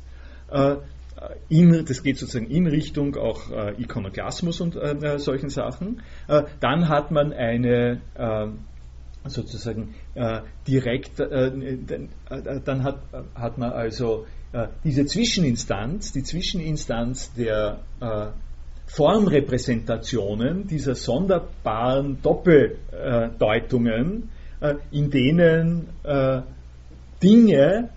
[1.48, 6.02] in, das geht sozusagen in Richtung auch äh, Ikonoklasmus und äh, äh solchen Sachen.
[6.28, 8.46] Äh, dann hat man eine, äh,
[9.28, 11.78] sozusagen äh, direkt, äh, äh,
[12.64, 13.00] dann hat,
[13.34, 18.28] hat man also äh, diese Zwischeninstanz, die Zwischeninstanz der äh,
[18.86, 24.30] Formrepräsentationen, dieser sonderbaren Doppeldeutungen,
[24.60, 25.88] äh, in denen
[27.22, 27.90] Dinge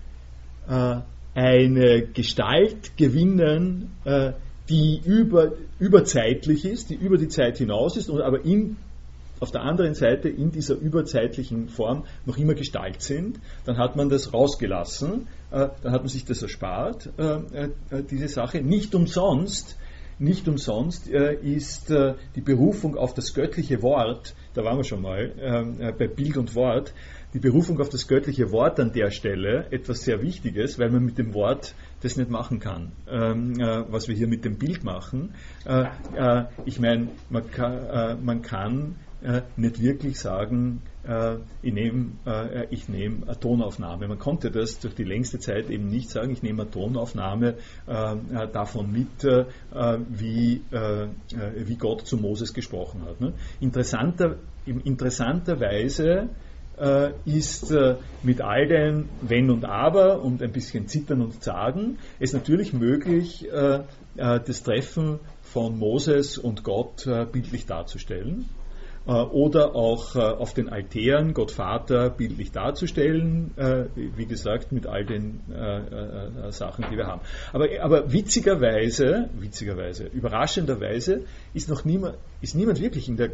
[1.35, 3.91] eine Gestalt gewinnen,
[4.69, 8.77] die über, überzeitlich ist, die über die Zeit hinaus ist, aber in
[9.43, 14.07] auf der anderen Seite in dieser überzeitlichen Form noch immer Gestalt sind, dann hat man
[14.07, 18.61] das rausgelassen, äh, dann hat man sich das erspart, äh, äh, diese Sache.
[18.61, 19.77] Nicht umsonst,
[20.17, 26.07] nicht umsonst ist die Berufung auf das göttliche Wort, da waren wir schon mal bei
[26.07, 26.93] Bild und Wort,
[27.33, 31.17] die Berufung auf das göttliche Wort an der Stelle etwas sehr Wichtiges, weil man mit
[31.17, 35.33] dem Wort das nicht machen kann, ähm, äh, was wir hier mit dem Bild machen.
[35.65, 35.85] Äh,
[36.15, 37.43] äh, ich meine, man,
[38.23, 44.07] man, kann äh, nicht wirklich sagen, äh, ich nehme äh, ich nehm eine Tonaufnahme.
[44.07, 47.55] Man konnte das durch die längste Zeit eben nicht sagen, ich nehme eine Tonaufnahme
[47.87, 49.45] äh, äh, davon mit, äh,
[50.09, 53.21] wie, wie Gott zu Moses gesprochen hat.
[53.21, 53.33] Ne?
[53.59, 56.29] Interessanter, interessanterweise
[57.25, 57.73] ist
[58.23, 63.47] mit all den Wenn und Aber und ein bisschen Zittern und Zagen es natürlich möglich,
[64.15, 68.49] das Treffen von Moses und Gott bildlich darzustellen.
[69.05, 74.87] Äh, oder auch äh, auf den Altären Gott Vater bildlich darzustellen, äh, wie gesagt, mit
[74.87, 75.41] all den
[76.49, 77.21] Sachen, die wir haben.
[77.51, 81.23] Aber, aber witzigerweise, witzigerweise, überraschenderweise
[81.53, 83.31] ist noch niemand, ist niemand wirklich in der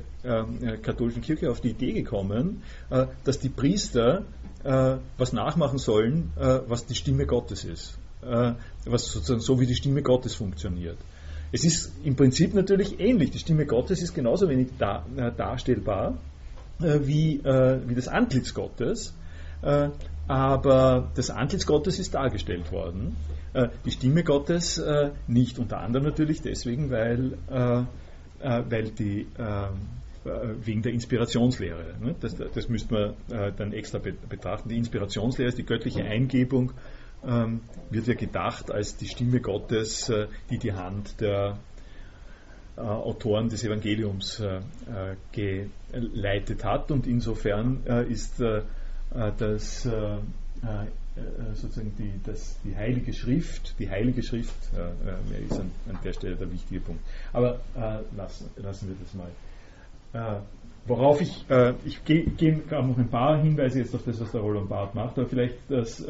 [0.82, 2.64] katholischen Kirche auf die Idee gekommen,
[3.24, 4.24] dass die Priester
[4.64, 7.98] was nachmachen sollen, was die Stimme Gottes ist.
[8.22, 10.98] was sozusagen so wie die Stimme Gottes funktioniert.
[11.52, 13.32] Es ist im Prinzip natürlich ähnlich.
[13.32, 16.18] Die Stimme Gottes ist genauso wenig da, äh, darstellbar
[16.82, 19.14] äh, wie, äh, wie das Antlitz Gottes.
[19.62, 19.90] Äh,
[20.28, 23.16] aber das Antlitz Gottes ist dargestellt worden.
[23.54, 29.28] Äh, die Stimme Gottes äh, nicht, unter anderem natürlich deswegen, weil, weil die
[30.64, 31.96] wegen der Inspirationslehre.
[32.02, 32.14] Ne?
[32.20, 32.94] Das, das müsste
[33.30, 34.70] man dann extra betrachten.
[34.70, 36.74] Die Inspirationslehre ist die göttliche Eingebung
[37.26, 41.58] ähm, wird ja gedacht als die Stimme Gottes, äh, die die Hand der
[42.80, 45.16] äh, Autoren des Evangeliums äh, äh
[45.92, 46.92] geleitet hat.
[46.92, 48.62] Und insofern äh, ist äh,
[49.38, 49.88] das
[51.56, 54.56] sozusagen die, das, die Heilige Schrift, die Heilige Schrift
[55.44, 57.02] ist an, an, der Stelle der wichtige Punkt.
[57.34, 57.60] Aber
[58.16, 60.44] lassen, lassen wir das mal.
[60.86, 61.46] Worauf ich,
[61.84, 65.18] ich gehe geh noch ein paar Hinweise jetzt auf das, was der Roland Barth macht,
[65.18, 66.06] aber vielleicht das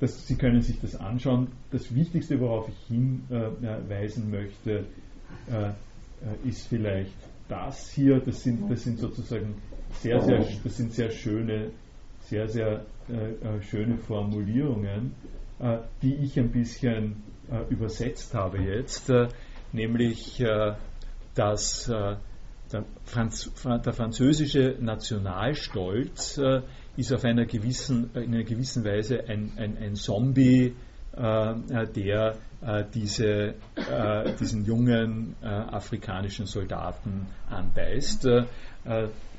[0.00, 1.48] das, Sie können sich das anschauen.
[1.70, 4.86] Das Wichtigste, worauf ich hinweisen möchte,
[5.48, 7.14] äh, äh, ist vielleicht
[7.48, 8.18] das hier.
[8.20, 9.54] Das sind, das sind sozusagen
[9.92, 11.70] sehr, sehr, das sind sehr schöne,
[12.22, 15.14] sehr, sehr äh, schöne Formulierungen,
[16.00, 17.22] die ich ein bisschen
[17.68, 19.12] übersetzt habe jetzt,
[19.72, 20.42] nämlich
[21.34, 26.40] dass der, Franz, der französische Nationalstolz
[26.96, 30.74] ist auf einer gewissen, in einer gewissen Weise ein, ein, ein Zombie,
[31.16, 38.26] äh, der äh, diese, äh, diesen jungen äh, afrikanischen Soldaten anbeißt.
[38.26, 38.44] Äh,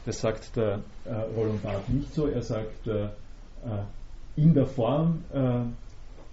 [0.05, 2.27] das sagt der äh, Roland Barth nicht so.
[2.27, 2.87] Er sagt
[4.35, 5.23] in der Form,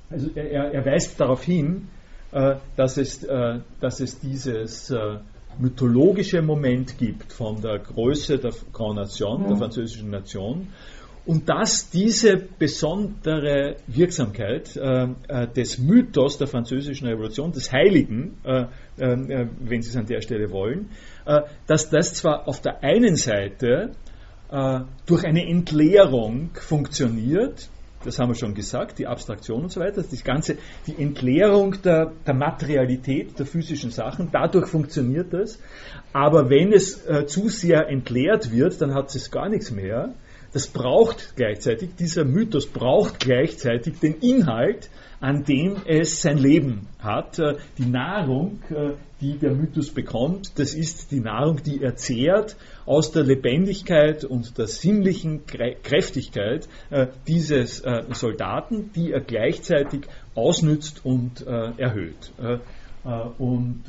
[0.09, 1.89] also er, er, weist darauf hin,
[2.75, 3.27] dass, es,
[3.81, 4.91] dass es dieses
[5.59, 10.69] mythologische Moment gibt von der Größe der Grand Nation, der französischen Nation,
[11.29, 18.63] und dass diese besondere Wirksamkeit äh, äh, des Mythos der französischen Revolution, des Heiligen, äh,
[18.97, 20.89] äh wenn Sie es an der Stelle wollen,
[21.27, 23.91] äh, dass das zwar auf der einen Seite
[24.51, 27.69] äh, durch eine Entleerung funktioniert,
[28.07, 30.57] das haben wir schon gesagt, die Abstraktion und so weiter, das ganze,
[30.87, 35.59] die Entleerung der, der Materialität der physischen Sachen, dadurch funktioniert das,
[36.15, 40.15] aber wenn es zu sehr entleert wird, dann hat es gar nichts mehr
[40.53, 44.89] das braucht gleichzeitig, dieser Mythos braucht gleichzeitig den Inhalt,
[45.21, 47.39] an dem es sein Leben hat.
[47.39, 52.57] Äh, die Nahrung, äh, die der Mythos bekommt, das ist die Nahrung, die er zehrt
[52.87, 60.03] aus der Lebendigkeit und der sinnlichen Kräftigkeit äh, dieses Soldaten, die er gleichzeitig
[60.37, 62.33] ausnützt und erhöht.
[63.39, 63.83] Und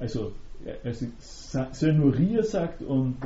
[0.00, 0.32] also,
[0.84, 1.06] also
[1.72, 3.16] Senourier sagt und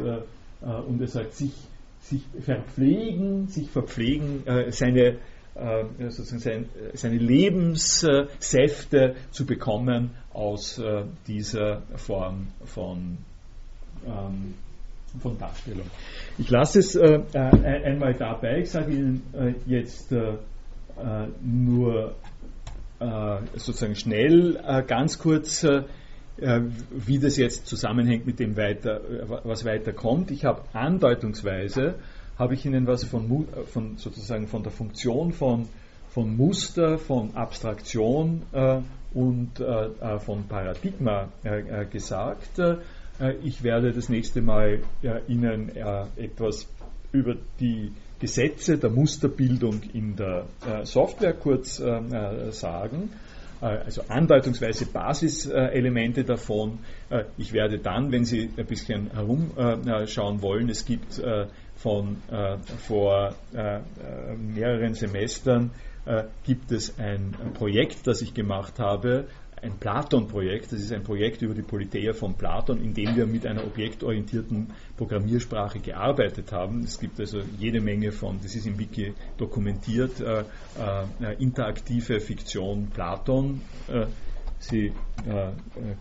[0.60, 1.52] und er sagt, sich,
[2.00, 5.18] sich verpflegen, sich verpflegen, äh, seine,
[5.54, 10.80] äh, sozusagen sein, seine Lebenssäfte zu bekommen aus
[11.26, 13.18] dieser Form von,
[14.06, 14.54] ähm,
[15.20, 15.86] von Darstellung.
[16.36, 19.22] Ich lasse es äh, einmal dabei, ich sage Ihnen
[19.66, 20.14] jetzt
[21.42, 22.14] nur
[23.54, 25.66] sozusagen schnell ganz kurz
[26.38, 29.00] wie das jetzt zusammenhängt mit dem weiter,
[29.44, 30.30] was weiter kommt.
[30.30, 31.94] Ich habe andeutungsweise
[32.38, 35.68] habe ich Ihnen was von, von, sozusagen von der Funktion von,
[36.10, 38.80] von Muster, von Abstraktion äh,
[39.14, 42.58] und äh, äh von Paradigma äh, äh gesagt.
[42.58, 42.76] Äh,
[43.42, 44.80] ich werde das nächste Mal
[45.26, 45.72] Ihnen
[46.16, 46.68] etwas
[47.12, 50.44] über die Gesetze der Musterbildung in der
[50.84, 53.08] Software kurz sagen
[53.60, 56.78] also andeutungsweise Basiselemente davon.
[57.38, 61.20] Ich werde dann, wenn Sie ein bisschen herumschauen wollen, es gibt
[61.76, 63.80] von äh, vor äh,
[64.36, 65.70] mehreren Semestern
[66.06, 69.26] äh, gibt es ein, Projekt, das ich gemacht habe,
[69.62, 70.72] ein Platon-Projekt.
[70.72, 74.68] Das ist ein Projekt über die Politeia von Platon, in dem wir mit einer objektorientierten
[74.96, 76.84] Programmiersprache gearbeitet haben.
[76.84, 82.88] Es gibt also jede Menge von, das ist im Wiki dokumentiert, äh, äh, interaktive Fiktion
[82.88, 83.60] Platon.
[83.88, 84.06] Äh,
[84.58, 84.90] Sie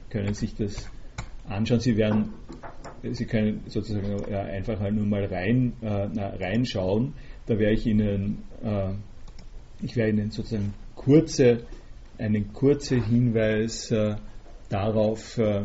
[0.09, 0.89] können sich das
[1.49, 1.81] anschauen.
[1.81, 2.33] Sie werden
[3.11, 7.13] Sie können sozusagen einfach halt nur mal rein, äh, reinschauen.
[7.45, 8.91] Da werde ich Ihnen, äh,
[9.83, 11.65] ich werde Ihnen sozusagen kurze,
[12.17, 14.15] einen kurzen Hinweis äh,
[14.69, 15.63] darauf äh,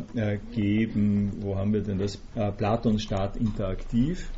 [0.53, 4.31] geben, wo haben wir denn das äh, Platonstaat interaktiv.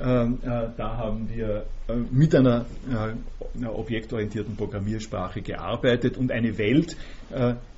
[0.00, 6.56] Ähm, äh, da haben wir äh, mit einer, äh, einer, objektorientierten Programmiersprache gearbeitet und eine
[6.58, 6.96] Welt,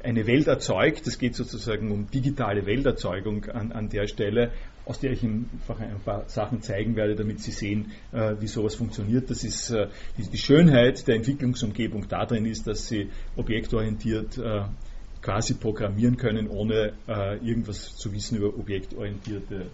[0.02, 1.06] eine Welt erzeugt.
[1.06, 4.50] Es geht sozusagen um digitale Welterzeugung an, an der Stelle,
[4.86, 8.74] aus der ich Ihnen einfach ein paar Sachen zeigen werde, damit Sie sehen, wie sowas
[8.74, 9.30] funktioniert.
[9.30, 9.74] Das ist
[10.18, 14.38] die Schönheit der Entwicklungsumgebung darin ist, dass Sie objektorientiert
[15.22, 16.92] quasi programmieren können, ohne
[17.42, 19.66] irgendwas zu wissen über objektorientierte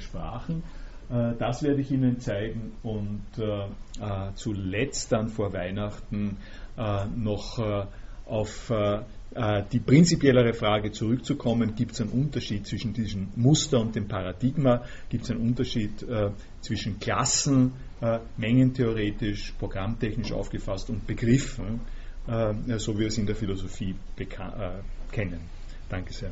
[0.00, 0.64] Sprachen.
[1.12, 6.38] Äh, das werde ich Ihnen zeigen und äh, äh, zuletzt dann vor Weihnachten
[7.16, 7.58] noch
[8.24, 8.72] auf
[9.72, 15.24] die prinzipiellere Frage zurückzukommen, gibt es einen Unterschied zwischen diesem Muster und dem Paradigma, gibt
[15.24, 16.04] es einen Unterschied
[16.60, 17.72] zwischen Klassen,
[18.36, 21.80] mengentheoretisch, programmtechnisch aufgefasst und Begriffen,
[22.76, 23.94] so wie wir es in der Philosophie
[25.10, 25.40] kennen.
[25.88, 26.30] Danke sehr.